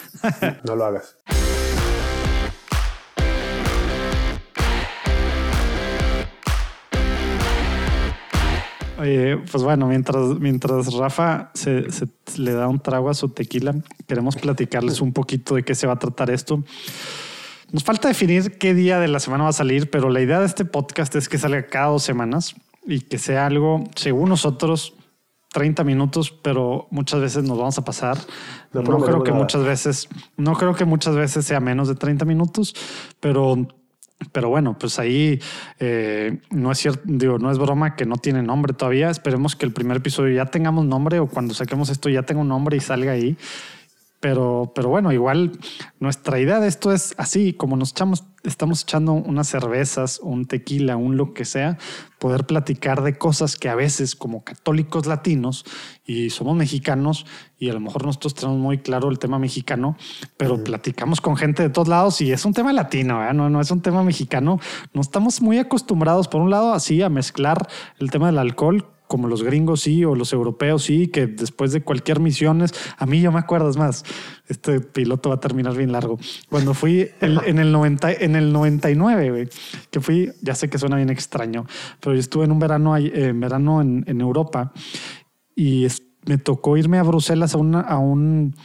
no 0.63 0.75
lo 0.75 0.85
hagas. 0.85 1.17
Pues 9.51 9.63
bueno, 9.63 9.87
mientras, 9.87 10.39
mientras 10.39 10.93
Rafa 10.93 11.51
se, 11.53 11.87
le 12.37 12.53
da 12.53 12.67
un 12.67 12.79
trago 12.79 13.09
a 13.09 13.13
su 13.13 13.29
tequila, 13.29 13.75
queremos 14.07 14.35
platicarles 14.35 15.01
un 15.01 15.13
poquito 15.13 15.55
de 15.55 15.63
qué 15.63 15.75
se 15.75 15.87
va 15.87 15.93
a 15.93 15.99
tratar 15.99 16.29
esto. 16.29 16.63
Nos 17.71 17.83
falta 17.83 18.07
definir 18.07 18.57
qué 18.57 18.73
día 18.73 18.99
de 18.99 19.07
la 19.07 19.19
semana 19.19 19.43
va 19.43 19.49
a 19.49 19.53
salir, 19.53 19.89
pero 19.89 20.09
la 20.09 20.21
idea 20.21 20.39
de 20.39 20.45
este 20.45 20.65
podcast 20.65 21.15
es 21.15 21.27
que 21.29 21.37
salga 21.37 21.67
cada 21.67 21.87
dos 21.87 22.03
semanas 22.03 22.55
y 22.85 23.01
que 23.01 23.17
sea 23.17 23.45
algo, 23.45 23.83
según 23.95 24.29
nosotros, 24.29 24.93
30 25.51 25.83
minutos, 25.83 26.31
pero 26.31 26.87
muchas 26.91 27.21
veces 27.21 27.43
nos 27.43 27.57
vamos 27.57 27.77
a 27.77 27.85
pasar. 27.85 28.17
No, 28.73 28.81
no 28.81 28.99
creo 28.99 29.23
que 29.23 29.31
muchas 29.31 29.63
veces, 29.63 30.09
no 30.37 30.53
creo 30.53 30.75
que 30.75 30.85
muchas 30.85 31.15
veces 31.15 31.45
sea 31.45 31.59
menos 31.59 31.87
de 31.87 31.95
30 31.95 32.25
minutos, 32.25 32.75
pero 33.19 33.67
pero 34.31 34.49
bueno, 34.49 34.77
pues 34.77 34.97
ahí 34.99 35.39
eh, 35.79 36.39
no 36.49 36.71
es 36.71 36.77
cierto, 36.77 37.01
digo, 37.05 37.37
no 37.37 37.51
es 37.51 37.57
broma 37.57 37.95
que 37.95 38.05
no 38.05 38.15
tiene 38.15 38.41
nombre 38.41 38.73
todavía. 38.73 39.09
Esperemos 39.09 39.55
que 39.55 39.65
el 39.65 39.73
primer 39.73 39.97
episodio 39.97 40.35
ya 40.35 40.45
tengamos 40.45 40.85
nombre 40.85 41.19
o 41.19 41.27
cuando 41.27 41.53
saquemos 41.53 41.89
esto 41.89 42.09
ya 42.09 42.23
tenga 42.23 42.41
un 42.41 42.47
nombre 42.47 42.77
y 42.77 42.79
salga 42.79 43.11
ahí. 43.11 43.37
Pero, 44.25 44.71
pero 44.73 44.89
bueno, 44.89 45.11
igual 45.11 45.51
nuestra 45.99 46.39
idea 46.39 46.59
de 46.59 46.67
esto 46.67 46.91
es 46.91 47.13
así, 47.19 47.53
como 47.53 47.77
nos 47.77 47.91
echamos, 47.91 48.23
estamos 48.43 48.81
echando 48.81 49.13
unas 49.13 49.47
cervezas, 49.47 50.19
un 50.19 50.47
tequila, 50.47 50.97
un 50.97 51.15
lo 51.15 51.35
que 51.35 51.45
sea, 51.45 51.77
poder 52.17 52.47
platicar 52.47 53.03
de 53.03 53.19
cosas 53.19 53.55
que 53.55 53.69
a 53.69 53.75
veces 53.75 54.15
como 54.15 54.43
católicos 54.43 55.05
latinos 55.05 55.63
y 56.07 56.31
somos 56.31 56.55
mexicanos 56.55 57.27
y 57.59 57.69
a 57.69 57.73
lo 57.73 57.79
mejor 57.79 58.03
nosotros 58.03 58.33
tenemos 58.33 58.57
muy 58.57 58.79
claro 58.79 59.11
el 59.11 59.19
tema 59.19 59.37
mexicano, 59.37 59.95
pero 60.37 60.63
platicamos 60.63 61.21
con 61.21 61.37
gente 61.37 61.61
de 61.61 61.69
todos 61.69 61.87
lados 61.87 62.19
y 62.19 62.31
es 62.31 62.45
un 62.45 62.53
tema 62.53 62.73
latino, 62.73 63.23
¿eh? 63.29 63.31
no, 63.31 63.51
no 63.51 63.61
es 63.61 63.69
un 63.69 63.83
tema 63.83 64.01
mexicano. 64.01 64.59
No 64.91 65.01
estamos 65.01 65.39
muy 65.39 65.59
acostumbrados, 65.59 66.27
por 66.27 66.41
un 66.41 66.49
lado, 66.49 66.73
así 66.73 66.99
a 67.03 67.09
mezclar 67.09 67.67
el 67.99 68.09
tema 68.09 68.25
del 68.25 68.39
alcohol 68.39 68.94
como 69.07 69.27
los 69.27 69.43
gringos 69.43 69.81
sí 69.81 70.03
o 70.03 70.15
los 70.15 70.33
europeos 70.33 70.83
sí, 70.83 71.07
que 71.07 71.27
después 71.27 71.71
de 71.71 71.81
cualquier 71.81 72.19
misiones, 72.19 72.73
a 72.97 73.05
mí 73.05 73.21
yo 73.21 73.31
me 73.31 73.39
acuerdo, 73.39 73.69
es 73.69 73.77
más, 73.77 74.03
este 74.47 74.79
piloto 74.81 75.29
va 75.29 75.35
a 75.35 75.39
terminar 75.39 75.75
bien 75.75 75.91
largo. 75.91 76.17
Cuando 76.49 76.73
fui 76.73 77.09
en 77.21 77.59
el 77.59 77.71
90, 77.71 78.11
en 78.13 78.35
el 78.35 78.51
99, 78.51 79.49
que 79.91 79.99
fui, 80.01 80.31
ya 80.41 80.55
sé 80.55 80.69
que 80.69 80.77
suena 80.77 80.95
bien 80.95 81.09
extraño, 81.09 81.65
pero 81.99 82.13
yo 82.13 82.19
estuve 82.19 82.45
en 82.45 82.51
un 82.51 82.59
verano, 82.59 82.95
en 82.97 83.39
verano 83.39 83.81
en, 83.81 84.21
Europa 84.21 84.71
y 85.55 85.87
me 86.25 86.37
tocó 86.37 86.77
irme 86.77 86.97
a 86.97 87.03
Bruselas 87.03 87.53
a, 87.53 87.57
una, 87.57 87.81
a 87.81 87.97
un 87.97 88.55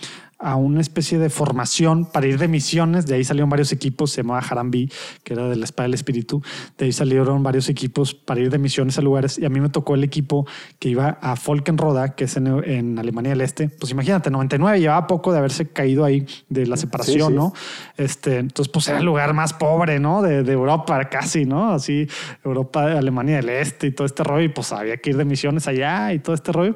a 0.40 0.57
una 0.57 0.81
especie 0.81 1.18
de 1.18 1.29
formación 1.29 2.07
para 2.07 2.26
ir 2.26 2.38
de 2.38 2.48
misiones. 2.48 3.07
De 3.07 3.14
ahí 3.14 3.24
salieron 3.24 3.50
varios 3.50 3.72
equipos, 3.72 4.11
se 4.11 4.22
llamaba 4.22 4.40
Harambi, 4.40 4.90
que 5.22 5.35
era 5.35 5.48
de 5.48 5.57
la 5.57 5.64
espada 5.64 5.85
del 5.85 5.94
espíritu. 5.94 6.42
De 6.79 6.87
ahí 6.87 6.92
salieron 6.92 7.42
varios 7.42 7.68
equipos 7.68 8.14
para 8.14 8.40
ir 8.40 8.50
de 8.50 8.59
misiones 8.59 8.98
a 8.98 9.03
lugares. 9.03 9.38
Y 9.38 9.44
a 9.44 9.50
mí 9.50 9.61
me 9.61 9.68
tocó 9.68 9.94
el 9.94 10.03
equipo 10.03 10.46
que 10.79 10.88
iba 10.88 11.18
a 11.20 11.37
Folkenroda, 11.37 12.14
que 12.14 12.24
es 12.24 12.37
en, 12.37 12.98
Alemania 12.98 13.31
del 13.31 13.42
Este. 13.42 13.68
Pues 13.68 13.92
imagínate, 13.92 14.31
99 14.31 14.81
llevaba 14.81 15.07
poco 15.07 15.33
de 15.33 15.38
haberse 15.38 15.68
caído 15.68 16.05
ahí 16.05 16.26
de 16.48 16.66
la 16.66 16.76
separación, 16.76 17.35
¿no? 17.35 17.53
Este, 17.96 18.38
entonces, 18.38 18.72
pues 18.72 18.88
era 18.88 18.98
el 18.98 19.05
lugar 19.05 19.35
más 19.35 19.53
pobre, 19.53 20.00
¿no? 20.00 20.22
De, 20.22 20.42
de 20.42 20.53
Europa 20.53 21.09
casi, 21.11 21.44
¿no? 21.44 21.72
Así, 21.72 22.09
Europa, 22.42 22.85
Alemania 22.85 23.37
del 23.37 23.50
Este 23.50 23.88
y 23.88 23.90
todo 23.92 24.07
este 24.07 24.24
rollo. 24.24 24.44
Y 24.44 24.48
pues 24.48 24.72
había 24.72 24.96
que 24.96 25.11
ir 25.11 25.16
de 25.18 25.24
misiones 25.26 25.68
allá 25.68 26.12
y 26.14 26.18
todo 26.18 26.35
este 26.35 26.50
rollo. 26.50 26.74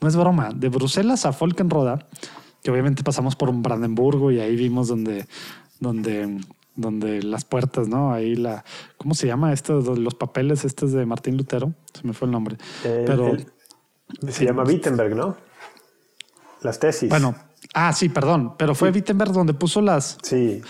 No 0.00 0.08
es 0.08 0.16
broma, 0.16 0.50
de 0.54 0.68
Bruselas 0.68 1.26
a 1.26 1.32
Folkenroda 1.32 2.06
que 2.62 2.70
obviamente 2.70 3.02
pasamos 3.02 3.36
por 3.36 3.48
un 3.48 3.62
Brandenburgo 3.62 4.30
y 4.30 4.40
ahí 4.40 4.56
vimos 4.56 4.88
donde, 4.88 5.26
donde, 5.78 6.40
donde 6.76 7.22
las 7.22 7.44
puertas, 7.44 7.88
¿no? 7.88 8.12
Ahí 8.12 8.36
la, 8.36 8.64
¿cómo 8.96 9.14
se 9.14 9.26
llama 9.26 9.52
esto? 9.52 9.80
Los 9.80 10.14
papeles 10.14 10.64
estos 10.64 10.92
de 10.92 11.06
Martín 11.06 11.36
Lutero, 11.36 11.74
se 11.94 12.06
me 12.06 12.12
fue 12.12 12.26
el 12.26 12.32
nombre. 12.32 12.56
Pero 12.82 13.36
se 14.28 14.44
llama 14.44 14.64
Wittenberg, 14.64 15.14
¿no? 15.14 15.36
Las 16.62 16.78
tesis. 16.78 17.08
Bueno, 17.08 17.34
ah, 17.74 17.92
sí, 17.92 18.08
perdón, 18.08 18.54
pero 18.58 18.74
fue 18.74 18.90
Wittenberg 18.90 19.32
donde 19.32 19.54
puso 19.54 19.80
las. 19.80 20.18
Sí. 20.22 20.60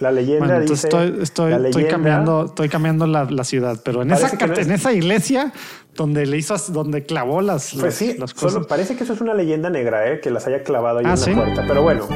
La 0.00 0.10
leyenda 0.10 0.60
dice. 0.60 0.74
Estoy, 0.74 1.18
estoy, 1.20 1.52
estoy, 1.52 1.84
cambiando, 1.84 2.46
estoy 2.46 2.68
cambiando 2.70 3.06
la, 3.06 3.44
ciudad, 3.44 3.80
pero 3.84 4.02
en 4.02 4.10
esa, 4.10 4.30
en 4.40 4.72
esa 4.72 4.92
iglesia 4.94 5.52
donde 5.94 6.24
le 6.24 6.38
hizo, 6.38 6.56
donde 6.72 7.04
clavó 7.04 7.42
las, 7.42 7.74
pues 7.74 7.94
sí, 7.96 8.16
cosas. 8.38 8.66
parece 8.66 8.96
que 8.96 9.04
eso 9.04 9.12
es 9.12 9.20
una 9.20 9.34
leyenda 9.34 9.68
negra, 9.68 10.10
¿eh? 10.10 10.20
que 10.20 10.30
las 10.30 10.46
haya 10.46 10.62
clavado 10.62 11.00
ahí 11.00 11.04
ah, 11.06 11.14
en 11.14 11.36
la 11.36 11.44
puerta. 11.44 11.64
Pero 11.68 11.82
bueno. 11.82 12.08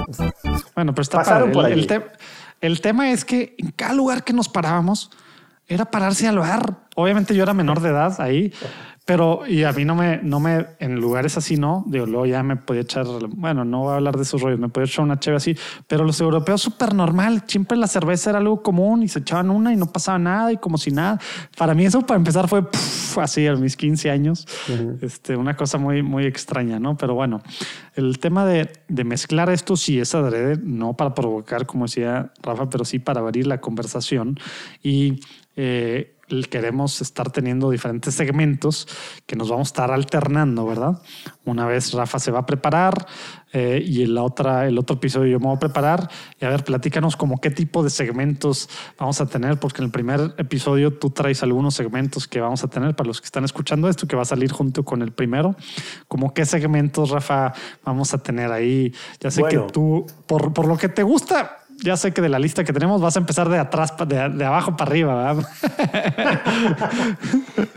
Bueno, 0.75 0.95
pero 0.95 1.03
está 1.03 1.19
pasaron 1.19 1.53
Por 1.53 1.71
el, 1.71 1.87
el, 2.61 2.81
tema 2.81 3.13
es 3.13 3.25
que 3.27 3.55
en 3.59 3.71
cada 3.73 3.93
lugar 3.93 4.25
que 4.25 4.33
nos 4.33 4.49
parábamos 4.49 5.11
era 5.67 5.85
pararse 5.85 6.27
al 6.27 6.39
bar. 6.39 6.79
Obviamente 6.95 7.35
yo 7.35 7.43
era 7.43 7.53
menor 7.53 7.81
de 7.81 7.91
edad 7.91 8.21
ahí. 8.21 8.53
Pero, 9.05 9.47
y 9.47 9.65
a 9.65 9.73
mí 9.73 9.85
no 9.85 9.95
me, 9.95 10.21
no 10.23 10.41
me, 10.41 10.67
en 10.79 10.95
lugares 10.95 11.37
así 11.37 11.59
no, 11.59 11.85
digo, 11.87 12.07
luego 12.07 12.25
ya 12.25 12.43
me 12.43 12.57
podía 12.57 12.83
echar, 12.83 13.05
bueno, 13.29 13.63
no 13.63 13.81
voy 13.81 13.93
a 13.93 13.97
hablar 13.97 14.17
de 14.17 14.23
esos 14.23 14.41
rollos, 14.41 14.59
me 14.59 14.71
podía 14.71 14.87
echar 14.87 15.05
una 15.05 15.21
cheve 15.21 15.37
así, 15.37 15.55
pero 15.87 16.05
los 16.05 16.19
europeos 16.23 16.63
súper 16.63 16.95
normal, 16.95 17.43
siempre 17.47 17.77
la 17.77 17.87
cerveza 17.87 18.31
era 18.31 18.39
algo 18.39 18.63
común 18.63 19.03
y 19.03 19.09
se 19.09 19.19
echaban 19.19 19.51
una 19.51 19.75
y 19.75 19.77
no 19.77 19.93
pasaba 19.93 20.19
nada 20.19 20.53
y 20.53 20.57
como 20.57 20.79
si 20.79 20.91
nada. 20.91 21.21
Para 21.59 21.75
mí 21.75 21.85
eso 21.85 22.01
para 22.01 22.17
empezar 22.17 22.49
fue 22.49 22.65
así 23.23 23.47
a 23.47 23.55
mis 23.57 23.77
15 23.77 24.11
años, 24.11 24.47
este, 25.03 25.37
una 25.37 25.55
cosa 25.55 25.77
muy, 25.77 26.03
muy 26.03 26.25
extraña, 26.25 26.79
¿no? 26.79 26.97
Pero 26.97 27.15
bueno, 27.15 27.43
el 27.97 28.19
tema 28.19 28.47
de, 28.47 28.73
de 28.89 29.05
mezclar 29.05 29.51
esto 29.51 29.77
sí 29.77 30.01
es 30.01 30.15
adrede, 30.15 30.59
no 30.63 30.95
para 30.95 31.13
provocar, 31.13 31.67
como 31.67 31.85
decía 31.85 32.33
Rafa, 32.43 32.71
pero 32.71 32.87
sí 32.87 33.01
para 33.01 33.21
abrir 33.21 33.47
la 33.47 33.61
conversación 33.61 34.39
y 34.83 35.21
eh, 35.57 36.14
queremos 36.51 37.01
estar 37.01 37.31
teniendo 37.31 37.71
diferentes 37.71 38.15
segmentos 38.15 38.89
que 39.27 39.37
nos 39.37 39.51
vamos 39.51 39.69
a 39.69 39.71
estar 39.71 39.91
alternando, 39.91 40.67
¿verdad? 40.67 41.01
Una 41.45 41.67
vez 41.67 41.93
Rafa 41.93 42.19
se 42.19 42.31
va 42.31 42.41
a 42.41 42.47
preparar 42.47 43.07
eh, 43.53 43.81
y 43.87 44.03
el, 44.03 44.19
otra, 44.19 44.67
el 44.67 44.77
otro 44.79 44.97
episodio 44.97 45.33
yo 45.33 45.39
me 45.39 45.47
voy 45.47 45.57
a 45.57 45.61
preparar. 45.61 46.11
Y 46.41 46.45
a 46.45 46.49
ver, 46.49 46.65
platícanos 46.65 47.17
como 47.17 47.41
qué 47.41 47.51
tipo 47.51 47.85
de 47.85 47.91
segmentos 47.91 48.69
vamos 48.99 49.21
a 49.21 49.27
tener, 49.27 49.61
porque 49.61 49.81
en 49.81 49.87
el 49.87 49.91
primer 49.93 50.35
episodio 50.39 50.99
tú 50.99 51.11
traes 51.11 51.43
algunos 51.45 51.75
segmentos 51.75 52.27
que 52.27 52.41
vamos 52.41 52.65
a 52.65 52.69
tener 52.69 52.97
para 52.97 53.07
los 53.07 53.21
que 53.21 53.27
están 53.27 53.45
escuchando 53.45 53.89
esto, 53.89 54.09
que 54.09 54.17
va 54.17 54.23
a 54.23 54.27
salir 54.27 54.51
junto 54.51 54.85
con 54.85 55.03
el 55.03 55.13
primero. 55.13 55.55
Como 56.09 56.35
qué 56.35 56.45
segmentos, 56.45 57.11
Rafa, 57.11 57.53
vamos 57.85 58.13
a 58.13 58.19
tener 58.19 58.51
ahí. 58.51 58.93
Ya 59.21 59.31
sé 59.31 59.43
que 59.45 59.59
tú, 59.73 60.05
por, 60.27 60.53
por 60.53 60.67
lo 60.67 60.77
que 60.77 60.89
te 60.89 61.05
gusta, 61.05 61.64
ya 61.83 61.97
sé 61.97 62.13
que 62.13 62.21
de 62.23 62.29
la 62.29 62.39
lista 62.39 62.65
que 62.65 62.73
tenemos 62.73 63.01
vas 63.01 63.17
a 63.17 63.21
empezar 63.21 63.49
de 63.49 63.59
atrás, 63.59 63.95
de, 64.07 64.29
de 64.29 64.45
abajo 64.45 64.77
para 64.77 64.91
arriba. 64.91 65.35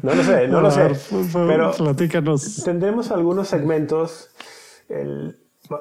no 0.04 0.16
lo 0.16 0.24
sé, 0.24 0.48
no 0.48 0.62
lo 0.62 0.72
sé. 0.72 0.92
Pero 1.34 1.72
platícanos. 1.72 2.64
Tendremos 2.64 3.12
algunos 3.12 3.48
segmentos. 3.48 4.30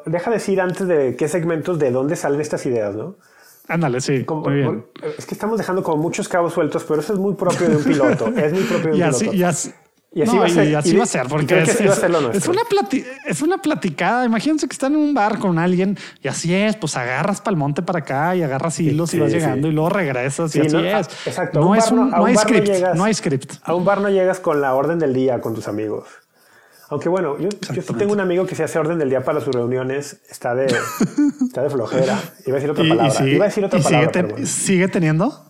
deja 0.07 0.31
decir 0.31 0.61
antes 0.61 0.87
de 0.87 1.16
qué 1.16 1.29
segmentos, 1.29 1.79
de 1.79 1.90
dónde 1.90 2.16
salen 2.16 2.40
estas 2.40 2.66
ideas, 2.66 2.94
¿no? 2.94 3.16
Ándale, 3.68 4.00
sí. 4.00 4.24
muy 4.29 4.55
bien. 4.55 4.87
Es 5.18 5.26
que 5.26 5.35
estamos 5.35 5.59
dejando 5.59 5.83
como 5.83 6.00
muchos 6.00 6.29
cabos 6.29 6.52
sueltos, 6.52 6.85
pero 6.85 7.00
eso 7.00 7.12
es 7.12 7.18
muy 7.18 7.35
propio 7.35 7.68
de 7.68 7.76
un 7.76 7.85
piloto. 7.85 8.29
es 8.29 8.52
muy 8.52 8.62
propio 8.62 8.92
de 8.92 8.92
un 8.92 8.96
y 8.96 9.02
piloto. 9.02 9.35
Y 9.35 9.42
así, 9.42 9.72
y 10.16 10.22
así, 10.22 10.38
va, 10.38 10.46
a 10.46 10.48
ser, 10.48 10.76
así 10.76 10.96
va 10.96 11.02
a 11.02 11.07
ser, 11.07 11.26
porque 11.29 11.61
es, 11.61 11.79
es, 11.79 12.48
una 12.48 12.62
es 13.26 13.42
una 13.42 13.59
platicada. 13.59 14.24
Imagínense 14.24 14.66
que 14.66 14.72
están 14.72 14.94
en 14.94 15.00
un 15.00 15.12
bar 15.12 15.38
con 15.38 15.59
alguien 15.59 15.98
y 16.22 16.29
así 16.29 16.55
es, 16.55 16.74
pues 16.74 16.96
agarras 16.96 17.42
para 17.42 17.52
el 17.52 17.59
monte 17.59 17.83
para 17.83 17.98
acá 17.98 18.35
y 18.35 18.42
agarras 18.42 18.81
hilos 18.81 19.12
y 19.12 19.18
vas 19.18 19.31
llegando 19.31 19.68
y 19.68 19.72
luego 19.72 19.90
regresas 19.90 20.57
y 20.57 20.61
así 20.61 20.74
es. 20.74 21.09
Exacto. 21.26 21.61
No, 21.61 21.74
es 21.74 21.90
un, 21.90 22.09
no, 22.09 22.24
hay 22.24 22.35
script, 22.35 22.70
no 22.94 23.05
hay 23.05 23.12
script. 23.12 23.57
A 23.62 23.74
un 23.74 23.85
bar 23.85 24.00
no 24.00 24.09
llegas 24.09 24.40
con 24.40 24.62
la 24.62 24.74
orden 24.74 24.98
del 24.98 25.12
día 25.12 25.42
con 25.42 25.55
tus 25.55 25.68
amigos. 25.68 26.07
Aunque 26.88 27.11
bueno, 27.11 27.37
yo, 27.38 27.50
yo 27.74 27.83
tengo 27.83 28.14
un 28.14 28.20
amigo 28.20 28.46
que 28.46 28.55
se 28.55 28.64
hace 28.64 28.79
orden 28.79 28.98
del 28.98 29.11
día 29.11 29.22
para 29.22 29.42
sus 29.42 29.55
reuniones, 29.55 30.22
está 30.31 30.55
de, 30.55 30.64
está 31.46 31.62
de 31.62 31.68
flojera. 31.68 32.18
Iba 32.46 32.57
a 32.57 32.61
decir 32.61 32.70
otra 32.70 32.88
palabra. 32.88 33.29
Iba 33.29 33.44
a 33.44 33.48
decir 33.48 33.64
otra 33.66 33.81
palabra. 33.81 34.12
Sigue, 34.14 34.46
¿Sigue 34.46 34.88
teniendo? 34.88 35.45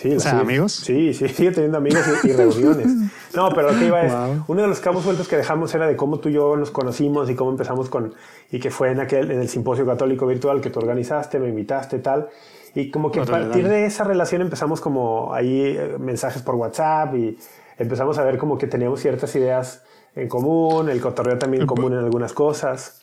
Sí, 0.00 0.14
o 0.14 0.20
sea, 0.20 0.40
amigos. 0.40 0.72
Sí, 0.72 1.12
sí, 1.12 1.28
sigue 1.34 1.50
teniendo 1.50 1.76
amigos 1.76 2.02
y, 2.24 2.32
reuniones. 2.32 2.86
No, 3.34 3.50
pero 3.50 3.70
lo 3.70 3.78
que 3.78 3.86
iba 3.86 4.02
es, 4.02 4.12
uno 4.48 4.62
de 4.62 4.66
los 4.66 4.80
cabos 4.80 5.04
sueltos 5.04 5.28
que 5.28 5.36
dejamos 5.36 5.72
era 5.72 5.86
de 5.86 5.94
cómo 5.94 6.18
tú 6.18 6.30
y 6.30 6.32
yo 6.32 6.56
nos 6.56 6.72
conocimos 6.72 7.30
y 7.30 7.36
cómo 7.36 7.52
empezamos 7.52 7.88
con, 7.88 8.12
y 8.50 8.58
que 8.58 8.72
fue 8.72 8.90
en 8.90 8.98
aquel, 8.98 9.30
en 9.30 9.40
el 9.40 9.48
simposio 9.48 9.86
católico 9.86 10.26
virtual 10.26 10.60
que 10.60 10.68
tú 10.68 10.80
organizaste, 10.80 11.38
me 11.38 11.48
invitaste, 11.48 12.00
tal. 12.00 12.28
Y 12.74 12.90
como 12.90 13.12
que 13.12 13.20
a 13.20 13.24
partir 13.24 13.68
de 13.68 13.86
esa 13.86 14.02
relación 14.02 14.42
empezamos 14.42 14.80
como 14.80 15.32
ahí 15.32 15.76
eh, 15.76 15.96
mensajes 16.00 16.42
por 16.42 16.56
WhatsApp 16.56 17.14
y 17.14 17.38
empezamos 17.78 18.18
a 18.18 18.24
ver 18.24 18.36
como 18.36 18.58
que 18.58 18.66
teníamos 18.66 18.98
ciertas 18.98 19.32
ideas 19.36 19.84
en 20.16 20.26
común, 20.26 20.88
el 20.88 21.00
cotorreo 21.00 21.38
también 21.38 21.62
en 21.62 21.66
común 21.68 21.92
en 21.92 22.00
algunas 22.00 22.32
cosas. 22.32 23.00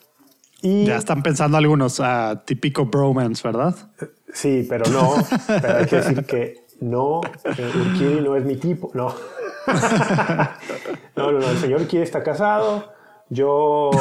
Y, 0.62 0.88
ya 0.88 0.97
están 0.97 1.23
pensando 1.23 1.55
algunos, 1.57 2.01
uh, 2.01 2.38
típico 2.43 2.86
bromance, 2.86 3.47
¿verdad? 3.47 3.75
Sí, 4.33 4.65
pero 4.67 4.91
no. 4.91 5.13
pero 5.47 5.77
hay 5.77 5.86
que 5.86 5.95
decir 5.95 6.25
que 6.25 6.66
no, 6.80 7.22
Urquidi 7.46 8.22
no 8.22 8.36
es 8.36 8.46
mi 8.46 8.56
tipo, 8.56 8.92
no. 8.94 9.13
no, 11.16 11.32
no, 11.32 11.50
el 11.50 11.58
señor 11.58 11.82
Urquidi 11.82 12.02
está 12.02 12.24
casado, 12.24 12.94
yo 13.30 13.92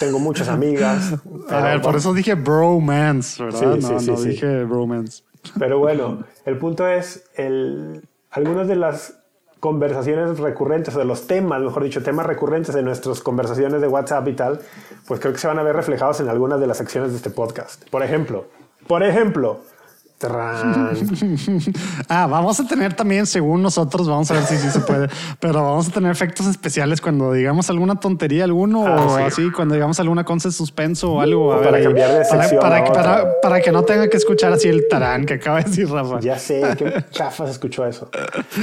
tengo 0.00 0.18
muchas 0.18 0.48
amigas. 0.48 1.14
A 1.48 1.60
ver, 1.60 1.80
por 1.80 1.96
eso 1.96 2.12
dije 2.14 2.34
bromance, 2.34 3.42
¿verdad? 3.42 3.58
Sí, 3.58 3.66
no, 3.66 4.00
sí, 4.00 4.10
no 4.10 4.20
dije 4.20 4.64
bromance. 4.64 5.22
Pero 5.58 5.78
bueno, 5.80 6.24
el 6.44 6.58
punto 6.58 6.86
es, 6.88 7.24
el, 7.36 8.02
algunas 8.30 8.68
de 8.68 8.76
las 8.76 9.18
conversaciones 9.60 10.40
recurrentes, 10.40 10.96
o 10.96 10.98
de 10.98 11.04
los 11.04 11.28
temas, 11.28 11.60
mejor 11.62 11.84
dicho, 11.84 12.02
temas 12.02 12.26
recurrentes 12.26 12.74
de 12.74 12.82
nuestras 12.82 13.20
conversaciones 13.20 13.80
de 13.80 13.86
WhatsApp 13.86 14.26
y 14.26 14.32
tal, 14.32 14.60
pues 15.06 15.20
creo 15.20 15.32
que 15.32 15.38
se 15.38 15.46
van 15.46 15.58
a 15.58 15.62
ver 15.62 15.76
reflejados 15.76 16.18
en 16.18 16.28
algunas 16.28 16.58
de 16.58 16.66
las 16.66 16.78
secciones 16.78 17.12
de 17.12 17.18
este 17.18 17.30
podcast. 17.30 17.88
Por 17.88 18.02
ejemplo, 18.02 18.46
por 18.88 19.04
ejemplo, 19.04 19.60
ah, 22.08 22.26
vamos 22.26 22.60
a 22.60 22.66
tener 22.66 22.94
también, 22.94 23.26
según 23.26 23.62
nosotros, 23.62 24.08
vamos 24.08 24.30
a 24.30 24.34
ver 24.34 24.44
si 24.44 24.56
sí 24.56 24.70
se 24.70 24.80
puede, 24.80 25.08
pero 25.40 25.54
vamos 25.54 25.88
a 25.88 25.90
tener 25.90 26.10
efectos 26.10 26.46
especiales 26.46 27.00
cuando 27.00 27.32
digamos 27.32 27.68
alguna 27.70 27.96
tontería, 27.96 28.44
alguno 28.44 28.86
ah, 28.86 29.06
o 29.06 29.16
así, 29.16 29.50
cuando 29.50 29.74
digamos 29.74 29.98
alguna 30.00 30.24
cosa 30.24 30.48
de 30.48 30.52
suspenso 30.52 31.14
o 31.14 31.20
algo. 31.20 31.60
para 31.62 31.82
cambiar 31.82 32.12
de 32.12 32.24
sección. 32.24 32.60
Para, 33.42 33.60
que 33.60 33.72
no 33.72 33.84
tenga 33.84 34.08
que 34.08 34.16
escuchar 34.16 34.52
así 34.52 34.68
el 34.68 34.88
tarán 34.88 35.26
que 35.26 35.34
acaba 35.34 35.58
de 35.58 35.64
decir 35.64 35.88
Rafa. 35.88 36.20
Ya 36.20 36.38
sé, 36.38 36.62
qué 36.76 37.04
chafa 37.10 37.46
se 37.46 37.52
escuchó 37.52 37.86
eso. 37.86 38.10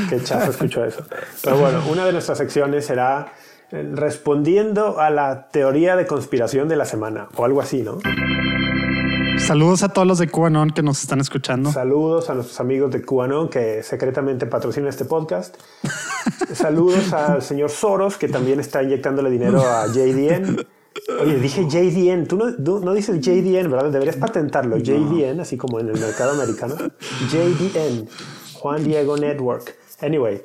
Qué 0.10 0.22
chafa 0.24 0.50
escuchó 0.50 0.84
eso. 0.84 1.04
Pero 1.44 1.58
bueno, 1.58 1.82
una 1.90 2.06
de 2.06 2.12
nuestras 2.12 2.38
secciones 2.38 2.86
será 2.86 3.34
eh, 3.72 3.88
respondiendo 3.94 5.00
a 5.00 5.10
la 5.10 5.50
teoría 5.50 5.96
de 5.96 6.08
conspiración 6.08 6.68
de 6.68 6.76
la 6.76 6.86
semana 6.86 7.28
o 7.36 7.46
algo 7.46 7.62
así, 7.62 7.84
¿no? 7.84 8.00
Saludos 9.40 9.84
a 9.84 9.90
todos 9.90 10.08
los 10.08 10.20
de 10.20 10.28
QAnon 10.28 10.70
que 10.72 10.84
nos 10.84 11.02
están 11.02 11.20
escuchando. 11.20 11.72
Saludos 11.72 12.30
a 12.30 12.36
nuestros 12.36 12.60
amigos 12.60 12.92
de 12.92 13.02
QAnon 13.02 13.50
que 13.50 13.82
secretamente 13.84 14.46
patrocinan 14.46 14.90
este 14.90 15.06
podcast. 15.06 15.56
Saludos 16.54 17.12
al 17.14 17.42
señor 17.42 17.70
Soros 17.72 18.18
que 18.18 18.28
también 18.28 18.60
está 18.60 18.84
inyectándole 18.84 19.30
dinero 19.30 19.62
a 19.62 19.88
JDN. 19.88 20.66
Oye, 21.22 21.40
dije 21.40 21.66
JDN. 21.68 22.28
Tú 22.28 22.38
no, 22.38 22.94
dices 22.94 23.20
JDN, 23.20 23.72
¿verdad? 23.72 23.90
Deberías 23.92 24.18
patentarlo. 24.18 24.78
JDN, 24.78 25.40
así 25.40 25.58
como 25.58 25.80
en 25.80 25.90
el 25.90 26.00
mercado 26.00 26.34
americano. 26.34 26.76
JDN, 27.32 28.08
Juan 28.54 28.84
Diego 28.84 29.18
Network. 29.18 29.76
Anyway, 30.02 30.42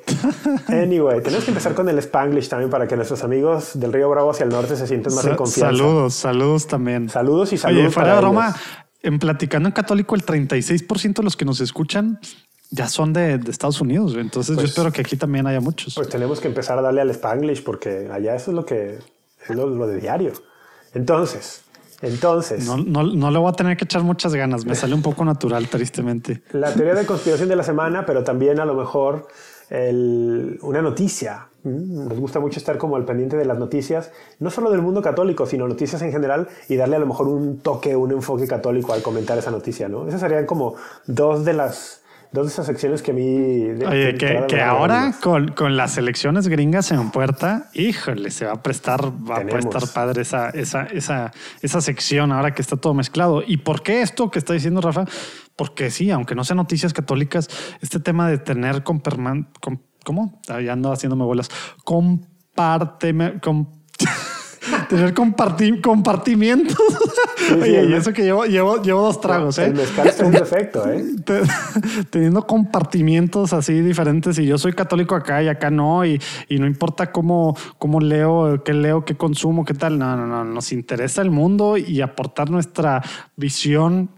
anyway, 0.67 1.21
tenemos 1.21 1.45
que 1.45 1.51
empezar 1.51 1.73
con 1.73 1.87
el 1.87 1.97
Spanglish 1.99 2.49
también 2.49 2.69
para 2.69 2.87
que 2.87 2.97
nuestros 2.97 3.23
amigos 3.23 3.71
del 3.75 3.93
Río 3.93 4.09
Bravo 4.09 4.31
hacia 4.31 4.43
el 4.43 4.49
norte 4.49 4.75
se 4.75 4.85
sientan 4.85 5.15
más 5.15 5.25
en 5.25 5.35
confianza. 5.37 5.77
Saludos, 5.77 6.13
saludos 6.13 6.67
también. 6.67 7.07
Saludos 7.07 7.53
y 7.53 7.57
saludos. 7.57 7.83
Oye, 7.85 7.89
fuera 7.89 8.15
de 8.15 8.19
broma, 8.19 8.53
en 9.05 9.19
Platicando 9.19 9.69
en 9.69 9.73
Católico, 9.73 10.15
el 10.15 10.25
36% 10.25 11.13
de 11.13 11.23
los 11.23 11.37
que 11.37 11.45
nos 11.45 11.61
escuchan 11.61 12.19
ya 12.71 12.87
son 12.87 13.13
de, 13.13 13.39
Estados 13.47 13.79
Unidos. 13.81 14.15
Entonces 14.17 14.55
yo 14.55 14.61
pues 14.61 14.71
espero 14.71 14.91
que 14.91 15.01
aquí 15.01 15.15
también 15.15 15.47
haya 15.47 15.61
muchos. 15.61 15.95
Pues 15.95 16.09
tenemos 16.09 16.39
que 16.39 16.47
empezar 16.47 16.77
a 16.77 16.81
darle 16.81 17.01
al 17.01 17.09
Spanglish 17.11 17.63
porque 17.63 18.09
allá 18.11 18.35
eso 18.35 18.51
es 18.51 18.55
lo 18.55 18.65
que 18.65 18.97
es 19.47 19.55
lo, 19.55 19.87
de 19.87 19.99
diario. 19.99 20.33
Entonces, 20.93 21.61
entonces. 22.01 22.65
No, 22.65 22.77
no, 22.77 23.03
no, 23.03 23.31
le 23.31 23.37
voy 23.37 23.49
a 23.49 23.53
tener 23.53 23.77
que 23.77 23.85
echar 23.85 24.03
muchas 24.03 24.33
ganas, 24.33 24.65
me 24.65 24.75
sale 24.75 24.95
un 24.95 25.01
poco 25.01 25.23
natural, 25.23 25.67
tristemente. 25.67 26.41
La 26.51 26.73
teoría 26.73 26.95
de 26.95 27.05
conspiración 27.05 27.49
de 27.49 27.55
la 27.55 27.63
semana, 27.63 28.05
pero 28.05 28.23
también 28.23 28.59
a 28.59 28.65
lo 28.65 28.73
mejor 28.73 29.27
el, 29.69 30.59
una 30.61 30.81
noticia. 30.81 31.47
Mm, 31.63 32.07
nos 32.07 32.19
gusta 32.19 32.39
mucho 32.39 32.59
estar 32.59 32.77
como 32.77 32.95
al 32.95 33.05
pendiente 33.05 33.37
de 33.37 33.45
las 33.45 33.57
noticias, 33.57 34.11
no 34.39 34.49
solo 34.49 34.71
del 34.71 34.81
mundo 34.81 35.01
católico, 35.01 35.45
sino 35.45 35.67
noticias 35.67 36.01
en 36.01 36.11
general 36.11 36.47
y 36.69 36.75
darle 36.75 36.97
a 36.97 36.99
lo 36.99 37.07
mejor 37.07 37.27
un 37.27 37.59
toque, 37.59 37.95
un 37.95 38.11
enfoque 38.11 38.47
católico 38.47 38.93
al 38.93 39.01
comentar 39.01 39.37
esa 39.37 39.51
noticia, 39.51 39.87
¿no? 39.87 40.07
Esas 40.07 40.21
serían 40.21 40.45
como 40.45 40.75
dos 41.07 41.45
de 41.45 41.53
las 41.53 42.01
dos 42.35 42.47
de 42.47 42.51
esas 42.51 42.65
secciones 42.67 43.01
que 43.01 43.11
a 43.11 43.13
mí... 43.13 43.83
Oye, 43.87 44.15
que, 44.15 44.61
ahora 44.61 45.15
con, 45.21 45.49
con, 45.49 45.75
las 45.77 45.97
elecciones 45.97 46.47
gringas 46.47 46.91
en 46.91 47.09
puerta, 47.09 47.69
híjole, 47.73 48.29
se 48.29 48.45
va 48.45 48.53
a 48.53 48.61
prestar, 48.61 49.01
va 49.05 49.37
a 49.37 49.45
prestar 49.45 49.83
padre 49.93 50.21
esa, 50.21 50.49
esa, 50.49 50.83
esa, 50.83 51.31
esa 51.61 51.81
sección 51.81 52.31
ahora 52.31 52.53
que 52.53 52.61
está 52.61 52.75
todo 52.75 52.93
mezclado. 52.93 53.41
¿Y 53.45 53.57
por 53.57 53.81
qué 53.81 54.01
esto 54.01 54.29
que 54.29 54.39
está 54.39 54.53
diciendo 54.53 54.81
Rafa? 54.81 55.05
Porque 55.55 55.89
sí, 55.89 56.11
aunque 56.11 56.35
no 56.35 56.43
sean 56.43 56.57
noticias 56.57 56.93
católicas, 56.93 57.49
este 57.81 57.99
tema 57.99 58.29
de 58.29 58.37
tener 58.37 58.83
con, 58.83 58.99
con 59.61 59.81
¿cómo? 60.03 60.41
Ya 60.47 60.73
ando 60.73 60.91
haciéndome 60.91 61.25
bolas. 61.25 61.49
Compárteme, 61.83 63.39
con 63.39 63.69
tener 64.89 65.13
compartimientos. 65.13 66.77
Oye, 67.61 67.85
y 67.85 67.93
eso 67.93 68.11
que 68.13 68.23
llevo, 68.23 68.45
llevo, 68.45 68.81
llevo 68.81 69.01
dos 69.01 69.21
tragos, 69.21 69.57
¿eh? 69.59 69.65
El 69.65 69.75
mezcal 69.75 70.07
es 70.07 70.19
un 70.19 70.31
defecto, 70.31 70.89
¿eh? 70.89 71.03
Teniendo 72.09 72.45
compartimientos 72.45 73.53
así 73.53 73.81
diferentes 73.81 74.37
y 74.39 74.45
yo 74.45 74.57
soy 74.57 74.73
católico 74.73 75.15
acá 75.15 75.43
y 75.43 75.47
acá 75.47 75.69
no 75.69 76.05
y, 76.05 76.19
y, 76.49 76.59
no 76.59 76.65
importa 76.65 77.11
cómo, 77.11 77.55
cómo 77.77 77.99
leo, 77.99 78.63
qué 78.63 78.73
leo, 78.73 79.05
qué 79.05 79.15
consumo, 79.15 79.65
qué 79.65 79.73
tal. 79.73 79.99
No, 79.99 80.15
no, 80.15 80.25
no. 80.25 80.43
Nos 80.43 80.71
interesa 80.71 81.21
el 81.21 81.31
mundo 81.31 81.77
y 81.77 82.01
aportar 82.01 82.49
nuestra 82.49 83.01
visión 83.35 84.09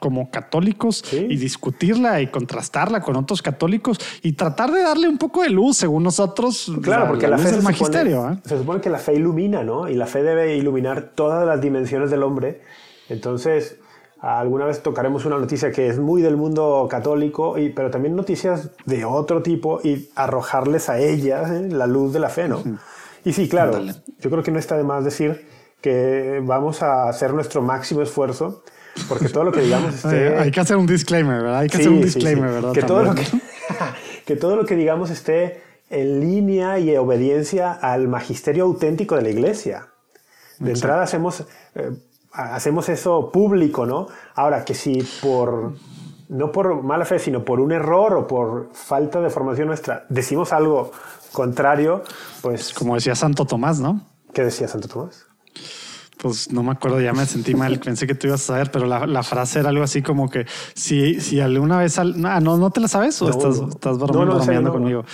como 0.00 0.30
católicos 0.30 1.02
y 1.12 1.36
discutirla 1.36 2.20
y 2.20 2.28
contrastarla 2.28 3.00
con 3.00 3.16
otros 3.16 3.42
católicos 3.42 3.98
y 4.22 4.32
tratar 4.32 4.70
de 4.70 4.82
darle 4.82 5.08
un 5.08 5.18
poco 5.18 5.42
de 5.42 5.50
luz, 5.50 5.78
según 5.78 6.04
nosotros. 6.04 6.70
Claro, 6.82 7.08
porque 7.08 7.26
la, 7.26 7.38
fe 7.38 7.50
es 7.50 7.62
magisterio. 7.62 8.30
¿eh? 8.30 8.38
Se 8.44 8.58
supone 8.58 8.80
que 8.80 8.90
la 8.90 8.98
fe 8.98 9.14
ilumina, 9.14 9.64
¿no? 9.64 9.88
Y 9.88 9.94
la 9.94 10.06
fe 10.06 10.22
debe 10.22 10.56
iluminar 10.56 11.12
todas 11.14 11.46
las 11.46 11.60
dimensiones 11.60 12.10
del 12.10 12.22
hombre. 12.22 12.62
Entonces, 13.08 13.78
alguna 14.20 14.66
vez 14.66 14.82
tocaremos 14.82 15.24
una 15.24 15.38
noticia 15.38 15.72
que 15.72 15.88
es 15.88 15.98
muy 15.98 16.22
del 16.22 16.36
mundo 16.36 16.86
católico, 16.88 17.58
y, 17.58 17.70
pero 17.70 17.90
también 17.90 18.14
noticias 18.14 18.70
de 18.86 19.04
otro 19.04 19.42
tipo 19.42 19.80
y 19.82 20.08
arrojarles 20.14 20.88
a 20.88 20.98
ellas 20.98 21.50
¿eh? 21.50 21.68
la 21.70 21.86
luz 21.88 22.12
de 22.12 22.20
la 22.20 22.28
fe, 22.28 22.48
¿no? 22.48 22.62
Y 23.24 23.32
sí, 23.32 23.48
claro, 23.48 23.80
yo 24.20 24.30
creo 24.30 24.42
que 24.44 24.52
no 24.52 24.60
está 24.60 24.76
de 24.76 24.84
más 24.84 25.04
decir 25.04 25.46
que 25.80 26.40
vamos 26.44 26.82
a 26.82 27.08
hacer 27.08 27.34
nuestro 27.34 27.62
máximo 27.62 28.02
esfuerzo 28.02 28.62
porque 29.08 29.28
todo 29.28 29.44
lo 29.44 29.52
que 29.52 29.60
digamos 29.60 29.94
esté... 29.94 30.36
Hay 30.36 30.50
que 30.50 30.60
hacer 30.60 30.76
un 30.76 30.86
disclaimer, 30.86 31.42
¿verdad? 31.42 31.58
Hay 31.60 31.68
que 31.68 31.76
hacer 31.76 31.90
un 31.90 32.00
disclaimer, 32.00 32.50
¿verdad? 32.50 32.72
Que 32.72 32.82
todo, 32.82 33.02
lo 33.02 33.14
que, 33.14 33.24
que 34.26 34.36
todo 34.36 34.56
lo 34.56 34.64
que 34.64 34.76
digamos 34.76 35.10
esté 35.10 35.62
en 35.90 36.20
línea 36.20 36.78
y 36.78 36.96
obediencia 36.96 37.72
al 37.72 38.08
magisterio 38.08 38.64
auténtico 38.64 39.16
de 39.16 39.22
la 39.22 39.30
iglesia. 39.30 39.88
De 40.58 40.72
entrada 40.72 41.02
hacemos, 41.02 41.44
eh, 41.74 41.90
hacemos 42.32 42.88
eso 42.88 43.30
público, 43.32 43.86
¿no? 43.86 44.08
Ahora, 44.34 44.64
que 44.64 44.74
si 44.74 45.06
por, 45.22 45.74
no 46.28 46.52
por 46.52 46.82
mala 46.82 47.04
fe, 47.04 47.18
sino 47.18 47.44
por 47.44 47.60
un 47.60 47.72
error 47.72 48.14
o 48.14 48.26
por 48.26 48.70
falta 48.72 49.20
de 49.20 49.30
formación 49.30 49.68
nuestra, 49.68 50.04
decimos 50.08 50.52
algo 50.52 50.90
contrario, 51.32 52.02
pues... 52.42 52.74
Como 52.74 52.94
decía 52.96 53.14
Santo 53.14 53.44
Tomás, 53.44 53.78
¿no? 53.78 54.00
¿Qué 54.32 54.42
decía 54.42 54.66
Santo 54.66 54.88
Tomás? 54.88 55.27
Pues 56.18 56.52
no 56.52 56.62
me 56.62 56.72
acuerdo, 56.72 57.00
ya 57.00 57.12
me 57.12 57.24
sentí 57.24 57.54
mal, 57.54 57.78
pensé 57.78 58.06
que 58.06 58.14
tú 58.14 58.26
ibas 58.26 58.42
a 58.42 58.46
saber, 58.46 58.70
pero 58.70 58.86
la, 58.86 59.06
la, 59.06 59.22
frase 59.22 59.60
era 59.60 59.68
algo 59.70 59.84
así 59.84 60.02
como 60.02 60.28
que 60.28 60.46
si, 60.74 61.20
si 61.20 61.40
alguna 61.40 61.78
vez, 61.78 61.98
al, 61.98 62.14
ah, 62.26 62.40
no, 62.40 62.58
no 62.58 62.70
te 62.70 62.80
la 62.80 62.88
sabes 62.88 63.20
o 63.22 63.30
estás, 63.30 63.60
estás 63.68 63.98
bromeando, 63.98 64.72
conmigo, 64.72 65.04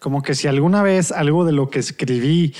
como 0.00 0.22
que 0.22 0.34
si 0.34 0.48
alguna 0.48 0.82
vez 0.82 1.12
algo 1.12 1.44
de 1.44 1.52
lo 1.52 1.68
que 1.68 1.78
escribí 1.80 2.54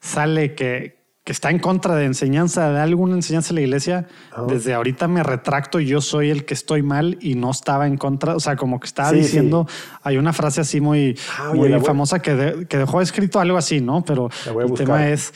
sale 0.00 0.54
que, 0.54 1.00
que 1.24 1.32
está 1.32 1.50
en 1.50 1.58
contra 1.58 1.96
de 1.96 2.04
enseñanza, 2.04 2.70
de 2.70 2.80
alguna 2.80 3.14
enseñanza 3.14 3.48
de 3.48 3.54
la 3.56 3.60
iglesia, 3.62 4.06
desde 4.46 4.72
ahorita 4.72 5.08
me 5.08 5.22
retracto, 5.22 5.80
yo 5.80 6.00
soy 6.00 6.30
el 6.30 6.44
que 6.44 6.54
estoy 6.54 6.82
mal 6.82 7.18
y 7.20 7.34
no 7.34 7.50
estaba 7.50 7.86
en 7.86 7.96
contra, 7.96 8.36
o 8.36 8.40
sea, 8.40 8.56
como 8.56 8.78
que 8.78 8.86
estaba 8.86 9.12
diciendo, 9.12 9.66
hay 10.02 10.16
una 10.16 10.32
frase 10.32 10.60
así 10.60 10.80
muy, 10.80 11.18
ah, 11.38 11.52
muy 11.52 11.78
famosa 11.80 12.20
que, 12.20 12.66
que 12.68 12.78
dejó 12.78 13.00
escrito 13.00 13.40
algo 13.40 13.58
así, 13.58 13.80
¿no? 13.80 14.02
Pero 14.04 14.30
el 14.46 14.74
tema 14.74 15.08
es, 15.08 15.32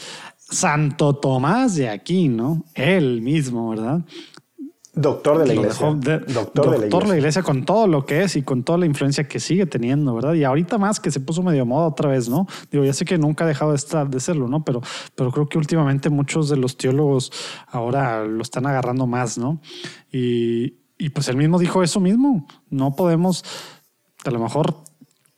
Santo 0.54 1.14
Tomás 1.16 1.74
de 1.74 1.88
aquí, 1.88 2.28
¿no? 2.28 2.64
Él 2.74 3.20
mismo, 3.20 3.70
¿verdad? 3.70 4.04
Doctor 4.96 5.38
de 5.38 5.46
la 5.46 5.54
iglesia. 5.54 5.86
doctor, 5.86 6.70
de, 6.70 7.08
la 7.08 7.16
iglesia. 7.16 7.42
con 7.42 7.64
todo 7.64 7.88
lo 7.88 8.06
que 8.06 8.22
es 8.22 8.36
y 8.36 8.42
con 8.42 8.62
toda 8.62 8.78
la 8.78 8.86
influencia 8.86 9.26
que 9.26 9.40
sigue 9.40 9.66
teniendo, 9.66 10.14
¿verdad? 10.14 10.34
Y 10.34 10.44
ahorita 10.44 10.78
más 10.78 11.00
que 11.00 11.10
se 11.10 11.18
puso 11.18 11.42
medio 11.42 11.66
moda 11.66 11.88
otra 11.88 12.08
vez, 12.08 12.28
¿no? 12.28 12.46
Digo, 12.70 12.84
ya 12.84 12.92
sé 12.92 13.04
que 13.04 13.18
nunca 13.18 13.44
ha 13.44 13.48
dejado 13.48 13.72
de 13.72 13.76
estar 13.76 14.08
de 14.08 14.20
serlo, 14.20 14.46
¿no? 14.46 14.64
Pero, 14.64 14.82
pero 15.16 15.32
creo 15.32 15.48
que 15.48 15.58
últimamente 15.58 16.10
muchos 16.10 16.48
de 16.48 16.56
los 16.56 16.76
teólogos 16.76 17.32
ahora 17.66 18.24
lo 18.24 18.42
están 18.42 18.66
agarrando 18.66 19.08
más, 19.08 19.36
¿no? 19.36 19.60
Y, 20.12 20.74
y 20.96 21.08
pues 21.08 21.26
él 21.26 21.36
mismo 21.36 21.58
dijo 21.58 21.82
eso 21.82 21.98
mismo. 21.98 22.46
No 22.70 22.94
podemos, 22.94 23.44
a 24.24 24.30
lo 24.30 24.38
mejor 24.38 24.76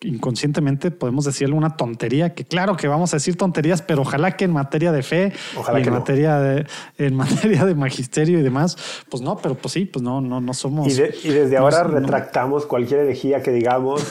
inconscientemente 0.07 0.91
podemos 0.91 1.25
decir 1.25 1.47
alguna 1.47 1.77
tontería, 1.77 2.35
que 2.35 2.45
claro 2.45 2.77
que 2.77 2.89
vamos 2.89 3.13
a 3.13 3.17
decir 3.17 3.37
tonterías, 3.37 3.83
pero 3.83 4.03
ojalá 4.03 4.37
que 4.37 4.45
en 4.45 4.53
materia 4.53 4.93
de 4.93 5.03
fe, 5.03 5.33
ojalá 5.57 5.83
que 5.83 5.89
en 5.89 5.95
materia 5.95 6.39
de 6.39 6.67
en 6.99 7.15
materia 7.15 7.65
de 7.65 7.75
magisterio 7.75 8.39
y 8.39 8.43
demás, 8.43 8.77
pues 9.11 9.23
no, 9.23 9.37
pero 9.37 9.55
pues 9.55 9.73
sí, 9.73 9.85
pues 9.85 10.03
no, 10.03 10.21
no, 10.21 10.41
no 10.41 10.55
somos. 10.55 10.87
Y, 10.87 11.29
desde 11.29 11.57
ahora 11.57 11.83
retractamos 11.85 12.67
cualquier 12.67 13.01
herejía 13.01 13.43
que 13.43 13.53
digamos 13.53 14.07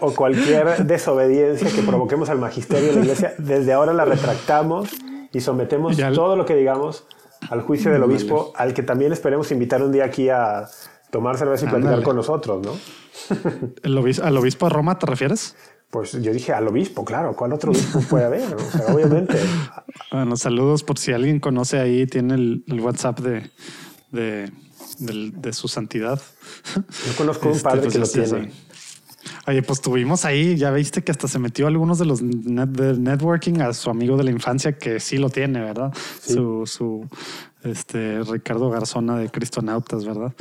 o, 0.00 0.12
cualquier 0.12 0.84
desobediencia 0.86 1.70
que 1.70 1.82
provoquemos 1.82 2.28
al 2.30 2.38
magisterio 2.38 2.88
de 2.88 2.94
la 2.94 3.00
iglesia, 3.00 3.34
desde 3.38 3.72
ahora 3.72 3.92
la 3.92 4.04
retractamos 4.04 4.90
y 5.32 5.40
sometemos 5.40 5.96
todo 5.96 6.36
lo 6.36 6.44
que 6.46 6.54
digamos 6.54 7.04
al 7.50 7.60
juicio 7.62 7.92
del 7.92 8.02
obispo, 8.02 8.52
al 8.56 8.72
que 8.72 8.82
también 8.82 9.12
esperemos 9.12 9.50
invitar 9.52 9.82
un 9.82 9.92
día 9.92 10.04
aquí 10.04 10.30
a 10.30 10.66
tomar 11.14 11.38
cerveza 11.38 11.66
y 11.66 11.68
platicar 11.68 12.02
con 12.02 12.16
nosotros, 12.16 12.60
¿no? 12.66 12.72
¿El 13.84 13.96
obispo, 13.96 14.24
¿Al 14.24 14.36
obispo 14.36 14.66
de 14.66 14.70
Roma 14.70 14.98
te 14.98 15.06
refieres? 15.06 15.54
Pues 15.88 16.10
yo 16.10 16.32
dije 16.32 16.52
al 16.52 16.66
obispo, 16.66 17.04
claro. 17.04 17.36
¿Cuál 17.36 17.52
otro 17.52 17.70
obispo 17.70 18.00
puede 18.10 18.24
haber? 18.24 18.56
obviamente. 18.88 19.38
Bueno, 20.10 20.36
saludos 20.36 20.82
por 20.82 20.98
si 20.98 21.12
alguien 21.12 21.40
conoce 21.40 21.78
ahí, 21.78 22.06
tiene 22.06 22.34
el, 22.34 22.80
WhatsApp 22.80 23.20
de, 23.20 23.50
de, 24.10 25.52
su 25.52 25.68
santidad. 25.68 26.20
Yo 26.74 27.16
conozco 27.16 27.48
un 27.48 27.54
este, 27.54 27.64
padre 27.64 27.88
que 27.88 27.98
pues, 27.98 28.16
lo 28.16 28.24
tiene. 28.24 28.52
Oye, 29.46 29.62
pues 29.62 29.80
tuvimos 29.80 30.24
ahí, 30.24 30.56
ya 30.56 30.70
viste 30.70 31.02
que 31.02 31.12
hasta 31.12 31.28
se 31.28 31.38
metió 31.38 31.66
algunos 31.66 31.98
de 31.98 32.06
los 32.06 32.20
de 32.22 32.98
networking 32.98 33.60
a 33.60 33.72
su 33.72 33.90
amigo 33.90 34.16
de 34.16 34.24
la 34.24 34.30
infancia 34.30 34.76
que 34.76 35.00
sí 35.00 35.18
lo 35.18 35.30
tiene, 35.30 35.60
¿verdad? 35.60 35.92
Su, 36.20 36.66
su 36.66 37.08
este 37.62 38.22
Ricardo 38.22 38.70
Garzona 38.70 39.16
de 39.16 39.30
Cristonautas, 39.30 40.04
¿verdad? 40.04 40.32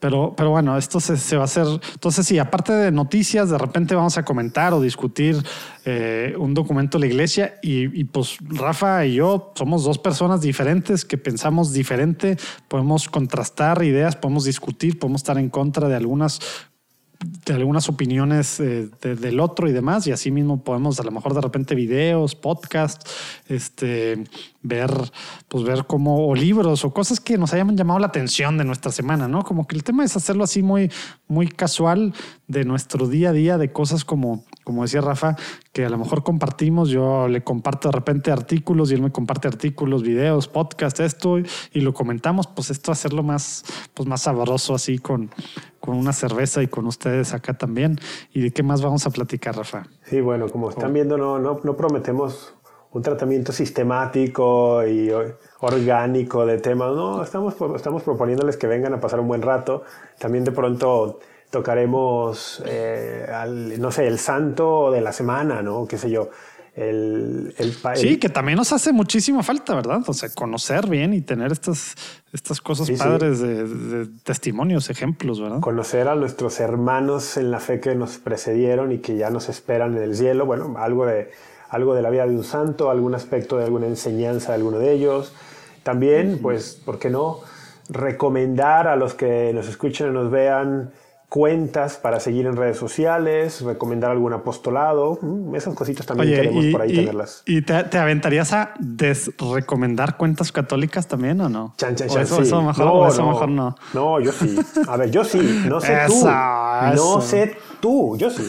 Pero, 0.00 0.34
pero 0.34 0.50
bueno, 0.50 0.78
esto 0.78 0.98
se, 0.98 1.36
va 1.36 1.42
a 1.42 1.44
hacer. 1.44 1.66
Entonces, 1.92 2.26
sí, 2.26 2.38
aparte 2.38 2.72
de 2.72 2.90
noticias, 2.90 3.50
de 3.50 3.58
repente 3.58 3.94
vamos 3.94 4.16
a 4.16 4.24
comentar 4.24 4.72
o 4.72 4.80
discutir 4.80 5.36
eh, 5.84 6.34
un 6.38 6.54
documento 6.54 6.98
de 6.98 7.06
la 7.06 7.12
iglesia. 7.12 7.58
Y, 7.62 8.00
y, 8.00 8.04
pues 8.04 8.38
Rafa 8.40 9.04
y 9.04 9.16
yo 9.16 9.52
somos 9.54 9.84
dos 9.84 9.98
personas 9.98 10.40
diferentes 10.40 11.04
que 11.04 11.18
pensamos 11.18 11.74
diferente. 11.74 12.38
Podemos 12.66 13.08
contrastar 13.08 13.82
ideas, 13.82 14.16
podemos 14.16 14.44
discutir, 14.44 14.98
podemos 14.98 15.20
estar 15.20 15.36
en 15.36 15.50
contra 15.50 15.88
de 15.88 15.96
algunas 15.96 16.40
de 17.20 17.52
algunas 17.52 17.88
opiniones 17.90 18.60
eh, 18.60 18.88
del 19.02 19.40
otro 19.40 19.68
y 19.68 19.72
demás, 19.72 20.06
y 20.06 20.12
así 20.12 20.30
mismo 20.30 20.64
podemos 20.64 20.98
a 21.00 21.02
lo 21.02 21.10
mejor 21.10 21.34
de 21.34 21.42
repente 21.42 21.74
videos, 21.74 22.34
podcasts, 22.34 23.10
este, 23.48 24.24
ver, 24.62 24.90
pues 25.48 25.64
ver 25.64 25.84
como, 25.86 26.26
o 26.28 26.34
libros 26.34 26.84
o 26.84 26.94
cosas 26.94 27.20
que 27.20 27.36
nos 27.36 27.52
hayan 27.52 27.76
llamado 27.76 28.00
la 28.00 28.06
atención 28.06 28.56
de 28.56 28.64
nuestra 28.64 28.90
semana, 28.90 29.28
¿no? 29.28 29.42
Como 29.42 29.66
que 29.66 29.76
el 29.76 29.84
tema 29.84 30.02
es 30.02 30.16
hacerlo 30.16 30.44
así 30.44 30.62
muy, 30.62 30.90
muy 31.28 31.48
casual 31.48 32.14
de 32.46 32.64
nuestro 32.64 33.06
día 33.06 33.30
a 33.30 33.32
día, 33.32 33.58
de 33.58 33.70
cosas 33.70 34.04
como, 34.04 34.44
como 34.64 34.82
decía 34.82 35.00
Rafa, 35.00 35.36
que 35.72 35.84
a 35.84 35.90
lo 35.90 35.98
mejor 35.98 36.22
compartimos, 36.22 36.88
yo 36.88 37.28
le 37.28 37.42
comparto 37.42 37.88
de 37.88 37.92
repente 37.92 38.30
artículos 38.30 38.90
y 38.90 38.94
él 38.94 39.02
me 39.02 39.10
comparte 39.10 39.48
artículos, 39.48 40.02
videos, 40.02 40.48
podcasts, 40.48 41.00
esto, 41.00 41.38
y 41.38 41.80
lo 41.80 41.94
comentamos, 41.94 42.46
pues 42.46 42.70
esto 42.70 42.92
hacerlo 42.92 43.22
más, 43.22 43.64
pues 43.94 44.08
más 44.08 44.22
sabroso 44.22 44.74
así 44.74 44.98
con, 44.98 45.30
con 45.80 45.96
una 45.96 46.12
cerveza 46.12 46.62
y 46.62 46.68
con 46.68 46.86
ustedes 46.86 47.34
acá 47.34 47.54
también. 47.54 47.98
¿Y 48.32 48.40
de 48.42 48.50
qué 48.50 48.62
más 48.62 48.82
vamos 48.82 49.06
a 49.06 49.10
platicar, 49.10 49.56
Rafa? 49.56 49.86
Sí, 50.04 50.20
bueno, 50.20 50.48
como 50.48 50.70
están 50.70 50.92
viendo, 50.92 51.16
no, 51.16 51.38
no, 51.38 51.60
no 51.62 51.76
prometemos 51.76 52.54
un 52.92 53.02
tratamiento 53.02 53.52
sistemático 53.52 54.84
y 54.86 55.10
orgánico 55.60 56.44
de 56.44 56.58
temas. 56.58 56.94
No, 56.94 57.22
estamos, 57.22 57.54
estamos 57.76 58.02
proponiéndoles 58.02 58.56
que 58.56 58.66
vengan 58.66 58.94
a 58.94 59.00
pasar 59.00 59.20
un 59.20 59.28
buen 59.28 59.42
rato. 59.42 59.84
También 60.18 60.44
de 60.44 60.52
pronto 60.52 61.20
tocaremos, 61.50 62.62
eh, 62.66 63.26
no 63.78 63.90
sé, 63.90 64.06
el 64.06 64.18
santo 64.18 64.90
de 64.90 65.00
la 65.00 65.12
semana, 65.12 65.62
¿no? 65.62 65.86
Qué 65.86 65.98
sé 65.98 66.10
yo. 66.10 66.30
el, 66.76 67.52
el, 67.58 67.74
Sí, 67.96 68.18
que 68.18 68.28
también 68.28 68.56
nos 68.56 68.72
hace 68.72 68.92
muchísima 68.92 69.42
falta, 69.42 69.74
¿verdad? 69.74 70.02
O 70.06 70.14
sea, 70.14 70.28
conocer 70.30 70.86
bien 70.86 71.12
y 71.12 71.20
tener 71.20 71.50
estas, 71.50 71.94
estas 72.32 72.60
cosas 72.60 72.90
padres 72.92 73.40
De, 73.40 74.06
testimonios, 74.22 74.88
ejemplos, 74.88 75.40
¿verdad? 75.40 75.60
Conocer 75.60 76.08
a 76.08 76.14
nuestros 76.14 76.60
hermanos 76.60 77.36
en 77.36 77.50
la 77.50 77.58
fe 77.58 77.80
que 77.80 77.94
nos 77.96 78.18
precedieron 78.18 78.92
y 78.92 78.98
que 78.98 79.16
ya 79.16 79.30
nos 79.30 79.48
esperan 79.48 79.96
en 79.96 80.04
el 80.04 80.14
cielo. 80.14 80.46
Bueno, 80.46 80.76
algo 80.78 81.04
de, 81.06 81.30
algo 81.68 81.94
de 81.94 82.02
la 82.02 82.10
vida 82.10 82.26
de 82.26 82.36
un 82.36 82.44
santo, 82.44 82.90
algún 82.90 83.14
aspecto 83.14 83.58
de 83.58 83.64
alguna 83.64 83.88
enseñanza 83.88 84.52
de 84.52 84.54
alguno 84.54 84.78
de 84.78 84.92
ellos. 84.92 85.32
También, 85.82 86.38
pues, 86.40 86.80
¿por 86.84 87.00
qué 87.00 87.10
no? 87.10 87.40
Recomendar 87.88 88.86
a 88.86 88.94
los 88.94 89.14
que 89.14 89.52
nos 89.52 89.66
escuchen 89.66 90.08
y 90.08 90.12
nos 90.12 90.30
vean 90.30 90.92
cuentas 91.30 91.96
para 91.96 92.18
seguir 92.18 92.46
en 92.46 92.56
redes 92.56 92.76
sociales, 92.76 93.62
recomendar 93.62 94.10
algún 94.10 94.32
apostolado, 94.32 95.16
mm, 95.22 95.54
esas 95.54 95.74
cositas 95.74 96.04
también 96.04 96.34
queremos 96.34 96.66
por 96.66 96.82
ahí 96.82 96.92
tenerlas. 96.92 97.44
¿Y 97.46 97.62
te, 97.62 97.96
aventarías 97.96 98.52
a 98.52 98.74
desrecomendar 98.80 100.16
cuentas 100.16 100.50
católicas 100.50 101.06
también 101.06 101.40
o 101.40 101.48
no? 101.48 101.72
Chan, 101.76 101.94
chan, 101.94 102.08
chan, 102.08 102.22
eso, 102.22 102.42
eso, 102.42 102.60
mejor, 102.60 102.84
no, 102.84 103.06
eso 103.06 103.24
mejor 103.24 103.48
no. 103.48 103.76
No, 103.94 104.18
yo 104.20 104.32
sí. 104.32 104.58
A 104.88 104.96
ver, 104.96 105.12
yo 105.12 105.22
sí. 105.22 105.38
No 105.68 105.80
sé 105.80 105.96
tú. 106.08 106.26
No 106.94 107.20
sé 107.20 107.56
tú. 107.80 108.16
Yo 108.16 108.30
sí. 108.30 108.48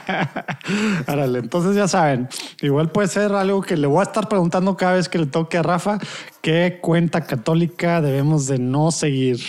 Árale, 1.06 1.38
entonces 1.40 1.76
ya 1.76 1.88
saben. 1.88 2.28
Igual 2.60 2.90
puede 2.90 3.08
ser 3.08 3.32
algo 3.32 3.62
que 3.62 3.76
le 3.76 3.86
voy 3.86 4.00
a 4.00 4.04
estar 4.04 4.28
preguntando 4.28 4.76
cada 4.76 4.94
vez 4.94 5.08
que 5.08 5.18
le 5.18 5.26
toque 5.26 5.58
a 5.58 5.62
Rafa. 5.62 5.98
¿Qué 6.40 6.78
cuenta 6.80 7.24
católica 7.24 8.00
debemos 8.00 8.46
de 8.46 8.58
no 8.58 8.90
seguir? 8.90 9.40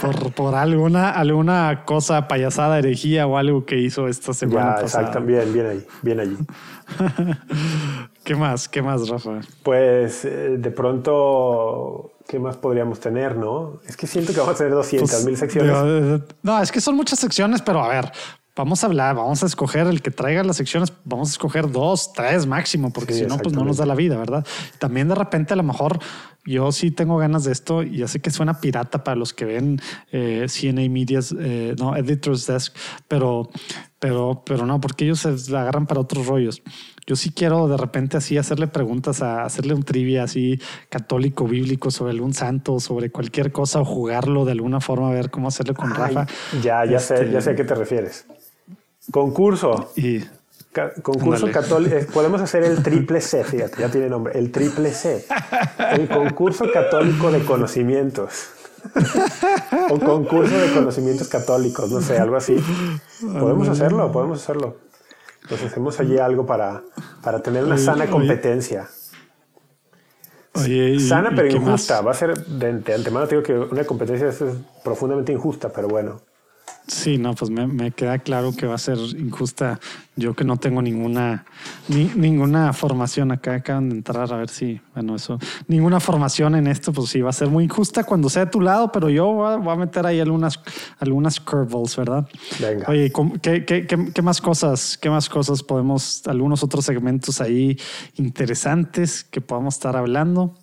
por, 0.00 0.32
por 0.34 0.54
alguna, 0.54 1.10
alguna 1.10 1.84
cosa 1.84 2.28
payasada, 2.28 2.78
herejía 2.78 3.26
o 3.26 3.36
algo 3.36 3.64
que 3.64 3.78
hizo 3.78 4.08
esta 4.08 4.32
semana. 4.32 4.76
Ya, 4.76 4.82
exacto, 4.82 5.20
bien, 5.20 5.52
bien 5.52 5.66
ahí, 5.66 5.86
bien 6.02 6.20
allí. 6.20 6.36
¿Qué 8.24 8.34
más? 8.34 8.68
¿Qué 8.68 8.82
más, 8.82 9.08
Rafa? 9.08 9.40
Pues 9.62 10.24
eh, 10.24 10.56
de 10.58 10.70
pronto, 10.70 12.12
¿qué 12.28 12.38
más 12.38 12.58
podríamos 12.58 13.00
tener, 13.00 13.36
no? 13.36 13.80
Es 13.86 13.96
que 13.96 14.06
siento 14.06 14.32
que 14.34 14.38
vamos 14.38 14.54
a 14.54 14.58
tener 14.58 14.74
200 14.74 15.10
pues, 15.10 15.24
mil 15.24 15.36
secciones. 15.36 16.22
No, 16.42 16.62
es 16.62 16.70
que 16.70 16.80
son 16.80 16.94
muchas 16.94 17.18
secciones, 17.18 17.62
pero 17.62 17.82
a 17.82 17.88
ver, 17.88 18.12
vamos 18.54 18.84
a 18.84 18.86
hablar, 18.86 19.16
vamos 19.16 19.42
a 19.42 19.46
escoger 19.46 19.86
el 19.86 20.02
que 20.02 20.10
traiga 20.10 20.44
las 20.44 20.58
secciones, 20.58 20.92
vamos 21.04 21.30
a 21.30 21.32
escoger 21.32 21.72
dos, 21.72 22.12
tres 22.12 22.44
máximo, 22.44 22.92
porque 22.92 23.14
si 23.14 23.24
no, 23.24 23.38
pues 23.38 23.54
no 23.54 23.64
nos 23.64 23.78
da 23.78 23.86
la 23.86 23.94
vida, 23.94 24.18
¿verdad? 24.18 24.46
También 24.78 25.08
de 25.08 25.14
repente 25.14 25.54
a 25.54 25.56
lo 25.56 25.62
mejor 25.62 26.00
yo 26.44 26.70
sí 26.70 26.90
tengo 26.90 27.16
ganas 27.16 27.44
de 27.44 27.52
esto 27.52 27.82
y 27.82 27.98
ya 27.98 28.08
sé 28.08 28.20
que 28.20 28.30
suena 28.30 28.60
pirata 28.60 29.02
para 29.04 29.16
los 29.16 29.32
que 29.32 29.46
ven 29.46 29.80
eh, 30.12 30.46
CNA 30.48 30.86
Medias, 30.90 31.34
eh, 31.38 31.74
no, 31.78 31.96
Editor's 31.96 32.46
Desk, 32.46 32.76
pero, 33.08 33.48
pero, 33.98 34.42
pero 34.44 34.66
no, 34.66 34.82
porque 34.82 35.06
ellos 35.06 35.20
se 35.20 35.56
agarran 35.56 35.86
para 35.86 36.00
otros 36.00 36.26
rollos. 36.26 36.62
Yo 37.08 37.16
sí 37.16 37.30
quiero 37.30 37.68
de 37.68 37.78
repente 37.78 38.18
así 38.18 38.36
hacerle 38.36 38.66
preguntas, 38.66 39.22
a 39.22 39.42
hacerle 39.42 39.72
un 39.72 39.82
trivia 39.82 40.24
así 40.24 40.60
católico, 40.90 41.46
bíblico 41.46 41.90
sobre 41.90 42.12
algún 42.12 42.34
santo, 42.34 42.80
sobre 42.80 43.10
cualquier 43.10 43.50
cosa 43.50 43.80
o 43.80 43.86
jugarlo 43.86 44.44
de 44.44 44.52
alguna 44.52 44.82
forma, 44.82 45.08
a 45.08 45.14
ver 45.14 45.30
cómo 45.30 45.48
hacerle 45.48 45.72
con 45.72 45.94
Rafa. 45.94 46.26
Ya, 46.62 46.84
ya 46.84 47.00
sé, 47.00 47.30
ya 47.32 47.40
sé 47.40 47.52
a 47.52 47.56
qué 47.56 47.64
te 47.64 47.74
refieres. 47.74 48.26
Concurso. 49.10 49.90
Y 49.96 50.22
concurso 51.02 51.50
católico. 51.50 51.96
Eh, 51.96 52.06
podemos 52.12 52.42
hacer 52.42 52.62
el 52.64 52.82
triple 52.82 53.22
C, 53.22 53.42
fíjate, 53.42 53.80
ya 53.80 53.90
tiene 53.90 54.10
nombre. 54.10 54.38
El 54.38 54.52
triple 54.52 54.92
C. 54.92 55.24
El 55.92 56.08
concurso 56.08 56.70
católico 56.70 57.30
de 57.30 57.42
conocimientos. 57.42 58.50
o 59.90 59.98
concurso 59.98 60.58
de 60.58 60.74
conocimientos 60.74 61.28
católicos, 61.28 61.90
no 61.90 62.02
sé, 62.02 62.18
algo 62.18 62.36
así. 62.36 62.62
Podemos 63.22 63.66
hacerlo, 63.66 64.12
podemos 64.12 64.42
hacerlo. 64.42 64.87
Pues 65.48 65.62
hacemos 65.64 65.98
allí 66.00 66.18
algo 66.18 66.44
para, 66.46 66.82
para 67.22 67.40
tener 67.40 67.64
una 67.64 67.78
sana 67.78 68.06
competencia. 68.06 68.88
sana 71.00 71.30
pero 71.34 71.48
injusta. 71.48 72.00
Va 72.00 72.10
a 72.10 72.14
ser 72.14 72.36
de, 72.44 72.94
antemano, 72.94 73.26
digo 73.26 73.42
que 73.42 73.54
una 73.58 73.84
competencia 73.84 74.28
es 74.28 74.42
profundamente 74.84 75.32
injusta, 75.32 75.70
pero 75.70 75.88
bueno. 75.88 76.20
Sí, 76.88 77.18
no, 77.18 77.34
pues 77.34 77.50
me, 77.50 77.90
queda 77.90 78.18
claro 78.18 78.52
que 78.56 78.66
va 78.66 78.74
a 78.74 78.78
ser 78.78 78.96
injusta. 78.96 79.78
Yo 80.16 80.34
que 80.34 80.42
no 80.42 80.56
tengo 80.56 80.80
ninguna, 80.80 81.44
ninguna 81.86 82.72
formación 82.72 83.30
acá, 83.30 83.54
acaban 83.56 83.90
de 83.90 83.96
entrar 83.96 84.32
a 84.32 84.36
ver 84.36 84.48
si, 84.48 84.80
bueno, 84.94 85.14
eso, 85.14 85.38
ninguna 85.66 86.00
formación 86.00 86.54
en 86.54 86.66
esto, 86.66 86.92
pues 86.92 87.10
sí, 87.10 87.20
va 87.20 87.28
a 87.28 87.34
ser 87.34 87.48
muy 87.48 87.64
injusta 87.64 88.04
cuando 88.04 88.30
sea 88.30 88.46
de 88.46 88.50
tu 88.50 88.62
lado, 88.62 88.90
pero 88.90 89.10
yo 89.10 89.26
voy 89.26 89.70
a, 89.70 89.76
meter 89.76 90.06
ahí 90.06 90.18
algunas, 90.18 90.58
algunas 90.98 91.38
curveballs, 91.38 91.94
¿verdad? 91.94 92.26
Venga. 92.58 92.86
Oye, 92.88 93.12
¿qué, 93.42 93.66
qué, 93.66 93.86
qué, 93.86 94.22
más 94.22 94.40
cosas, 94.40 94.96
qué 94.96 95.10
más 95.10 95.28
cosas 95.28 95.62
podemos, 95.62 96.26
algunos 96.26 96.64
otros 96.64 96.86
segmentos 96.86 97.42
ahí 97.42 97.78
interesantes 98.14 99.24
que 99.24 99.42
podamos 99.42 99.74
estar 99.74 99.94
hablando? 99.94 100.54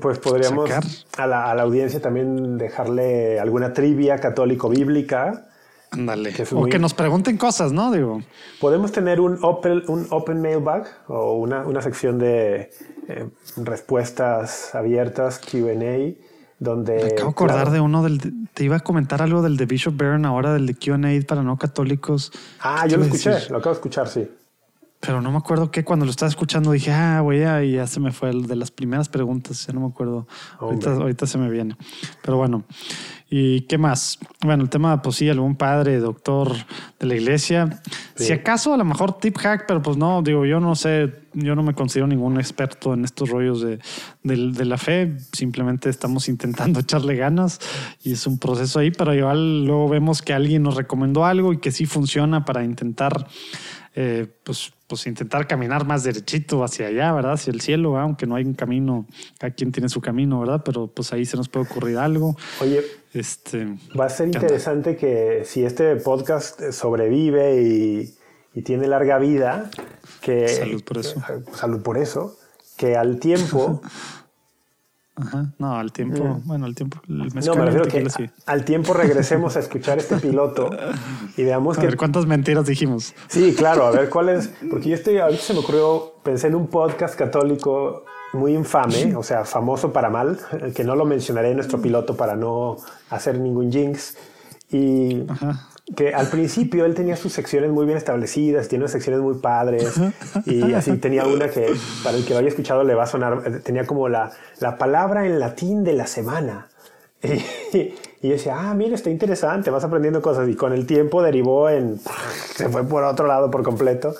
Pues 0.00 0.18
podríamos 0.18 0.70
a 1.16 1.26
la, 1.26 1.50
a 1.50 1.54
la, 1.54 1.62
audiencia 1.62 2.00
también 2.00 2.58
dejarle 2.58 3.38
alguna 3.40 3.72
trivia 3.72 4.18
católico-bíblica 4.18 5.48
Ándale. 5.90 6.34
o 6.52 6.66
que 6.66 6.78
nos 6.78 6.94
pregunten 6.94 7.36
cosas, 7.36 7.72
¿no? 7.72 7.90
Digo. 7.90 8.22
Podemos 8.60 8.92
tener 8.92 9.20
un 9.20 9.38
open, 9.42 9.84
un 9.88 10.06
open 10.10 10.40
mailbag 10.40 10.86
o 11.08 11.34
una, 11.34 11.66
una 11.66 11.80
sección 11.80 12.18
de 12.18 12.70
eh, 13.08 13.28
respuestas 13.56 14.74
abiertas, 14.74 15.38
QA, 15.38 16.14
donde. 16.58 16.94
Me 16.94 17.06
acabo 17.06 17.28
de 17.28 17.30
acordar 17.30 17.70
de 17.70 17.80
uno 17.80 18.02
del. 18.02 18.20
Te 18.52 18.64
iba 18.64 18.76
a 18.76 18.80
comentar 18.80 19.22
algo 19.22 19.42
del 19.42 19.56
de 19.56 19.66
Bishop 19.66 19.96
Barron 19.96 20.26
ahora, 20.26 20.52
del 20.52 20.66
de 20.66 20.74
QA 20.74 20.98
para 21.26 21.42
no 21.42 21.56
católicos. 21.56 22.32
Ah, 22.60 22.86
yo 22.86 22.98
lo 22.98 23.04
escuché, 23.04 23.48
lo 23.50 23.58
acabo 23.58 23.74
de 23.74 23.78
escuchar, 23.78 24.08
sí. 24.08 24.28
Pero 25.00 25.22
no 25.22 25.30
me 25.30 25.38
acuerdo 25.38 25.70
que 25.70 25.84
cuando 25.84 26.04
lo 26.04 26.10
estaba 26.10 26.28
escuchando 26.28 26.72
dije, 26.72 26.90
ah, 26.90 27.20
güey, 27.20 27.42
y 27.66 27.72
ya 27.72 27.86
se 27.86 28.00
me 28.00 28.10
fue 28.10 28.30
el 28.30 28.46
de 28.48 28.56
las 28.56 28.72
primeras 28.72 29.08
preguntas, 29.08 29.64
ya 29.64 29.72
no 29.72 29.80
me 29.80 29.86
acuerdo. 29.86 30.26
Ahorita, 30.58 30.92
ahorita, 30.92 31.26
se 31.26 31.38
me 31.38 31.48
viene. 31.48 31.76
Pero 32.20 32.36
bueno, 32.36 32.64
¿y 33.30 33.60
qué 33.62 33.78
más? 33.78 34.18
Bueno, 34.40 34.64
el 34.64 34.70
tema, 34.70 35.00
pues 35.00 35.14
sí, 35.14 35.28
algún 35.28 35.54
padre, 35.54 35.98
doctor 35.98 36.52
de 36.98 37.06
la 37.06 37.14
iglesia. 37.14 37.80
Si 38.16 38.32
acaso, 38.32 38.74
a 38.74 38.76
lo 38.76 38.84
mejor 38.84 39.18
tip 39.18 39.38
hack, 39.38 39.66
pero 39.68 39.80
pues 39.82 39.96
no, 39.96 40.20
digo, 40.20 40.44
yo 40.44 40.58
no 40.58 40.74
sé, 40.74 41.14
yo 41.32 41.54
no 41.54 41.62
me 41.62 41.74
considero 41.74 42.08
ningún 42.08 42.36
experto 42.36 42.92
en 42.92 43.04
estos 43.04 43.28
rollos 43.28 43.60
de, 43.60 43.78
de 44.24 44.64
la 44.64 44.78
fe. 44.78 45.16
Simplemente 45.32 45.90
estamos 45.90 46.28
intentando 46.28 46.80
echarle 46.80 47.14
ganas 47.14 47.60
y 48.02 48.14
es 48.14 48.26
un 48.26 48.40
proceso 48.40 48.80
ahí, 48.80 48.90
pero 48.90 49.14
igual 49.14 49.64
luego 49.64 49.88
vemos 49.88 50.22
que 50.22 50.32
alguien 50.32 50.64
nos 50.64 50.74
recomendó 50.74 51.24
algo 51.24 51.52
y 51.52 51.58
que 51.58 51.70
sí 51.70 51.86
funciona 51.86 52.44
para 52.44 52.64
intentar 52.64 53.28
eh, 54.00 54.28
pues, 54.44 54.72
pues 54.86 55.08
intentar 55.08 55.48
caminar 55.48 55.84
más 55.84 56.04
derechito 56.04 56.62
hacia 56.62 56.86
allá, 56.86 57.12
¿verdad? 57.12 57.32
Hacia 57.32 57.52
el 57.52 57.60
cielo, 57.60 57.98
aunque 57.98 58.28
no 58.28 58.36
hay 58.36 58.44
un 58.44 58.54
camino, 58.54 59.08
cada 59.40 59.52
quien 59.52 59.72
tiene 59.72 59.88
su 59.88 60.00
camino, 60.00 60.38
¿verdad? 60.38 60.62
Pero 60.64 60.86
pues 60.86 61.12
ahí 61.12 61.26
se 61.26 61.36
nos 61.36 61.48
puede 61.48 61.66
ocurrir 61.66 61.98
algo. 61.98 62.36
Oye, 62.60 62.80
este, 63.12 63.66
va 63.98 64.04
a 64.04 64.08
ser 64.08 64.28
interesante 64.28 64.94
que 64.94 65.42
si 65.44 65.64
este 65.64 65.96
podcast 65.96 66.70
sobrevive 66.70 67.60
y, 67.60 68.14
y 68.54 68.62
tiene 68.62 68.86
larga 68.86 69.18
vida, 69.18 69.68
que... 70.20 70.46
Salud 70.46 70.84
por 70.84 70.98
eso. 70.98 71.18
Eh, 71.28 71.42
salud 71.56 71.82
por 71.82 71.98
eso, 71.98 72.38
que 72.76 72.94
al 72.94 73.18
tiempo 73.18 73.82
No, 75.58 75.76
al 75.76 75.92
tiempo, 75.92 76.24
mm. 76.24 76.46
bueno, 76.46 76.66
al 76.66 76.74
tiempo. 76.74 76.98
no, 77.06 77.24
me 77.24 77.64
refiero 77.64 77.84
que 77.86 78.30
al 78.46 78.64
tiempo 78.64 78.94
regresemos 78.94 79.56
a 79.56 79.60
escuchar 79.60 79.98
este 79.98 80.16
piloto 80.20 80.70
y 81.36 81.42
veamos 81.42 81.78
a 81.78 81.80
que. 81.80 81.86
ver 81.88 81.96
cuántas 81.96 82.26
mentiras 82.26 82.66
dijimos. 82.66 83.14
Sí, 83.28 83.54
claro, 83.56 83.86
a 83.86 83.90
ver 83.90 84.08
cuál 84.08 84.28
es. 84.30 84.48
Porque 84.70 84.90
yo 84.90 84.94
estoy, 84.94 85.18
ahorita 85.18 85.42
se 85.42 85.52
me 85.52 85.60
ocurrió, 85.60 86.14
pensé 86.22 86.48
en 86.48 86.54
un 86.54 86.68
podcast 86.68 87.16
católico 87.16 88.04
muy 88.32 88.54
infame, 88.54 89.16
o 89.16 89.22
sea, 89.22 89.44
famoso 89.44 89.92
para 89.92 90.10
mal, 90.10 90.38
que 90.74 90.84
no 90.84 90.94
lo 90.94 91.04
mencionaré 91.04 91.50
en 91.50 91.56
nuestro 91.56 91.80
piloto 91.80 92.16
para 92.16 92.36
no 92.36 92.76
hacer 93.10 93.38
ningún 93.38 93.72
jinx. 93.72 94.16
Y 94.70 95.22
que 95.96 96.14
al 96.14 96.28
principio 96.28 96.84
él 96.84 96.94
tenía 96.94 97.16
sus 97.16 97.32
secciones 97.32 97.70
muy 97.70 97.86
bien 97.86 97.96
establecidas, 97.96 98.68
tiene 98.68 98.84
unas 98.84 98.92
secciones 98.92 99.20
muy 99.22 99.36
padres 99.36 99.98
y 100.44 100.74
así 100.74 100.96
tenía 100.98 101.26
una 101.26 101.48
que 101.48 101.74
para 102.04 102.16
el 102.16 102.24
que 102.24 102.34
lo 102.34 102.40
haya 102.40 102.48
escuchado 102.48 102.84
le 102.84 102.94
va 102.94 103.04
a 103.04 103.06
sonar, 103.06 103.60
tenía 103.62 103.86
como 103.86 104.08
la, 104.08 104.32
la 104.60 104.76
palabra 104.76 105.26
en 105.26 105.38
latín 105.40 105.84
de 105.84 105.94
la 105.94 106.06
semana. 106.06 106.68
Y, 107.72 107.94
y 108.20 108.28
decía, 108.28 108.56
ah, 108.58 108.74
mira, 108.74 108.94
está 108.94 109.10
interesante, 109.10 109.70
vas 109.70 109.84
aprendiendo 109.84 110.22
cosas 110.22 110.48
y 110.48 110.54
con 110.54 110.72
el 110.72 110.86
tiempo 110.86 111.22
derivó 111.22 111.68
en, 111.68 112.00
se 112.54 112.68
fue 112.68 112.84
por 112.84 113.04
otro 113.04 113.26
lado 113.26 113.50
por 113.50 113.62
completo, 113.62 114.14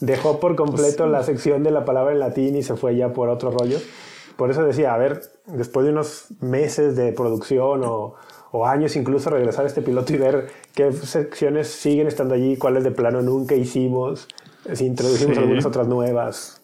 dejó 0.00 0.40
por 0.40 0.56
completo 0.56 1.04
pues 1.04 1.10
la 1.10 1.22
sección 1.22 1.62
de 1.62 1.70
la 1.70 1.84
palabra 1.84 2.12
en 2.12 2.18
latín 2.18 2.56
y 2.56 2.62
se 2.62 2.76
fue 2.76 2.96
ya 2.96 3.12
por 3.12 3.28
otro 3.28 3.50
rollo. 3.50 3.78
Por 4.36 4.50
eso 4.50 4.64
decía, 4.64 4.94
a 4.94 4.98
ver, 4.98 5.22
después 5.46 5.84
de 5.86 5.92
unos 5.92 6.26
meses 6.40 6.96
de 6.96 7.12
producción 7.12 7.82
o 7.84 8.14
o 8.52 8.66
años 8.66 8.94
incluso 8.96 9.30
regresar 9.30 9.64
a 9.64 9.68
este 9.68 9.82
piloto 9.82 10.12
y 10.12 10.18
ver 10.18 10.50
qué 10.74 10.92
secciones 10.92 11.68
siguen 11.68 12.06
estando 12.06 12.34
allí, 12.34 12.56
cuáles 12.56 12.84
de 12.84 12.90
plano 12.90 13.22
nunca 13.22 13.54
hicimos, 13.54 14.28
si 14.72 14.84
introducimos 14.84 15.38
algunas 15.38 15.64
otras 15.64 15.88
nuevas. 15.88 16.60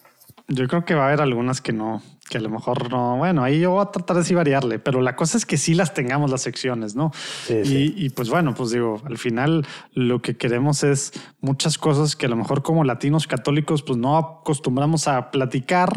Yo 0.47 0.67
creo 0.67 0.85
que 0.85 0.95
va 0.95 1.03
a 1.03 1.07
haber 1.07 1.21
algunas 1.21 1.61
que 1.61 1.73
no, 1.73 2.01
que 2.29 2.37
a 2.37 2.41
lo 2.41 2.49
mejor 2.49 2.89
no, 2.89 3.17
bueno, 3.17 3.43
ahí 3.43 3.59
yo 3.59 3.71
voy 3.71 3.81
a 3.81 3.91
tratar 3.91 4.17
de 4.17 4.23
sí 4.23 4.33
variarle, 4.33 4.79
pero 4.79 5.01
la 5.01 5.15
cosa 5.15 5.37
es 5.37 5.45
que 5.45 5.57
sí 5.57 5.73
las 5.73 5.93
tengamos 5.93 6.31
las 6.31 6.41
secciones, 6.41 6.95
¿no? 6.95 7.11
y, 7.49 8.05
y, 8.05 8.09
pues 8.09 8.29
bueno, 8.29 8.53
pues 8.55 8.71
digo, 8.71 9.01
al 9.05 9.17
final 9.17 9.65
lo 9.93 10.21
que 10.21 10.37
queremos 10.37 10.83
es 10.83 11.11
muchas 11.41 11.77
cosas 11.77 12.15
que 12.15 12.27
a 12.27 12.29
lo 12.29 12.35
mejor 12.35 12.63
como 12.63 12.83
latinos 12.83 13.27
católicos 13.27 13.83
pues 13.83 13.97
no 13.97 14.17
acostumbramos 14.17 15.07
a 15.07 15.31
platicar, 15.31 15.91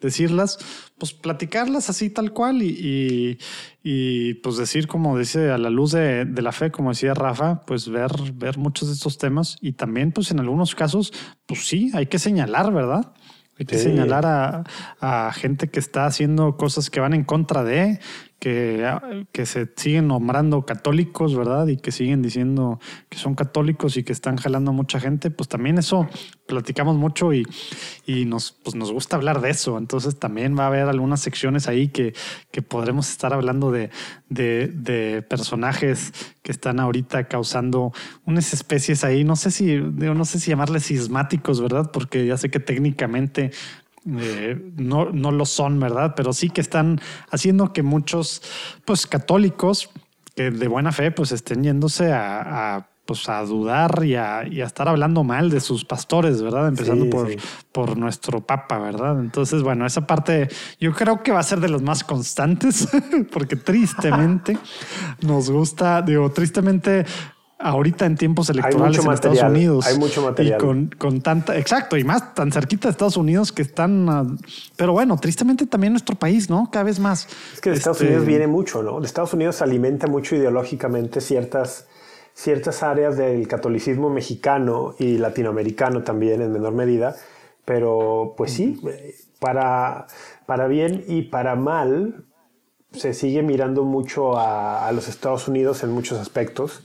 decirlas, 0.00 0.58
pues 0.98 1.12
platicarlas 1.12 1.90
así 1.90 2.08
tal 2.10 2.32
cual 2.32 2.62
y, 2.62 3.38
y, 3.82 4.34
pues 4.34 4.56
decir, 4.56 4.86
como 4.86 5.18
dice, 5.18 5.50
a 5.50 5.58
la 5.58 5.68
luz 5.68 5.92
de, 5.92 6.24
de, 6.24 6.42
la 6.42 6.52
fe, 6.52 6.70
como 6.70 6.90
decía 6.90 7.12
Rafa, 7.12 7.62
pues 7.66 7.88
ver, 7.88 8.10
ver 8.34 8.56
muchos 8.56 8.88
de 8.88 8.94
estos 8.94 9.18
temas 9.18 9.58
y 9.60 9.72
también 9.72 10.12
pues 10.12 10.30
en 10.30 10.40
algunos 10.40 10.74
casos, 10.74 11.12
pues 11.44 11.66
sí, 11.66 11.90
hay 11.94 12.06
que 12.06 12.18
señalar, 12.18 12.72
¿verdad? 12.72 13.12
Hay 13.58 13.64
que 13.64 13.78
señalar 13.78 14.26
a, 14.26 14.64
a, 15.00 15.32
gente 15.32 15.68
que 15.70 15.80
está 15.80 16.04
haciendo 16.04 16.58
cosas 16.58 16.90
que 16.90 17.00
van 17.00 17.14
en 17.14 17.24
contra 17.24 17.64
de, 17.64 18.00
que, 18.38 18.86
que 19.32 19.46
se 19.46 19.68
siguen 19.76 20.08
nombrando 20.08 20.66
católicos, 20.66 21.34
¿verdad? 21.34 21.66
Y 21.68 21.78
que 21.78 21.90
siguen 21.90 22.22
diciendo 22.22 22.78
que 23.08 23.18
son 23.18 23.34
católicos 23.34 23.96
y 23.96 24.04
que 24.04 24.12
están 24.12 24.36
jalando 24.36 24.70
a 24.70 24.74
mucha 24.74 25.00
gente, 25.00 25.30
pues 25.30 25.48
también 25.48 25.78
eso 25.78 26.06
platicamos 26.46 26.96
mucho 26.96 27.32
y, 27.32 27.46
y 28.06 28.24
nos, 28.24 28.52
pues 28.52 28.76
nos 28.76 28.92
gusta 28.92 29.16
hablar 29.16 29.40
de 29.40 29.50
eso. 29.50 29.78
Entonces 29.78 30.18
también 30.18 30.56
va 30.56 30.64
a 30.64 30.66
haber 30.68 30.88
algunas 30.88 31.20
secciones 31.20 31.66
ahí 31.66 31.88
que, 31.88 32.14
que 32.50 32.62
podremos 32.62 33.10
estar 33.10 33.32
hablando 33.32 33.72
de, 33.72 33.90
de, 34.28 34.68
de 34.68 35.22
personajes 35.22 36.12
que 36.42 36.52
están 36.52 36.78
ahorita 36.78 37.24
causando 37.24 37.92
unas 38.24 38.52
especies 38.52 39.02
ahí, 39.02 39.24
no 39.24 39.34
sé 39.34 39.50
si, 39.50 39.76
no 39.76 40.24
sé 40.24 40.38
si 40.38 40.50
llamarles 40.50 40.84
sismáticos, 40.84 41.60
¿verdad? 41.60 41.90
Porque 41.92 42.26
ya 42.26 42.36
sé 42.36 42.50
que 42.50 42.60
técnicamente 42.60 43.50
eh, 44.18 44.72
no, 44.76 45.10
no 45.10 45.32
lo 45.32 45.44
son, 45.44 45.80
¿verdad? 45.80 46.14
Pero 46.16 46.32
sí 46.32 46.50
que 46.50 46.60
están 46.60 47.00
haciendo 47.30 47.72
que 47.72 47.82
muchos, 47.82 48.42
pues, 48.84 49.06
católicos 49.06 49.90
que 50.34 50.50
de 50.50 50.68
buena 50.68 50.92
fe, 50.92 51.10
pues, 51.10 51.32
estén 51.32 51.64
yéndose 51.64 52.12
a, 52.12 52.88
pues 53.06 53.28
a 53.28 53.40
dudar 53.42 54.04
y 54.04 54.16
a, 54.16 54.42
estar 54.42 54.88
hablando 54.88 55.24
mal 55.24 55.48
de 55.48 55.60
sus 55.60 55.84
pastores, 55.84 56.42
¿verdad? 56.42 56.68
Empezando 56.68 57.08
por, 57.08 57.28
por 57.72 57.96
nuestro 57.96 58.40
papa, 58.40 58.78
¿verdad? 58.78 59.20
Entonces, 59.20 59.62
bueno, 59.62 59.86
esa 59.86 60.06
parte 60.06 60.48
yo 60.80 60.92
creo 60.92 61.22
que 61.22 61.32
va 61.32 61.38
a 61.38 61.44
ser 61.44 61.60
de 61.60 61.68
los 61.68 61.82
más 61.82 62.04
constantes, 62.04 62.88
porque 63.32 63.56
tristemente 63.56 64.58
nos 65.22 65.50
gusta, 65.50 66.02
digo, 66.02 66.30
tristemente 66.30 67.06
ahorita 67.58 68.04
en 68.04 68.16
tiempos 68.16 68.50
electorales 68.50 69.04
en 69.04 69.12
Estados 69.12 69.42
Unidos. 69.42 69.86
Hay 69.86 69.98
mucho 69.98 70.22
material. 70.22 70.60
Y 70.60 70.64
con, 70.64 70.90
con, 70.98 71.20
tanta, 71.20 71.56
exacto, 71.56 71.96
y 71.96 72.04
más 72.04 72.34
tan 72.34 72.52
cerquita 72.52 72.88
de 72.88 72.92
Estados 72.92 73.16
Unidos 73.16 73.52
que 73.52 73.62
están. 73.62 74.08
Ah, 74.08 74.24
pero 74.76 74.92
bueno, 74.92 75.16
tristemente 75.16 75.66
también 75.66 75.92
nuestro 75.92 76.16
país, 76.16 76.50
¿no? 76.50 76.70
Cada 76.70 76.84
vez 76.84 76.98
más. 76.98 77.28
Es 77.54 77.60
que 77.60 77.70
de 77.70 77.76
Estados 77.76 77.98
este, 78.00 78.08
Unidos 78.08 78.26
viene 78.26 78.46
mucho, 78.46 78.82
¿no? 78.82 79.00
De 79.00 79.06
Estados 79.06 79.32
Unidos 79.32 79.62
alimenta 79.62 80.06
mucho 80.06 80.36
ideológicamente 80.36 81.20
ciertas, 81.20 81.86
ciertas 82.34 82.82
áreas 82.82 83.16
del 83.16 83.48
catolicismo 83.48 84.10
mexicano 84.10 84.94
y 84.98 85.18
latinoamericano 85.18 86.02
también 86.02 86.42
en 86.42 86.52
menor 86.52 86.74
medida. 86.74 87.16
Pero 87.64 88.34
pues 88.36 88.52
sí, 88.52 88.80
para, 89.40 90.06
para 90.44 90.68
bien 90.68 91.04
y 91.08 91.22
para 91.22 91.56
mal, 91.56 92.24
se 92.92 93.12
sigue 93.12 93.42
mirando 93.42 93.82
mucho 93.82 94.38
a, 94.38 94.86
a 94.86 94.92
los 94.92 95.08
Estados 95.08 95.48
Unidos 95.48 95.82
en 95.82 95.90
muchos 95.90 96.20
aspectos 96.20 96.82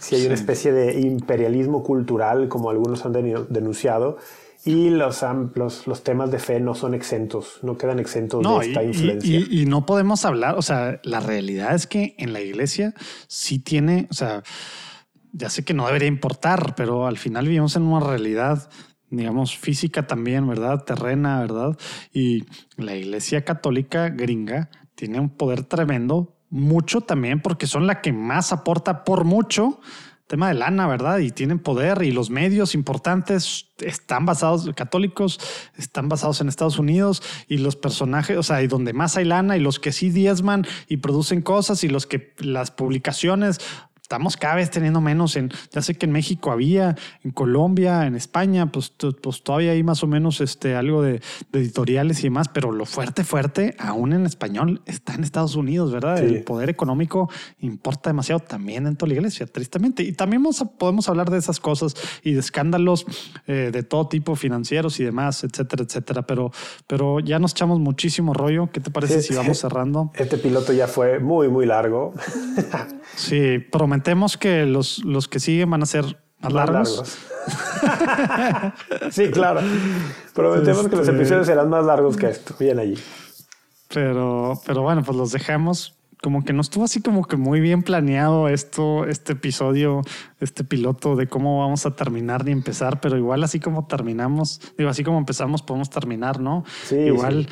si 0.00 0.16
hay 0.16 0.26
una 0.26 0.34
especie 0.34 0.72
de 0.72 1.00
imperialismo 1.00 1.82
cultural, 1.82 2.48
como 2.48 2.70
algunos 2.70 3.04
han 3.04 3.12
denunciado, 3.12 4.18
y 4.64 4.90
los, 4.90 5.24
los, 5.54 5.86
los, 5.86 6.02
temas 6.02 6.30
de 6.30 6.38
fe 6.38 6.60
no 6.60 6.74
son 6.74 6.94
exentos, 6.94 7.60
no 7.62 7.78
quedan 7.78 7.98
exentos 8.00 8.42
de 8.42 8.66
esta 8.66 8.82
influencia. 8.82 9.38
Y, 9.50 9.66
no 9.66 9.86
podemos 9.86 10.24
hablar, 10.24 10.56
o 10.56 10.62
sea, 10.62 11.00
la 11.04 11.20
realidad 11.20 11.74
es 11.74 11.86
que 11.86 12.14
en 12.18 12.32
la 12.32 12.40
iglesia 12.40 12.92
sí 13.28 13.60
tiene, 13.60 14.08
o 14.10 14.14
sea, 14.14 14.42
ya 15.32 15.48
sé 15.48 15.64
que 15.64 15.74
no 15.74 15.86
debería 15.86 16.08
importar, 16.08 16.74
pero 16.74 17.06
al 17.06 17.18
final 17.18 17.46
vivimos 17.46 17.76
en 17.76 17.82
una 17.82 18.00
realidad 18.04 18.68
digamos, 19.10 19.56
física 19.56 20.06
también, 20.06 20.46
¿verdad? 20.46 20.84
Terrena, 20.84 21.40
¿verdad? 21.40 21.78
Y 22.12 22.44
la 22.76 22.94
iglesia 22.94 23.44
católica 23.44 24.10
gringa 24.10 24.70
tiene 24.94 25.20
un 25.20 25.30
poder 25.30 25.64
tremendo 25.64 26.37
mucho 26.50 27.00
también 27.00 27.40
porque 27.40 27.66
son 27.66 27.86
la 27.86 28.00
que 28.00 28.12
más 28.12 28.52
aporta 28.52 29.04
por 29.04 29.24
mucho 29.24 29.80
tema 30.28 30.48
de 30.48 30.54
lana, 30.54 30.86
¿verdad? 30.86 31.18
Y 31.18 31.30
tienen 31.30 31.58
poder 31.58 32.02
y 32.02 32.12
los 32.12 32.30
medios 32.30 32.74
importantes 32.74 33.66
están 33.78 34.26
basados, 34.26 34.68
católicos, 34.76 35.40
están 35.76 36.08
basados 36.08 36.40
en 36.40 36.48
Estados 36.48 36.78
Unidos 36.78 37.22
y 37.48 37.58
los 37.58 37.76
personajes, 37.76 38.36
o 38.36 38.42
sea, 38.42 38.62
y 38.62 38.66
donde 38.66 38.92
más 38.92 39.16
hay 39.16 39.24
lana 39.24 39.56
y 39.56 39.60
los 39.60 39.80
que 39.80 39.90
sí 39.90 40.10
diezman 40.10 40.66
y 40.86 40.98
producen 40.98 41.40
cosas 41.40 41.82
y 41.82 41.88
los 41.88 42.06
que 42.06 42.34
las 42.38 42.70
publicaciones 42.70 43.58
estamos 44.08 44.38
cada 44.38 44.54
vez 44.54 44.70
teniendo 44.70 45.02
menos 45.02 45.36
en, 45.36 45.50
ya 45.70 45.82
sé 45.82 45.94
que 45.94 46.06
en 46.06 46.12
México 46.12 46.50
había, 46.50 46.96
en 47.24 47.30
Colombia, 47.30 48.06
en 48.06 48.14
España, 48.14 48.72
pues, 48.72 48.90
pues 49.20 49.42
todavía 49.42 49.72
hay 49.72 49.82
más 49.82 50.02
o 50.02 50.06
menos 50.06 50.40
este, 50.40 50.74
algo 50.76 51.02
de, 51.02 51.20
editoriales 51.52 52.20
y 52.20 52.22
demás, 52.22 52.48
pero 52.48 52.72
lo 52.72 52.86
fuerte, 52.86 53.22
fuerte, 53.22 53.76
aún 53.78 54.14
en 54.14 54.24
español, 54.24 54.80
está 54.86 55.14
en 55.14 55.24
Estados 55.24 55.56
Unidos, 55.56 55.92
¿verdad? 55.92 56.24
El 56.24 56.42
poder 56.42 56.70
económico 56.70 57.28
importa 57.60 58.08
demasiado 58.08 58.40
también 58.40 58.84
dentro 58.84 59.04
de 59.04 59.12
la 59.12 59.18
iglesia, 59.20 59.46
tristemente. 59.46 60.02
Y 60.04 60.12
también 60.12 60.42
podemos 60.78 61.06
hablar 61.10 61.30
de 61.30 61.36
esas 61.36 61.60
cosas 61.60 61.94
y 62.22 62.32
de 62.32 62.40
escándalos 62.40 63.04
eh, 63.46 63.68
de 63.70 63.82
todo 63.82 64.08
tipo, 64.08 64.36
financieros 64.36 65.00
y 65.00 65.04
demás, 65.04 65.44
etcétera, 65.44 65.84
etcétera. 65.84 66.22
Pero, 66.22 66.50
pero 66.86 67.20
ya 67.20 67.38
nos 67.38 67.50
echamos 67.50 67.78
muchísimo 67.78 68.32
rollo. 68.32 68.70
¿Qué 68.72 68.80
te 68.80 68.90
parece 68.90 69.20
si 69.20 69.34
vamos 69.34 69.58
cerrando? 69.58 70.12
Este 70.14 70.38
piloto 70.38 70.72
ya 70.72 70.86
fue 70.86 71.18
muy, 71.18 71.48
muy 71.48 71.66
largo. 71.66 72.14
sí, 73.14 73.58
prometemos 73.70 73.97
comentemos 73.98 74.36
que 74.36 74.64
los, 74.64 75.04
los 75.04 75.26
que 75.26 75.40
siguen 75.40 75.70
van 75.70 75.82
a 75.82 75.86
ser 75.86 76.04
más, 76.40 76.52
largos. 76.52 77.02
sí, 79.10 79.28
claro. 79.32 79.60
Prometemos 80.34 80.86
que 80.86 80.94
los 80.94 81.08
este, 81.08 81.16
episodios 81.16 81.48
serán 81.48 81.68
más 81.68 81.84
largos 81.84 82.16
que 82.16 82.28
esto. 82.28 82.54
Bien 82.60 82.78
allí. 82.78 82.96
Pero, 83.92 84.60
pero 84.64 84.82
bueno, 84.82 85.02
pues 85.02 85.16
los 85.16 85.32
dejamos. 85.32 85.96
Como 86.22 86.44
que 86.44 86.52
no 86.52 86.60
estuvo 86.60 86.84
así 86.84 87.02
como 87.02 87.24
que 87.24 87.36
muy 87.36 87.60
bien 87.60 87.82
planeado 87.82 88.48
esto, 88.48 89.04
este 89.04 89.32
episodio, 89.32 90.02
este 90.38 90.62
piloto 90.62 91.16
de 91.16 91.26
cómo 91.26 91.60
vamos 91.60 91.84
a 91.86 91.96
terminar 91.96 92.44
ni 92.44 92.52
empezar, 92.52 93.00
pero 93.00 93.16
igual 93.16 93.42
así 93.42 93.58
como 93.58 93.86
terminamos, 93.86 94.60
digo, 94.76 94.90
así 94.90 95.04
como 95.04 95.18
empezamos, 95.18 95.62
podemos 95.62 95.90
terminar, 95.90 96.40
¿no? 96.40 96.64
Sí, 96.84 96.96
igual, 96.96 97.48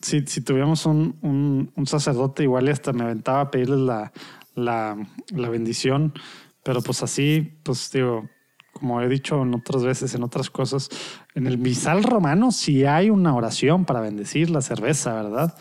Si, 0.00 0.26
si 0.26 0.40
tuviéramos 0.40 0.86
un, 0.86 1.18
un, 1.22 1.70
un 1.76 1.86
sacerdote, 1.86 2.42
igual 2.42 2.66
hasta 2.68 2.92
me 2.92 3.04
aventaba 3.04 3.42
a 3.42 3.50
pedirles 3.52 3.78
la, 3.78 4.12
la, 4.54 4.96
bendición, 5.32 6.14
pero 6.62 6.82
pues 6.82 7.02
así, 7.02 7.58
pues 7.62 7.90
digo, 7.92 8.28
como 8.72 9.00
he 9.00 9.08
dicho 9.08 9.42
en 9.42 9.54
otras 9.54 9.84
veces, 9.84 10.14
en 10.14 10.22
otras 10.22 10.50
cosas, 10.50 10.88
en 11.34 11.46
el 11.46 11.58
misal 11.58 12.02
romano 12.02 12.52
sí 12.52 12.84
hay 12.84 13.10
una 13.10 13.34
oración 13.34 13.84
para 13.84 14.00
bendecir 14.00 14.50
la 14.50 14.60
cerveza, 14.60 15.14
¿verdad? 15.14 15.54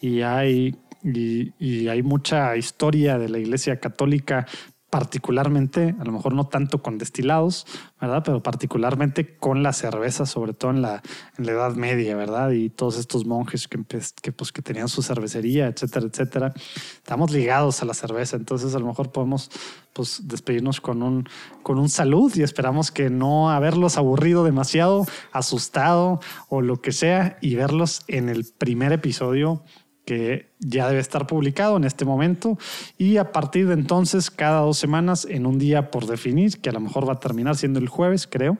Y 0.00 0.22
hay, 0.22 0.76
y 1.02 1.88
hay 1.88 2.02
mucha 2.02 2.56
historia 2.56 3.18
de 3.18 3.28
la 3.28 3.38
Iglesia 3.38 3.80
Católica 3.80 4.46
particularmente, 4.90 5.94
a 5.98 6.04
lo 6.04 6.12
mejor 6.12 6.32
no 6.32 6.46
tanto 6.46 6.82
con 6.82 6.96
destilados, 6.96 7.66
¿verdad? 8.00 8.22
Pero 8.24 8.42
particularmente 8.42 9.36
con 9.36 9.62
la 9.62 9.74
cerveza, 9.74 10.24
sobre 10.24 10.54
todo 10.54 10.70
en 10.70 10.80
la, 10.80 11.02
en 11.36 11.44
la 11.44 11.52
Edad 11.52 11.74
Media, 11.74 12.16
¿verdad? 12.16 12.50
Y 12.52 12.70
todos 12.70 12.98
estos 12.98 13.26
monjes 13.26 13.68
que, 13.68 13.78
que, 14.22 14.32
pues, 14.32 14.50
que 14.50 14.62
tenían 14.62 14.88
su 14.88 15.02
cervecería, 15.02 15.66
etcétera, 15.66 16.06
etcétera. 16.06 16.54
Estamos 16.96 17.30
ligados 17.30 17.82
a 17.82 17.84
la 17.84 17.92
cerveza, 17.92 18.36
entonces 18.36 18.74
a 18.74 18.78
lo 18.78 18.86
mejor 18.86 19.12
podemos 19.12 19.50
pues, 19.92 20.22
despedirnos 20.26 20.80
con 20.80 21.02
un, 21.02 21.28
con 21.62 21.78
un 21.78 21.90
salud 21.90 22.32
y 22.34 22.42
esperamos 22.42 22.90
que 22.90 23.10
no 23.10 23.50
haberlos 23.50 23.98
aburrido 23.98 24.42
demasiado, 24.42 25.06
asustado 25.32 26.20
o 26.48 26.62
lo 26.62 26.80
que 26.80 26.92
sea 26.92 27.36
y 27.42 27.56
verlos 27.56 28.04
en 28.08 28.30
el 28.30 28.46
primer 28.56 28.92
episodio 28.92 29.62
que 30.08 30.46
ya 30.58 30.88
debe 30.88 31.00
estar 31.00 31.26
publicado 31.26 31.76
en 31.76 31.84
este 31.84 32.06
momento 32.06 32.56
y 32.96 33.18
a 33.18 33.30
partir 33.30 33.68
de 33.68 33.74
entonces 33.74 34.30
cada 34.30 34.60
dos 34.60 34.78
semanas 34.78 35.26
en 35.28 35.44
un 35.44 35.58
día 35.58 35.90
por 35.90 36.06
definir, 36.06 36.62
que 36.62 36.70
a 36.70 36.72
lo 36.72 36.80
mejor 36.80 37.06
va 37.06 37.12
a 37.12 37.20
terminar 37.20 37.56
siendo 37.56 37.78
el 37.78 37.90
jueves, 37.90 38.26
creo, 38.26 38.56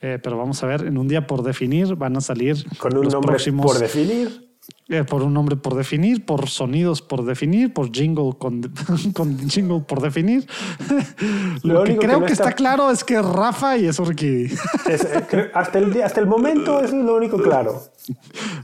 eh, 0.00 0.18
pero 0.20 0.36
vamos 0.36 0.60
a 0.64 0.66
ver, 0.66 0.84
en 0.86 0.98
un 0.98 1.06
día 1.06 1.24
por 1.24 1.44
definir 1.44 1.94
van 1.94 2.16
a 2.16 2.20
salir 2.20 2.66
con 2.78 2.96
un 2.96 3.06
nombre 3.06 3.36
por 3.52 3.78
definir. 3.78 4.48
Eh, 4.90 5.04
por 5.04 5.22
un 5.22 5.34
nombre 5.34 5.54
por 5.54 5.74
definir, 5.74 6.24
por 6.24 6.48
sonidos 6.48 7.02
por 7.02 7.22
definir, 7.26 7.74
por 7.74 7.92
jingle 7.92 8.32
con, 8.38 8.62
con 9.12 9.38
jingle 9.50 9.80
por 9.80 10.00
definir. 10.00 10.48
Lo, 11.62 11.84
que 11.84 11.98
creo 11.98 12.24
que, 12.24 12.32
está... 12.32 12.52
claro 12.52 12.90
es 12.90 13.04
que 13.04 13.20
Rafa 13.20 13.76
y 13.76 13.84
es 13.86 13.98
Urquidi. 13.98 14.50
Eh, 14.88 15.50
hasta, 15.52 15.78
el, 15.78 16.02
hasta 16.02 16.20
el 16.20 16.26
momento 16.26 16.80
es 16.80 16.90
lo 16.94 17.16
único 17.16 17.36
claro. 17.36 17.82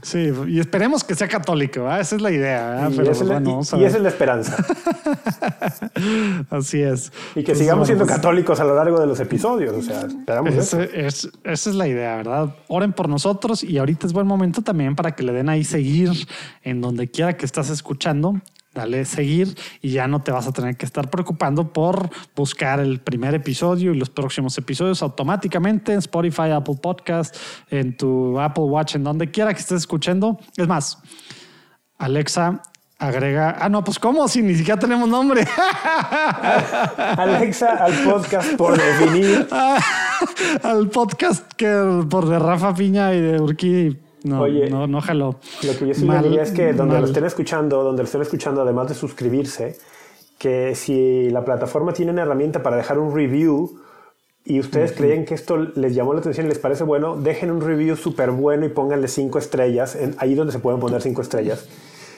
Sí, 0.01 0.31
y 0.47 0.59
esperemos 0.59 1.03
que 1.03 1.13
sea 1.13 1.27
católico, 1.27 1.81
esa 1.91 2.15
es 2.15 2.21
la 2.21 2.31
idea. 2.31 2.89
Y, 2.89 2.99
esa 3.01 3.85
es 3.85 4.01
la 4.01 4.09
esperanza. 4.09 4.55
Así 6.49 6.81
es. 6.81 7.11
Y 7.35 7.43
que 7.43 7.53
sigamos 7.53 7.87
siendo 7.87 8.07
católicos 8.07 8.59
a 8.59 8.63
lo 8.63 8.73
largo 8.73 8.99
de 8.99 9.05
los 9.05 9.19
episodios. 9.19 9.75
O 9.75 9.81
sea, 9.83 10.01
esperamos 10.07 10.55
eso. 10.55 10.81
Es, 10.81 11.29
esa 11.43 11.69
es 11.69 11.75
la 11.75 11.87
idea, 11.87 12.15
¿verdad? 12.17 12.55
Oren 12.67 12.93
por 12.93 13.07
nosotros 13.07 13.63
y 13.63 13.77
ahorita 13.77 14.07
es 14.07 14.13
buen 14.13 14.25
momento 14.25 14.63
también 14.63 14.95
para 14.95 15.13
que 15.13 15.21
le 15.21 15.31
den 15.31 15.49
ahí 15.49 15.63
seguir 15.63 16.14
en 16.63 16.81
donde 16.81 17.09
quiera 17.09 17.37
que 17.37 17.45
estás 17.45 17.69
escuchando. 17.69 18.41
Dale 18.75 19.05
seguir 19.05 19.55
y 19.81 19.91
ya 19.91 20.05
no 20.05 20.21
te 20.21 20.31
vas 20.33 20.47
a 20.47 20.51
tener 20.51 20.75
que 20.75 20.85
estar 20.85 21.09
preocupando 21.09 21.71
por 21.71 22.09
buscar 22.35 22.81
el 22.81 22.99
primer 22.99 23.33
episodio 23.33 23.93
y 23.93 23.97
los 23.97 24.09
próximos 24.09 24.57
episodios 24.57 25.01
automáticamente 25.01 25.93
en 25.93 25.99
Spotify, 25.99 26.51
Apple 26.51 26.75
Podcast, 26.81 27.37
en 27.71 27.95
tu 27.95 28.37
Apple 28.37 28.65
Watch, 28.65 28.95
en 28.95 29.05
donde 29.05 29.31
quiera 29.31 29.53
que 29.53 29.61
estés 29.61 29.77
escuchando. 29.77 30.37
Es 30.57 30.67
más, 30.67 30.97
Alexa, 31.97 32.63
agrega. 32.99 33.55
Ah, 33.61 33.69
no, 33.69 33.81
pues 33.81 33.97
¿cómo? 33.97 34.27
Si 34.27 34.41
ni 34.41 34.55
siquiera 34.55 34.77
tenemos 34.77 35.07
nombre. 35.07 35.47
Alexa, 36.97 37.77
al 37.77 37.93
podcast 38.03 38.55
por 38.55 38.77
definir. 38.77 39.47
al 40.63 40.89
podcast 40.89 41.49
que 41.53 42.05
por 42.09 42.27
de 42.27 42.39
Rafa 42.39 42.73
Piña 42.75 43.13
y 43.13 43.21
de 43.21 43.39
Urquí 43.39 44.04
no, 44.25 44.41
Oye, 44.41 44.69
no, 44.69 44.87
no 44.87 45.01
jaló. 45.01 45.35
Lo 45.63 45.77
que 45.77 45.87
yo 45.87 45.93
sí 45.93 46.07
diría 46.23 46.41
es 46.41 46.51
que 46.51 46.73
donde 46.73 46.99
lo 46.99 47.05
estén 47.05 47.25
escuchando, 47.25 47.83
donde 47.83 48.01
lo 48.01 48.05
estén 48.07 48.23
escuchando, 48.23 48.61
además 48.63 48.87
de 48.87 48.95
suscribirse, 48.95 49.77
que 50.39 50.73
si 50.73 51.29
la 51.29 51.45
plataforma 51.45 51.93
tiene 51.93 52.11
una 52.11 52.23
herramienta 52.23 52.63
para 52.63 52.75
dejar 52.75 52.97
un 52.97 53.15
review 53.15 53.79
y 54.43 54.59
ustedes 54.59 54.93
creen 54.93 55.25
que 55.25 55.35
esto 55.35 55.57
les 55.57 55.93
llamó 55.93 56.13
la 56.13 56.21
atención 56.21 56.47
y 56.47 56.49
les 56.49 56.57
parece 56.57 56.83
bueno, 56.83 57.17
dejen 57.17 57.51
un 57.51 57.61
review 57.61 57.95
súper 57.95 58.31
bueno 58.31 58.65
y 58.65 58.69
pónganle 58.69 59.07
cinco 59.07 59.37
estrellas, 59.37 59.95
ahí 60.17 60.33
donde 60.33 60.53
se 60.53 60.59
pueden 60.59 60.79
poner 60.79 61.03
cinco 61.03 61.21
estrellas. 61.21 61.67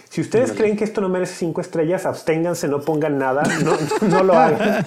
Si 0.09 0.21
ustedes 0.21 0.53
creen 0.53 0.77
que 0.77 0.83
esto 0.83 1.01
no 1.01 1.09
merece 1.09 1.35
cinco 1.35 1.61
estrellas, 1.61 2.05
absténganse, 2.05 2.67
no 2.67 2.81
pongan 2.81 3.17
nada, 3.17 3.43
no, 3.63 3.73
no 4.07 4.23
lo 4.23 4.33
hagan. 4.33 4.85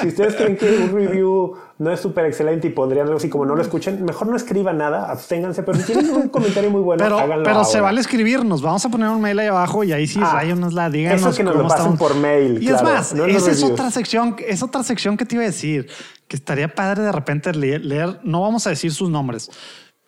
Si 0.00 0.08
ustedes 0.08 0.36
creen 0.36 0.56
que 0.56 0.78
un 0.78 0.92
review 0.92 1.56
no 1.78 1.90
es 1.90 2.00
súper 2.00 2.26
excelente 2.26 2.68
y 2.68 2.70
pondrían 2.70 3.06
algo 3.06 3.18
así 3.18 3.28
como 3.28 3.44
no 3.44 3.56
lo 3.56 3.62
escuchen, 3.62 4.04
mejor 4.04 4.28
no 4.28 4.36
escriban 4.36 4.78
nada, 4.78 5.10
absténganse, 5.10 5.64
pero 5.64 5.78
si 5.78 5.92
tienen 5.92 6.10
un 6.10 6.28
comentario 6.28 6.70
muy 6.70 6.80
bueno, 6.80 7.02
pero, 7.02 7.18
háganlo 7.18 7.44
Pero 7.44 7.64
se 7.64 7.80
vale 7.80 8.00
escribirnos, 8.00 8.62
vamos 8.62 8.84
a 8.84 8.88
poner 8.88 9.08
un 9.08 9.20
mail 9.20 9.38
ahí 9.40 9.48
abajo 9.48 9.82
y 9.82 9.92
ahí 9.92 10.06
sí, 10.06 10.20
ah, 10.22 10.44
nos 10.56 10.74
la 10.74 10.88
digan. 10.88 11.14
Eso 11.14 11.32
que 11.34 11.42
nos 11.42 11.56
lo 11.56 11.66
pasen 11.66 11.96
por 11.96 12.14
mail. 12.14 12.62
Y 12.62 12.68
es 12.68 12.82
más, 12.82 13.12
esa 13.12 13.50
es 13.50 13.62
otra 13.64 13.90
sección, 13.90 14.36
es 14.46 14.62
otra 14.62 14.82
sección 14.84 15.16
que 15.16 15.26
te 15.26 15.34
iba 15.34 15.42
a 15.42 15.46
decir, 15.46 15.88
que 16.28 16.36
estaría 16.36 16.72
padre 16.72 17.02
de 17.02 17.12
repente 17.12 17.52
leer 17.52 18.20
no 18.22 18.42
vamos 18.42 18.66
a 18.66 18.70
decir 18.70 18.92
sus 18.92 19.10
nombres, 19.10 19.50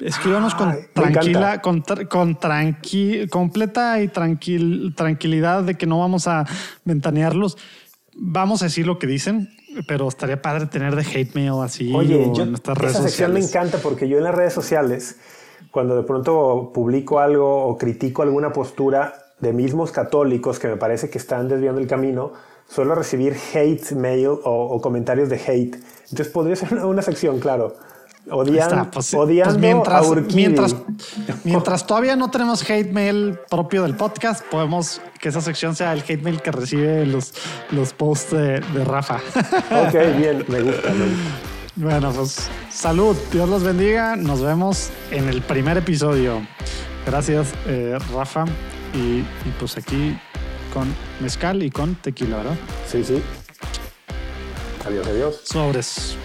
Escríbanos 0.05 0.55
con 0.55 0.76
tranquila, 0.92 1.62
con, 1.62 1.82
con 2.11 2.38
tranqui, 2.38 3.26
completa 3.28 4.02
y 4.02 4.09
tranquil, 4.09 4.94
tranquilidad 4.94 5.62
de 5.62 5.76
que 5.76 5.86
no 5.86 5.98
vamos 5.98 6.28
a 6.28 6.44
ventanearlos. 6.84 7.57
Vamos 8.14 8.61
a 8.61 8.66
decir 8.66 8.86
lo 8.86 8.98
que 8.98 9.07
dicen, 9.07 9.48
pero 9.88 10.07
estaría 10.07 10.42
padre 10.42 10.66
tener 10.66 10.94
de 10.94 11.02
hate 11.02 11.34
mail 11.34 11.55
así. 11.62 11.90
Oye, 11.94 12.30
yo, 12.34 12.42
en 12.42 12.52
estas 12.52 12.76
redes 12.76 12.96
esa 12.96 13.02
sección 13.05 13.32
me 13.32 13.40
encanta 13.40 13.78
porque 13.78 14.07
yo 14.07 14.18
en 14.18 14.24
las 14.24 14.34
redes 14.34 14.52
sociales, 14.52 15.16
cuando 15.70 15.96
de 15.96 16.02
pronto 16.02 16.70
publico 16.74 17.20
algo 17.20 17.64
o 17.64 17.78
critico 17.78 18.20
alguna 18.20 18.52
postura 18.52 19.14
de 19.40 19.55
mismos 19.55 19.90
católicos 19.90 20.59
que 20.59 20.68
me 20.68 20.76
parece 20.76 21.09
que 21.09 21.16
están 21.16 21.48
desviando 21.48 21.80
el 21.80 21.86
camino, 21.86 22.34
suelo 22.68 22.94
recibir 22.94 23.34
hate 23.55 23.92
mail 23.92 24.32
o, 24.44 24.78
comentarios 24.82 25.30
de 25.30 25.36
hate. 25.36 25.76
Entonces 26.11 26.28
podría 26.28 26.57
ser 26.57 26.74
una 26.84 27.00
sección, 27.00 27.40
claro 27.40 27.74
Odian, 28.30 28.90
pues, 28.90 29.10
pues 29.14 29.58
mientras, 29.58 30.08
mientras, 30.34 30.76
mientras, 31.44 31.86
todavía 31.86 32.16
no 32.16 32.30
tenemos 32.30 32.68
hate 32.68 32.90
mail 32.90 33.38
propio 33.50 33.82
del 33.82 33.94
podcast, 33.96 34.42
podemos 34.46 35.00
que 35.20 35.28
esa 35.28 35.42
sección 35.42 35.76
sea 35.76 35.92
el 35.92 36.00
hate 36.00 36.22
mail 36.22 36.40
que 36.40 36.50
recibe 36.50 37.04
los, 37.04 37.34
los 37.70 37.92
posts 37.92 38.32
de, 38.32 38.60
Rafa. 38.84 39.20
Ok, 39.86 39.92
bien, 40.16 40.44
me 40.48 40.62
gusta, 40.62 40.88
Bueno, 41.76 42.12
pues 42.12 42.48
salud, 42.70 43.16
Dios 43.30 43.48
los 43.48 43.62
bendiga. 43.62 44.16
Nos 44.16 44.40
vemos 44.40 44.90
en 45.10 45.28
el 45.28 45.42
primer 45.42 45.76
episodio. 45.76 46.40
Gracias, 47.06 47.52
eh, 47.66 47.98
Rafa. 48.14 48.46
Y, 48.94 49.18
y 49.18 49.54
pues 49.58 49.76
aquí 49.76 50.16
con 50.72 50.94
mezcal 51.20 51.62
y 51.62 51.70
con 51.70 51.94
tequila, 51.96 52.38
¿verdad? 52.38 52.56
Sí, 52.86 53.04
sí. 53.04 53.22
Adiós, 54.86 55.06
adiós. 55.06 55.40
Sobres. 55.44 56.16